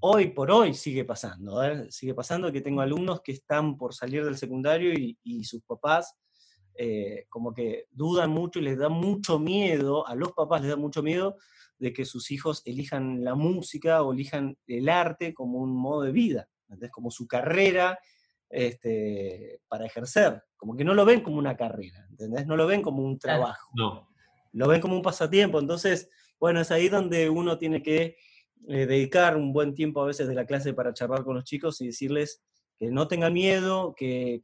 Hoy 0.00 0.32
por 0.32 0.50
hoy 0.50 0.74
sigue 0.74 1.04
pasando, 1.04 1.62
¿eh? 1.64 1.90
sigue 1.90 2.14
pasando 2.14 2.52
que 2.52 2.60
tengo 2.60 2.82
alumnos 2.82 3.22
que 3.22 3.32
están 3.32 3.78
por 3.78 3.94
salir 3.94 4.24
del 4.24 4.36
secundario 4.36 4.92
y, 4.92 5.44
sus 5.44 5.62
papás 5.62 6.14
eh, 6.76 7.26
como 7.28 7.54
que 7.54 7.86
dudan 7.90 8.30
mucho 8.30 8.58
y 8.58 8.62
les 8.62 8.78
da 8.78 8.88
mucho 8.88 9.38
miedo, 9.38 10.06
a 10.06 10.14
los 10.14 10.32
papás 10.32 10.60
les 10.62 10.70
da 10.70 10.76
mucho 10.76 11.02
miedo 11.02 11.36
de 11.78 11.92
que 11.92 12.04
sus 12.04 12.30
hijos 12.30 12.62
elijan 12.64 13.24
la 13.24 13.34
música 13.34 14.02
o 14.02 14.12
elijan 14.12 14.56
el 14.66 14.88
arte 14.88 15.34
como 15.34 15.58
un 15.58 15.74
modo 15.74 16.02
de 16.02 16.12
vida, 16.12 16.48
como 16.90 17.10
su 17.10 17.26
carrera 17.26 17.98
este, 18.48 19.60
para 19.68 19.86
ejercer, 19.86 20.42
como 20.56 20.76
que 20.76 20.84
no 20.84 20.94
lo 20.94 21.04
ven 21.04 21.20
como 21.20 21.38
una 21.38 21.56
carrera, 21.56 22.06
¿entendés? 22.10 22.46
No 22.46 22.56
lo 22.56 22.66
ven 22.66 22.82
como 22.82 23.02
un 23.02 23.18
trabajo, 23.18 23.70
no. 23.74 24.08
lo 24.52 24.68
ven 24.68 24.80
como 24.80 24.96
un 24.96 25.02
pasatiempo, 25.02 25.58
entonces, 25.58 26.08
bueno, 26.38 26.60
es 26.60 26.70
ahí 26.70 26.88
donde 26.88 27.28
uno 27.28 27.58
tiene 27.58 27.82
que 27.82 28.16
eh, 28.68 28.86
dedicar 28.86 29.36
un 29.36 29.52
buen 29.52 29.74
tiempo 29.74 30.00
a 30.00 30.06
veces 30.06 30.28
de 30.28 30.34
la 30.34 30.46
clase 30.46 30.72
para 30.72 30.94
charlar 30.94 31.24
con 31.24 31.34
los 31.34 31.44
chicos 31.44 31.80
y 31.80 31.86
decirles 31.86 32.42
que 32.78 32.90
no 32.90 33.08
tengan 33.08 33.32
miedo, 33.32 33.94
que, 33.96 34.40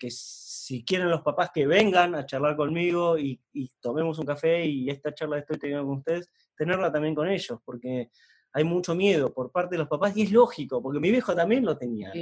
si 0.70 0.84
quieren 0.84 1.10
los 1.10 1.22
papás 1.22 1.50
que 1.52 1.66
vengan 1.66 2.14
a 2.14 2.24
charlar 2.24 2.54
conmigo 2.54 3.18
y, 3.18 3.40
tomemos 3.80 4.20
un 4.20 4.26
café 4.26 4.64
y 4.64 4.88
esta 4.88 5.12
charla 5.12 5.34
que 5.34 5.40
estoy 5.40 5.58
teniendo 5.58 5.84
con 5.84 5.98
ustedes, 5.98 6.30
tenerla 6.56 6.92
también 6.92 7.12
con 7.12 7.28
ellos, 7.28 7.58
porque 7.64 8.08
hay 8.52 8.62
mucho 8.62 8.94
miedo 8.94 9.34
por 9.34 9.50
parte 9.50 9.74
de 9.74 9.78
los 9.80 9.88
papás 9.88 10.16
y 10.16 10.22
es 10.22 10.30
lógico, 10.30 10.80
porque 10.80 11.00
mi 11.00 11.10
viejo 11.10 11.34
también 11.34 11.64
lo 11.64 11.76
tenía, 11.76 12.12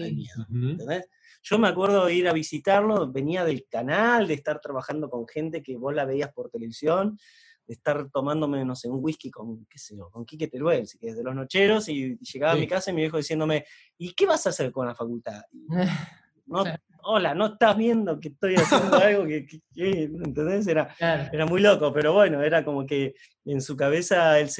Yo 1.42 1.58
me 1.58 1.68
acuerdo 1.68 2.06
de 2.06 2.14
ir 2.14 2.26
a 2.26 2.32
visitarlo, 2.32 3.12
venía 3.12 3.44
del 3.44 3.66
canal, 3.68 4.26
de 4.26 4.34
estar 4.34 4.62
trabajando 4.62 5.10
con 5.10 5.28
gente 5.28 5.62
que 5.62 5.76
vos 5.76 5.94
la 5.94 6.06
veías 6.06 6.32
por 6.32 6.48
televisión, 6.48 7.18
de 7.66 7.74
estar 7.74 8.08
tomándome, 8.10 8.64
no 8.64 8.74
sé, 8.74 8.88
un 8.88 9.04
whisky 9.04 9.30
con, 9.30 9.66
qué 9.66 9.78
sé 9.78 9.94
yo, 9.94 10.08
con 10.08 10.24
Quique 10.24 10.48
Teruel, 10.48 10.88
que 10.98 11.08
es 11.08 11.16
de 11.18 11.22
los 11.22 11.34
nocheros, 11.34 11.86
y 11.90 12.16
llegaba 12.16 12.52
a 12.54 12.56
mi 12.56 12.66
casa 12.66 12.90
y 12.90 12.94
mi 12.94 13.02
viejo 13.02 13.18
diciéndome, 13.18 13.66
¿y 13.98 14.14
qué 14.14 14.24
vas 14.24 14.46
a 14.46 14.50
hacer 14.50 14.72
con 14.72 14.86
la 14.86 14.94
facultad? 14.94 15.42
no, 16.46 16.64
hola, 17.10 17.34
no 17.34 17.46
estás 17.46 17.74
viendo 17.74 18.20
que 18.20 18.28
estoy 18.28 18.54
haciendo 18.54 18.96
algo 19.02 19.24
que, 19.24 19.46
¿entendés? 19.74 20.66
Era, 20.66 20.94
era 21.32 21.46
muy 21.46 21.60
loco, 21.62 21.90
pero 21.90 22.12
bueno, 22.12 22.42
era 22.42 22.62
como 22.62 22.84
que 22.84 23.14
en 23.46 23.62
su 23.62 23.76
cabeza 23.76 24.38
él 24.38 24.50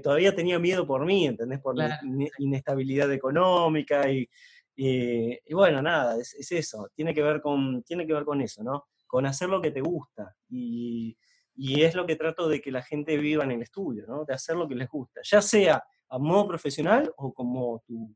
todavía 0.00 0.32
tenía 0.34 0.60
miedo 0.60 0.86
por 0.86 1.04
mí, 1.04 1.26
¿entendés? 1.26 1.60
Por 1.60 1.76
la 1.76 1.98
inestabilidad 2.38 3.12
económica 3.12 4.08
y, 4.08 4.28
y, 4.76 5.52
bueno, 5.52 5.82
nada, 5.82 6.16
es, 6.20 6.52
eso, 6.52 6.88
tiene 6.94 7.12
que, 7.12 7.22
ver 7.22 7.40
con, 7.40 7.82
tiene 7.82 8.06
que 8.06 8.12
ver 8.12 8.24
con 8.24 8.40
eso, 8.40 8.62
¿no? 8.62 8.86
Con 9.04 9.26
hacer 9.26 9.48
lo 9.48 9.60
que 9.60 9.72
te 9.72 9.80
gusta 9.80 10.32
y, 10.48 11.16
y 11.56 11.82
es 11.82 11.96
lo 11.96 12.06
que 12.06 12.14
trato 12.14 12.48
de 12.48 12.60
que 12.60 12.70
la 12.70 12.82
gente 12.82 13.18
viva 13.18 13.42
en 13.42 13.50
el 13.50 13.62
estudio, 13.62 14.06
¿no? 14.06 14.24
De 14.24 14.34
hacer 14.34 14.54
lo 14.54 14.68
que 14.68 14.76
les 14.76 14.88
gusta, 14.88 15.22
ya 15.24 15.42
sea 15.42 15.82
a 16.08 16.18
modo 16.18 16.46
profesional 16.46 17.12
o 17.16 17.34
como 17.34 17.82
tu 17.84 18.14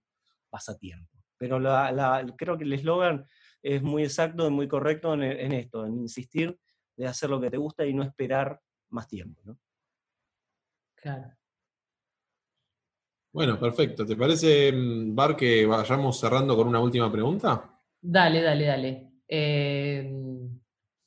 pasatiempo. 0.48 1.10
Pero 1.36 1.58
creo 2.36 2.56
que 2.56 2.64
el 2.64 2.72
eslogan 2.74 3.26
es 3.62 3.82
muy 3.82 4.04
exacto 4.04 4.46
y 4.46 4.50
muy 4.50 4.68
correcto 4.68 5.14
en, 5.14 5.52
esto, 5.52 5.86
en 5.86 6.00
insistir 6.00 6.58
de 6.96 7.06
hacer 7.06 7.30
lo 7.30 7.40
que 7.40 7.50
te 7.50 7.56
gusta 7.56 7.84
y 7.86 7.94
no 7.94 8.02
esperar 8.02 8.60
más 8.90 9.08
tiempo. 9.08 9.40
¿no? 9.44 9.58
Claro. 10.94 11.32
Bueno, 13.32 13.58
perfecto. 13.60 14.04
¿Te 14.04 14.16
parece, 14.16 14.72
mm, 14.72 15.14
Bar, 15.14 15.36
que 15.36 15.64
vayamos 15.64 16.18
cerrando 16.18 16.56
con 16.56 16.66
una 16.66 16.80
última 16.80 17.10
pregunta? 17.10 17.78
Dale, 18.00 18.42
dale, 18.42 18.64
dale. 18.66 19.12
Eh, 19.28 20.10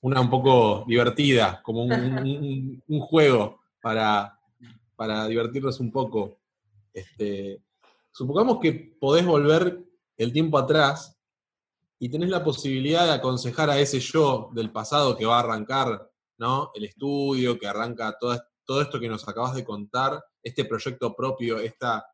una 0.01 0.21
un 0.21 0.29
poco 0.29 0.85
divertida, 0.87 1.61
como 1.61 1.83
un, 1.83 2.81
juego 3.01 3.61
para, 3.81 4.39
para, 4.95 5.27
divertirnos 5.27 5.79
un 5.79 5.91
poco. 5.91 6.39
Este, 6.93 7.61
supongamos 8.11 8.59
que 8.59 8.95
podés 8.99 9.25
volver 9.25 9.83
el 10.17 10.31
tiempo 10.31 10.57
atrás 10.57 11.19
y 12.03 12.09
tenés 12.09 12.27
la 12.27 12.43
posibilidad 12.43 13.05
de 13.05 13.13
aconsejar 13.13 13.69
a 13.69 13.79
ese 13.79 14.01
yo 14.01 14.49
del 14.51 14.73
pasado 14.73 15.15
que 15.15 15.25
va 15.25 15.37
a 15.37 15.39
arrancar 15.39 16.11
¿no? 16.37 16.69
el 16.75 16.83
estudio, 16.83 17.57
que 17.57 17.65
arranca 17.65 18.17
todo, 18.19 18.37
todo 18.65 18.81
esto 18.81 18.99
que 18.99 19.07
nos 19.07 19.25
acabas 19.25 19.55
de 19.55 19.63
contar, 19.63 20.21
este 20.43 20.65
proyecto 20.65 21.15
propio, 21.15 21.59
esta, 21.59 22.05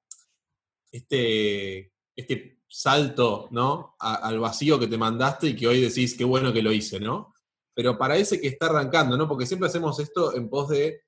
este, 0.92 1.92
este 2.16 2.62
salto 2.68 3.48
¿no? 3.50 3.96
al 3.98 4.40
vacío 4.40 4.80
que 4.80 4.86
te 4.86 4.96
mandaste 4.96 5.48
y 5.48 5.56
que 5.56 5.66
hoy 5.66 5.82
decís 5.82 6.16
qué 6.16 6.24
bueno 6.24 6.54
que 6.54 6.62
lo 6.62 6.72
hice, 6.72 7.00
¿no? 7.00 7.34
Pero 7.74 7.98
para 7.98 8.16
ese 8.16 8.40
que 8.40 8.50
está 8.50 8.68
arrancando, 8.68 9.18
¿no? 9.18 9.28
Porque 9.28 9.48
siempre 9.48 9.70
hacemos 9.70 10.00
esto 10.00 10.36
en 10.36 10.52
pos 10.52 10.70
de 10.70 11.02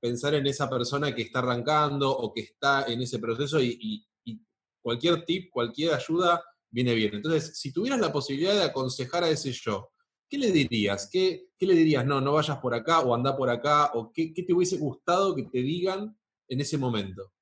pensar 0.00 0.34
en 0.34 0.46
esa 0.46 0.70
persona 0.70 1.12
que 1.12 1.22
está 1.22 1.40
arrancando 1.40 2.08
o 2.08 2.32
que 2.32 2.42
está 2.42 2.84
en 2.84 3.02
ese 3.02 3.18
proceso 3.18 3.60
y 3.60 4.06
cualquier 4.80 5.24
tip, 5.24 5.50
cualquier 5.50 5.94
ayuda 5.94 6.40
viene 6.70 6.94
bien. 6.94 7.14
Entonces, 7.14 7.58
si 7.58 7.72
tuvieras 7.72 8.00
la 8.00 8.12
posibilidad 8.12 8.54
de 8.54 8.64
aconsejar 8.64 9.24
a 9.24 9.30
ese 9.30 9.52
yo, 9.52 9.90
¿qué 10.28 10.38
le 10.38 10.52
dirías? 10.52 11.08
¿Qué, 11.10 11.48
le 11.60 11.74
dirías? 11.74 12.04
No, 12.04 12.20
no 12.20 12.32
vayas 12.32 12.58
por 12.58 12.74
acá 12.74 13.00
o 13.00 13.14
anda 13.14 13.36
por 13.36 13.50
acá, 13.50 13.92
o 13.94 14.12
qué, 14.12 14.32
te 14.34 14.52
hubiese 14.52 14.76
gustado 14.76 15.34
que 15.34 15.44
te 15.44 15.62
digan 15.62 16.16
en 16.48 16.60
ese 16.60 16.78
momento. 16.78 17.32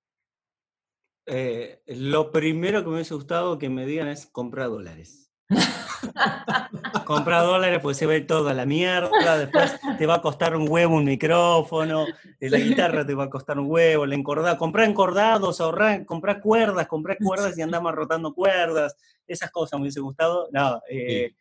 Eh, 1.26 1.82
lo 1.86 2.30
primero 2.30 2.82
que 2.82 2.88
me 2.88 2.94
hubiese 2.94 3.14
gustado 3.14 3.58
que 3.58 3.68
me 3.68 3.84
digan 3.84 4.08
es 4.08 4.26
comprar 4.26 4.68
dólares. 4.68 5.32
Comprar 7.06 7.44
dólares, 7.44 7.78
pues 7.82 7.96
se 7.96 8.04
ve 8.04 8.20
toda 8.20 8.52
la 8.52 8.66
mierda, 8.66 9.38
después 9.38 9.76
te 9.96 10.06
va 10.06 10.16
a 10.16 10.20
costar 10.20 10.56
un 10.56 10.68
huevo 10.68 10.96
un 10.96 11.04
micrófono, 11.04 12.04
la 12.40 12.58
guitarra 12.58 13.06
te 13.06 13.14
va 13.14 13.24
a 13.24 13.30
costar 13.30 13.58
un 13.58 13.70
huevo, 13.70 14.04
la 14.04 14.14
encordada, 14.14 14.58
comprar 14.58 14.88
encordados, 14.88 15.60
ahorrar, 15.60 16.04
comprar 16.04 16.40
cuerdas, 16.40 16.86
comprar 16.88 17.16
cuerdas 17.18 17.56
y 17.56 17.62
andamos 17.62 17.94
rotando 17.94 18.34
cuerdas, 18.34 18.96
esas 19.26 19.50
cosas 19.50 19.78
me 19.78 19.84
hubiese 19.84 20.00
gustado. 20.00 20.48
No, 20.52 20.82
eh, 20.90 21.32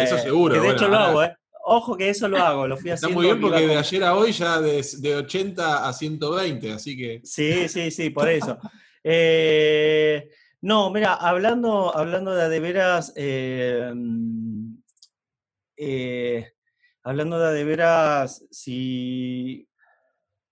eso 0.00 0.16
eh, 0.16 0.20
seguro. 0.20 0.60
de 0.60 0.70
hecho 0.70 0.88
lo 0.88 0.96
hago, 0.96 1.22
¿eh? 1.22 1.36
Ojo 1.64 1.96
que 1.96 2.08
eso 2.08 2.26
lo 2.26 2.38
hago, 2.38 2.66
lo 2.66 2.76
fui 2.76 2.90
Está 2.90 3.08
muy 3.08 3.26
bien 3.26 3.40
porque 3.40 3.66
de 3.66 3.76
ayer 3.76 4.02
a 4.02 4.16
hoy 4.16 4.32
ya 4.32 4.60
de, 4.60 4.84
de, 4.98 5.14
80 5.14 5.88
a 5.88 5.92
120, 5.92 6.72
así 6.72 6.96
que... 6.96 7.20
Sí, 7.22 7.68
sí, 7.68 7.92
sí, 7.92 8.10
por 8.10 8.28
eso. 8.28 8.58
Eh, 9.04 10.28
no, 10.62 10.90
mira, 10.90 11.14
hablando, 11.14 11.96
hablando 11.96 12.34
de 12.34 12.48
de 12.48 12.60
veras, 12.60 13.12
em, 13.16 14.81
eh, 15.84 16.52
hablando 17.02 17.38
de 17.40 17.54
de 17.54 17.64
veras, 17.64 18.46
si, 18.50 19.68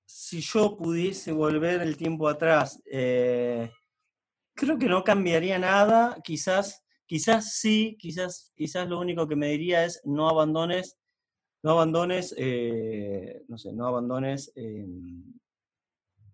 si 0.04 0.40
yo 0.40 0.76
pudiese 0.76 1.30
volver 1.30 1.82
el 1.82 1.96
tiempo 1.96 2.28
atrás, 2.28 2.82
eh, 2.90 3.70
creo 4.54 4.76
que 4.76 4.86
no 4.88 5.04
cambiaría 5.04 5.58
nada, 5.58 6.16
quizás, 6.24 6.84
quizás 7.06 7.54
sí, 7.54 7.96
quizás, 8.00 8.52
quizás 8.56 8.88
lo 8.88 8.98
único 8.98 9.28
que 9.28 9.36
me 9.36 9.48
diría 9.48 9.84
es 9.84 10.00
no 10.04 10.28
abandones, 10.28 10.98
no 11.62 11.72
abandones, 11.72 12.34
eh, 12.36 13.42
no 13.46 13.56
sé, 13.56 13.72
no 13.72 13.86
abandones, 13.86 14.52
em, 14.56 15.22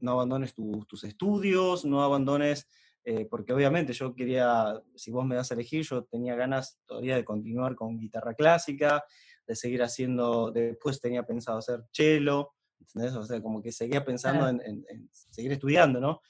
no 0.01 0.13
abandones 0.13 0.55
tus 0.55 1.05
estudios, 1.05 1.85
no 1.85 2.03
abandones 2.03 2.67
eh, 3.09 3.25
porque 3.31 3.53
obviamente 3.53 3.93
yo 3.93 4.17
quería, 4.17 4.83
si 4.97 5.13
vos 5.13 5.25
me 5.25 5.37
das 5.37 5.53
a 5.53 5.55
elegir, 5.55 5.85
yo 5.85 6.03
tenía 6.03 6.35
ganas 6.35 6.81
todavía 6.87 7.15
de 7.15 7.25
continuar 7.25 7.77
con 7.77 8.01
guitarra 8.01 8.35
clásica, 8.35 9.05
de 9.47 9.55
seguir 9.55 9.85
haciendo, 9.85 10.51
después 10.51 11.01
tenía 11.01 11.23
pensado 11.23 11.59
hacer 11.59 11.85
cello, 11.93 12.55
¿entendés? 12.81 13.15
O 13.15 13.23
sea, 13.23 13.41
como 13.41 13.63
que 13.63 13.71
seguía 13.71 14.05
pensando 14.05 14.49
en, 14.49 14.85
seguir 15.31 15.53
estudiando, 15.53 16.01
¿no? 16.01 16.21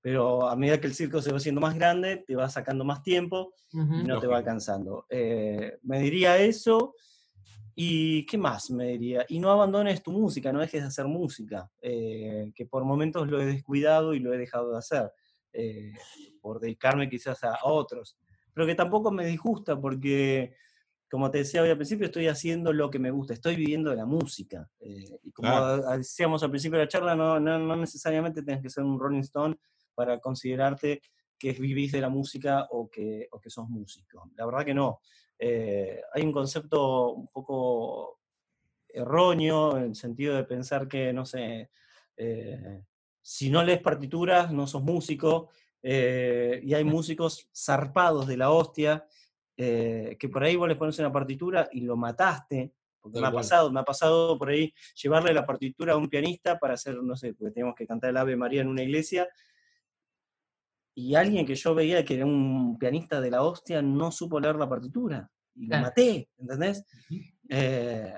Pero 0.00 0.48
a 0.48 0.56
medida 0.56 0.80
que 0.80 0.86
el 0.86 0.94
circo 0.94 1.20
se 1.20 1.32
va 1.32 1.36
haciendo 1.36 1.60
más 1.60 1.74
grande, 1.74 2.24
te 2.26 2.34
va 2.34 2.48
sacando 2.48 2.82
más 2.82 3.02
tiempo 3.02 3.52
y 3.70 4.02
no 4.02 4.18
te 4.18 4.26
va 4.26 4.38
alcanzando. 4.38 5.04
Eh, 5.10 5.80
me 5.82 6.00
diría 6.00 6.38
eso. 6.38 6.94
¿Y 7.74 8.24
qué 8.24 8.38
más 8.38 8.70
me 8.70 8.86
diría? 8.86 9.26
Y 9.28 9.38
no 9.38 9.50
abandones 9.50 10.02
tu 10.02 10.12
música, 10.12 10.50
no 10.50 10.60
dejes 10.60 10.80
de 10.80 10.88
hacer 10.88 11.06
música, 11.06 11.70
eh, 11.82 12.52
que 12.54 12.64
por 12.64 12.84
momentos 12.84 13.28
lo 13.28 13.40
he 13.40 13.46
descuidado 13.46 14.14
y 14.14 14.18
lo 14.18 14.32
he 14.32 14.38
dejado 14.38 14.72
de 14.72 14.78
hacer 14.78 15.12
eh, 15.52 15.92
por 16.40 16.60
dedicarme 16.60 17.08
quizás 17.08 17.42
a 17.44 17.58
otros. 17.64 18.18
Pero 18.54 18.66
que 18.66 18.74
tampoco 18.74 19.10
me 19.10 19.26
disgusta 19.26 19.80
porque, 19.80 20.54
como 21.10 21.30
te 21.30 21.38
decía 21.38 21.62
hoy 21.62 21.70
al 21.70 21.76
principio, 21.76 22.06
estoy 22.06 22.28
haciendo 22.28 22.72
lo 22.72 22.90
que 22.90 22.98
me 22.98 23.10
gusta, 23.10 23.34
estoy 23.34 23.56
viviendo 23.56 23.90
de 23.90 23.96
la 23.96 24.06
música. 24.06 24.68
Eh, 24.80 25.18
y 25.22 25.32
como 25.32 25.76
decíamos 25.96 26.42
al 26.42 26.50
principio 26.50 26.78
de 26.78 26.84
la 26.84 26.88
charla, 26.88 27.14
no, 27.14 27.40
no, 27.40 27.76
necesariamente 27.76 28.42
tienes 28.42 28.62
que 28.62 28.70
ser 28.70 28.84
un 28.84 28.98
Rolling 28.98 29.20
Stone 29.20 29.56
para 29.94 30.18
considerarte 30.18 31.00
que 31.38 31.52
vivís 31.52 31.92
de 31.92 32.00
la 32.00 32.08
música 32.08 32.66
o 32.70 32.88
que, 32.88 33.28
o 33.30 33.40
que 33.40 33.50
sos 33.50 33.68
músico. 33.68 34.30
La 34.36 34.46
verdad 34.46 34.64
que 34.64 34.74
no. 34.74 35.00
Eh, 35.38 36.00
hay 36.14 36.22
un 36.22 36.32
concepto 36.32 37.14
un 37.14 37.28
poco 37.28 38.20
erróneo 38.88 39.76
en 39.76 39.84
el 39.84 39.94
sentido 39.94 40.36
de 40.36 40.44
pensar 40.44 40.86
que, 40.86 41.12
no 41.12 41.24
sé, 41.24 41.70
eh, 42.16 42.84
si 43.22 43.48
no 43.48 43.62
lees 43.62 43.80
partituras, 43.80 44.52
no 44.52 44.66
sos 44.66 44.82
músico, 44.82 45.48
eh, 45.82 46.60
y 46.62 46.74
hay 46.74 46.84
músicos 46.84 47.48
zarpados 47.56 48.26
de 48.26 48.36
la 48.36 48.50
hostia, 48.50 49.06
que 49.54 50.28
por 50.32 50.42
ahí 50.42 50.56
vos 50.56 50.66
les 50.66 50.76
pones 50.76 50.98
una 50.98 51.12
partitura 51.12 51.68
y 51.70 51.82
lo 51.82 51.96
mataste, 51.96 52.72
porque 53.00 53.20
me 53.20 53.28
ha 53.28 53.32
pasado, 53.32 53.70
me 53.70 53.78
ha 53.78 53.84
pasado 53.84 54.36
por 54.36 54.48
ahí 54.48 54.74
llevarle 55.00 55.32
la 55.32 55.46
partitura 55.46 55.92
a 55.92 55.96
un 55.96 56.08
pianista 56.08 56.58
para 56.58 56.74
hacer, 56.74 57.00
no 57.00 57.14
sé, 57.14 57.32
porque 57.32 57.52
teníamos 57.52 57.76
que 57.76 57.86
cantar 57.86 58.10
el 58.10 58.16
Ave 58.16 58.34
María 58.34 58.62
en 58.62 58.68
una 58.68 58.82
iglesia, 58.82 59.28
y 60.94 61.14
alguien 61.14 61.46
que 61.46 61.54
yo 61.54 61.74
veía 61.74 62.04
que 62.04 62.16
era 62.16 62.26
un 62.26 62.78
pianista 62.78 63.20
de 63.20 63.30
la 63.30 63.42
hostia 63.42 63.80
no 63.82 64.10
supo 64.12 64.38
leer 64.38 64.56
la 64.56 64.68
partitura 64.68 65.30
y 65.54 65.66
lo 65.66 65.78
maté, 65.78 66.28
¿entendés? 66.38 66.84
Eh, 67.48 68.14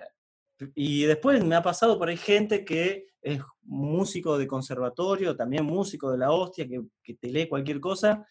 y 0.75 1.05
después 1.05 1.45
me 1.45 1.57
ha 1.57 1.63
pasado 1.63 1.99
por 1.99 2.09
ahí 2.09 2.17
gente 2.17 2.65
que 2.65 3.07
es 3.21 3.41
músico 3.63 4.39
de 4.39 4.47
conservatorio, 4.47 5.37
también 5.37 5.65
músico 5.65 6.13
de 6.13 6.19
la 6.19 6.31
hostia, 6.31 6.69
que, 6.69 6.83
que 7.03 7.15
te 7.15 7.29
lee 7.29 7.49
cualquier 7.49 7.81
cosa, 7.81 8.27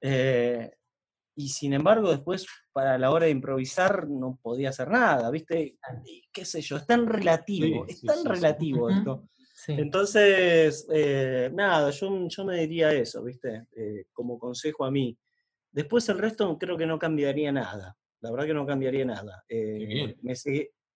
eh, 0.00 0.70
y 1.34 1.48
sin 1.48 1.72
embargo 1.72 2.10
después 2.10 2.46
para 2.72 2.98
la 2.98 3.10
hora 3.10 3.26
de 3.26 3.32
improvisar 3.32 4.08
no 4.08 4.38
podía 4.42 4.70
hacer 4.70 4.88
nada, 4.90 5.30
¿viste? 5.30 5.76
qué 6.32 6.44
sé 6.44 6.60
yo, 6.60 6.76
es 6.76 6.86
tan 6.86 7.06
relativo, 7.06 7.86
es 7.86 8.00
tan 8.02 8.24
relativo 8.24 8.90
esto. 8.90 9.28
Entonces, 9.66 10.86
eh, 10.92 11.50
nada, 11.52 11.90
yo, 11.90 12.28
yo, 12.28 12.44
me 12.44 12.60
diría 12.60 12.92
eso, 12.92 13.22
¿viste? 13.22 13.66
Eh, 13.76 14.06
como 14.12 14.38
consejo 14.38 14.84
a 14.84 14.90
mí. 14.90 15.16
Después 15.70 16.08
el 16.08 16.18
resto 16.18 16.56
creo 16.58 16.76
que 16.76 16.86
no 16.86 16.98
cambiaría 16.98 17.52
nada. 17.52 17.96
La 18.20 18.30
verdad 18.30 18.46
que 18.46 18.54
no 18.54 18.66
cambiaría 18.66 19.04
nada. 19.04 19.44
Eh, 19.48 20.16
me, 20.22 20.34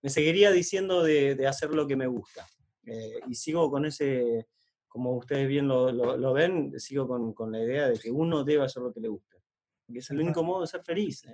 me, 0.03 0.11
seguiría 0.11 0.51
diciendo 0.51 1.03
de, 1.03 1.47
hacer 1.47 1.71
lo 1.71 1.87
que 1.87 1.97
me 1.97 2.07
gusta. 2.07 2.47
y 2.85 3.35
sigo 3.35 3.71
con 3.71 3.87
ese, 3.87 4.49
como 4.89 5.17
ustedes 5.17 5.49
bien 5.49 5.69
lo, 5.69 5.91
lo, 5.93 6.33
ven, 6.33 6.79
sigo 6.79 7.07
con, 7.07 7.33
con, 7.33 7.53
la 7.53 7.63
idea 7.63 7.89
de 7.89 7.99
que 7.99 8.11
uno 8.11 8.45
debe 8.45 8.65
hacer 8.65 8.83
lo 8.83 8.93
que 8.93 9.01
le 9.01 9.09
gusta. 9.09 9.39
Porque 9.87 10.01
es 10.01 10.11
el 10.11 10.21
único 10.21 10.43
modo 10.43 10.63
de 10.63 10.67
ser 10.67 10.83
feliz. 10.83 11.25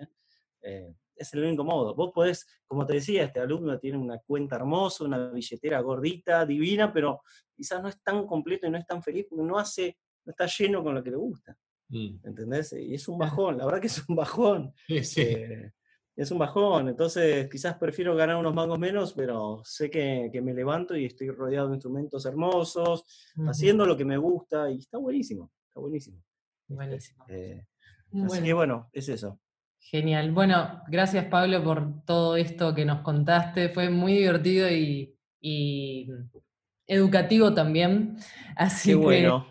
¿eh? 0.62 0.94
es 1.18 1.34
el 1.34 1.44
único 1.44 1.64
modo. 1.64 1.94
Vos 1.94 2.12
podés, 2.14 2.46
como 2.66 2.86
te 2.86 2.94
decía, 2.94 3.24
este 3.24 3.40
alumno 3.40 3.78
tiene 3.78 3.98
una 3.98 4.18
cuenta 4.18 4.56
hermosa, 4.56 5.04
una 5.04 5.30
billetera 5.30 5.80
gordita, 5.80 6.46
divina, 6.46 6.92
pero 6.92 7.22
quizás 7.54 7.82
no 7.82 7.88
es 7.88 8.00
tan 8.02 8.26
completo 8.26 8.66
y 8.66 8.70
no 8.70 8.78
es 8.78 8.86
tan 8.86 9.02
feliz 9.02 9.26
porque 9.28 9.44
no 9.44 9.58
hace, 9.58 9.98
no 10.24 10.30
está 10.30 10.46
lleno 10.46 10.82
con 10.82 10.94
lo 10.94 11.02
que 11.02 11.10
le 11.10 11.16
gusta. 11.16 11.56
Mm. 11.88 12.18
¿Entendés? 12.24 12.72
Y 12.74 12.94
es 12.94 13.08
un 13.08 13.18
bajón, 13.18 13.58
la 13.58 13.64
verdad 13.64 13.80
que 13.80 13.86
es 13.88 14.08
un 14.08 14.16
bajón. 14.16 14.74
Eh, 14.88 15.72
es 16.18 16.32
un 16.32 16.38
bajón, 16.38 16.88
entonces 16.88 17.48
quizás 17.48 17.76
prefiero 17.76 18.16
ganar 18.16 18.34
unos 18.34 18.52
mangos 18.52 18.78
menos, 18.78 19.12
pero 19.12 19.62
sé 19.64 19.88
que, 19.88 20.30
me 20.42 20.52
levanto 20.52 20.96
y 20.96 21.04
estoy 21.04 21.30
rodeado 21.30 21.68
de 21.68 21.74
instrumentos 21.74 22.26
hermosos, 22.26 23.04
haciendo 23.46 23.86
lo 23.86 23.96
que 23.96 24.04
me 24.04 24.16
gusta 24.16 24.68
y 24.68 24.78
está 24.78 24.98
buenísimo, 24.98 25.52
está 25.68 25.78
buenísimo. 25.78 26.20
Buenísimo. 26.66 27.24
Eh, 27.28 27.64
así 28.24 28.42
que 28.42 28.52
bueno, 28.52 28.90
es 28.92 29.08
eso. 29.08 29.38
Genial. 29.78 30.32
Bueno, 30.32 30.82
gracias 30.88 31.26
Pablo 31.26 31.62
por 31.62 32.04
todo 32.04 32.36
esto 32.36 32.74
que 32.74 32.84
nos 32.84 33.00
contaste. 33.02 33.68
Fue 33.68 33.88
muy 33.88 34.14
divertido 34.14 34.68
y, 34.70 35.14
educativo 36.86 37.54
también. 37.54 38.16
Así 38.56 38.90
que 38.90 38.96
bueno. 38.96 39.46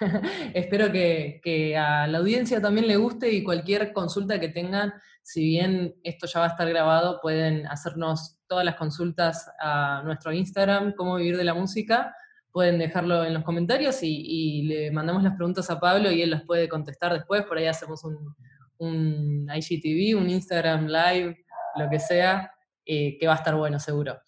espero 0.54 0.90
que, 0.90 1.76
a 1.76 2.06
la 2.06 2.18
audiencia 2.18 2.62
también 2.62 2.86
le 2.86 2.96
guste 2.96 3.30
y 3.30 3.44
cualquier 3.44 3.92
consulta 3.92 4.40
que 4.40 4.48
tengan, 4.48 4.94
si 5.26 5.44
bien 5.44 5.96
esto 6.04 6.28
ya 6.28 6.38
va 6.38 6.46
a 6.46 6.50
estar 6.50 6.68
grabado, 6.68 7.18
pueden 7.20 7.66
hacernos 7.66 8.38
todas 8.46 8.64
las 8.64 8.76
consultas 8.76 9.50
a 9.58 10.02
nuestro 10.04 10.32
Instagram, 10.32 10.94
cómo 10.94 11.16
vivir 11.16 11.36
de 11.36 11.42
la 11.42 11.52
música. 11.52 12.14
Pueden 12.52 12.78
dejarlo 12.78 13.24
en 13.24 13.34
los 13.34 13.42
comentarios 13.42 14.04
y, 14.04 14.22
y 14.24 14.62
le 14.62 14.92
mandamos 14.92 15.24
las 15.24 15.34
preguntas 15.34 15.68
a 15.68 15.80
Pablo 15.80 16.12
y 16.12 16.22
él 16.22 16.30
las 16.30 16.44
puede 16.44 16.68
contestar 16.68 17.12
después. 17.12 17.42
Por 17.42 17.58
ahí 17.58 17.66
hacemos 17.66 18.04
un, 18.04 18.36
un 18.78 19.48
IGTV, 19.52 20.16
un 20.16 20.30
Instagram 20.30 20.86
Live, 20.86 21.44
lo 21.74 21.90
que 21.90 21.98
sea, 21.98 22.48
eh, 22.84 23.18
que 23.18 23.26
va 23.26 23.32
a 23.32 23.38
estar 23.38 23.56
bueno 23.56 23.80
seguro. 23.80 24.20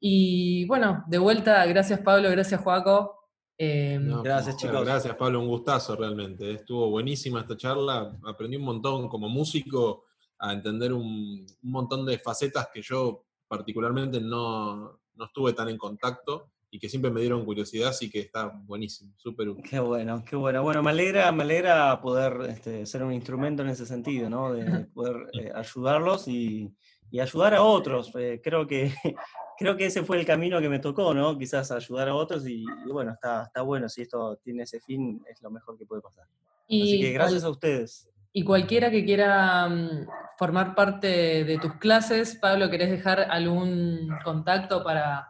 Y 0.00 0.64
bueno, 0.66 1.04
de 1.06 1.18
vuelta, 1.18 1.64
gracias 1.66 2.00
Pablo, 2.00 2.28
gracias 2.28 2.60
Joaco. 2.60 3.28
Em, 3.56 4.20
gracias 4.20 4.56
chicos. 4.56 4.84
Gracias 4.84 5.14
Pablo, 5.14 5.38
un 5.38 5.46
gustazo 5.46 5.94
realmente. 5.94 6.50
Estuvo 6.50 6.90
buenísima 6.90 7.42
esta 7.42 7.56
charla, 7.56 8.18
aprendí 8.24 8.56
un 8.56 8.64
montón 8.64 9.08
como 9.08 9.28
músico 9.28 10.09
a 10.40 10.52
entender 10.52 10.92
un, 10.92 11.46
montón 11.62 12.04
de 12.06 12.18
facetas 12.18 12.68
que 12.72 12.82
yo 12.82 13.24
particularmente 13.46 14.20
no, 14.20 15.00
no 15.14 15.24
estuve 15.24 15.52
tan 15.52 15.68
en 15.68 15.76
contacto 15.76 16.50
y 16.70 16.78
que 16.78 16.88
siempre 16.88 17.10
me 17.10 17.20
dieron 17.20 17.44
curiosidad, 17.44 17.88
así 17.88 18.08
que 18.08 18.20
está 18.20 18.46
buenísimo, 18.46 19.12
súper 19.16 19.48
útil. 19.48 19.64
Qué 19.68 19.80
bueno, 19.80 20.24
qué 20.24 20.36
bueno. 20.36 20.62
Bueno, 20.62 20.82
me 20.82 20.90
alegra, 20.90 21.30
me 21.32 21.42
alegra 21.42 22.00
poder 22.00 22.48
este, 22.48 22.86
ser 22.86 23.02
un 23.02 23.12
instrumento 23.12 23.62
en 23.62 23.70
ese 23.70 23.84
sentido, 23.86 24.30
¿no? 24.30 24.52
De 24.52 24.84
poder 24.94 25.28
eh, 25.32 25.52
ayudarlos 25.54 26.28
y, 26.28 26.72
ayudar 27.20 27.54
a 27.54 27.62
otros. 27.62 28.12
Eh, 28.14 28.40
creo, 28.42 28.68
que, 28.68 28.94
creo 29.58 29.76
que 29.76 29.86
ese 29.86 30.04
fue 30.04 30.20
el 30.20 30.24
camino 30.24 30.60
que 30.60 30.68
me 30.68 30.78
tocó, 30.78 31.12
¿no? 31.12 31.36
Quizás 31.36 31.72
ayudar 31.72 32.08
a 32.08 32.14
otros 32.14 32.46
y, 32.46 32.64
bueno, 32.86 33.12
está, 33.12 33.44
está 33.44 33.62
bueno. 33.62 33.88
Si 33.88 34.02
esto 34.02 34.36
tiene 34.36 34.62
ese 34.62 34.80
fin, 34.80 35.20
es 35.28 35.42
lo 35.42 35.50
mejor 35.50 35.76
que 35.76 35.86
puede 35.86 36.02
pasar. 36.02 36.24
Así 36.66 37.00
que 37.00 37.10
gracias 37.10 37.42
a 37.42 37.50
ustedes. 37.50 38.08
Y 38.32 38.44
cualquiera 38.44 38.90
que 38.90 39.04
quiera 39.04 39.68
mm, 39.68 40.06
formar 40.38 40.74
parte 40.74 41.44
de 41.44 41.58
tus 41.58 41.74
clases, 41.74 42.36
Pablo, 42.36 42.70
¿querés 42.70 42.90
dejar 42.90 43.20
algún 43.20 44.08
contacto 44.24 44.82
para, 44.82 45.26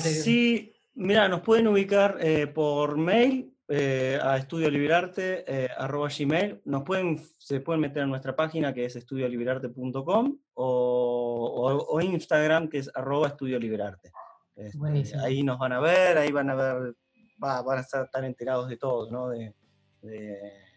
Sí, 0.00 0.74
mira, 0.94 1.28
nos 1.28 1.40
pueden 1.40 1.66
ubicar 1.66 2.18
eh, 2.20 2.46
por 2.46 2.98
mail 2.98 3.56
eh, 3.68 4.18
a 4.20 4.36
estudioliberarte, 4.36 5.44
eh, 5.46 5.68
arroba 5.78 6.08
gmail. 6.08 6.60
Nos 6.66 6.82
pueden, 6.82 7.18
se 7.38 7.60
pueden 7.60 7.80
meter 7.80 8.02
en 8.02 8.10
nuestra 8.10 8.36
página 8.36 8.74
que 8.74 8.84
es 8.84 8.96
estudioliberarte.com 8.96 10.38
o, 10.54 11.86
o, 11.88 12.00
Instagram 12.00 12.68
que 12.68 12.78
es 12.78 12.90
arroba 12.94 13.28
estudioliberarte. 13.28 14.12
Este, 14.56 15.18
ahí 15.18 15.42
nos 15.42 15.58
van 15.58 15.72
a 15.72 15.80
ver, 15.80 16.18
ahí 16.18 16.30
van 16.30 16.50
a 16.50 16.54
ver, 16.54 16.94
van 17.38 17.78
a 17.78 17.80
estar 17.80 18.10
tan 18.10 18.24
enterados 18.24 18.68
de 18.68 18.76
todo, 18.76 19.10
¿no? 19.10 19.30
De, 19.30 19.54
de 20.02 20.71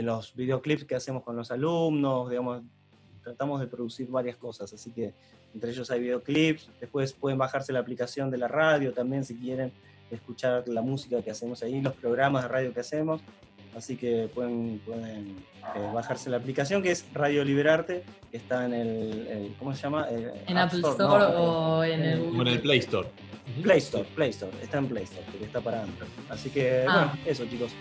los 0.00 0.34
videoclips 0.34 0.84
que 0.84 0.94
hacemos 0.94 1.22
con 1.22 1.36
los 1.36 1.50
alumnos, 1.50 2.30
digamos, 2.30 2.62
tratamos 3.22 3.60
de 3.60 3.66
producir 3.66 4.08
varias 4.08 4.36
cosas, 4.36 4.72
así 4.72 4.90
que 4.90 5.12
entre 5.54 5.70
ellos 5.70 5.90
hay 5.90 6.00
videoclips, 6.00 6.70
después 6.80 7.12
pueden 7.12 7.38
bajarse 7.38 7.72
la 7.72 7.80
aplicación 7.80 8.30
de 8.30 8.38
la 8.38 8.48
radio 8.48 8.92
también 8.92 9.24
si 9.24 9.36
quieren 9.36 9.72
escuchar 10.10 10.66
la 10.68 10.82
música 10.82 11.22
que 11.22 11.30
hacemos 11.30 11.62
ahí, 11.62 11.80
los 11.80 11.94
programas 11.94 12.44
de 12.44 12.48
radio 12.48 12.72
que 12.72 12.80
hacemos, 12.80 13.20
así 13.76 13.96
que 13.96 14.30
pueden, 14.34 14.80
pueden 14.84 15.36
eh, 15.76 15.90
bajarse 15.92 16.30
la 16.30 16.36
aplicación 16.38 16.82
que 16.82 16.90
es 16.90 17.06
Radio 17.12 17.44
Liberarte, 17.44 18.02
que 18.30 18.36
está 18.36 18.64
en 18.66 18.74
el, 18.74 19.54
¿cómo 19.58 19.74
se 19.74 19.82
llama? 19.82 20.06
Eh, 20.10 20.44
en 20.46 20.58
Apple 20.58 20.80
Store, 20.80 21.24
o 21.36 21.84
en, 21.84 22.02
el... 22.02 22.60
Play 22.60 22.78
Store. 22.78 23.08
Play 23.62 23.78
Store, 23.78 24.08
Play 24.14 24.30
Store, 24.30 24.52
está 24.62 24.78
en 24.78 24.88
Play 24.88 25.04
Store, 25.04 25.24
porque 25.30 25.44
está 25.44 25.60
para 25.60 25.82
Android. 25.82 26.08
Así 26.28 26.50
que, 26.50 26.84
ah. 26.88 27.12
bueno, 27.12 27.12
eso 27.26 27.44
chicos. 27.46 27.72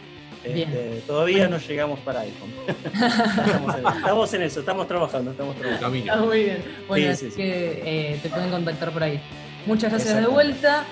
Este, 0.44 1.04
todavía 1.06 1.48
no 1.48 1.58
llegamos 1.58 2.00
para 2.00 2.22
iPhone. 2.22 2.52
estamos, 3.98 4.34
en, 4.34 4.42
eso, 4.42 4.60
estamos 4.62 4.88
trabajando, 4.88 5.32
estamos 5.32 5.56
trabajando. 5.56 6.12
Ah, 6.12 6.18
muy 6.18 6.44
bien. 6.44 6.64
Bueno, 6.88 7.12
así 7.12 7.30
que 7.30 7.82
eh, 7.86 8.20
te 8.22 8.30
pueden 8.30 8.50
contactar 8.50 8.92
por 8.92 9.04
ahí. 9.04 9.20
Muchas 9.66 9.92
gracias 9.92 10.16
de 10.16 10.28
vuelta 10.28 10.86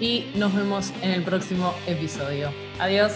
y 0.00 0.26
nos 0.34 0.54
vemos 0.54 0.92
en 1.02 1.10
el 1.10 1.22
próximo 1.22 1.74
episodio. 1.86 2.50
Adiós. 2.78 3.12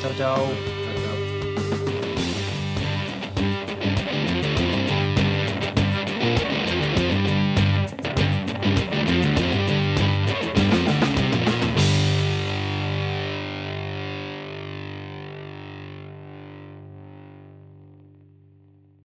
Chao, 0.00 0.12
chao. 0.16 1.95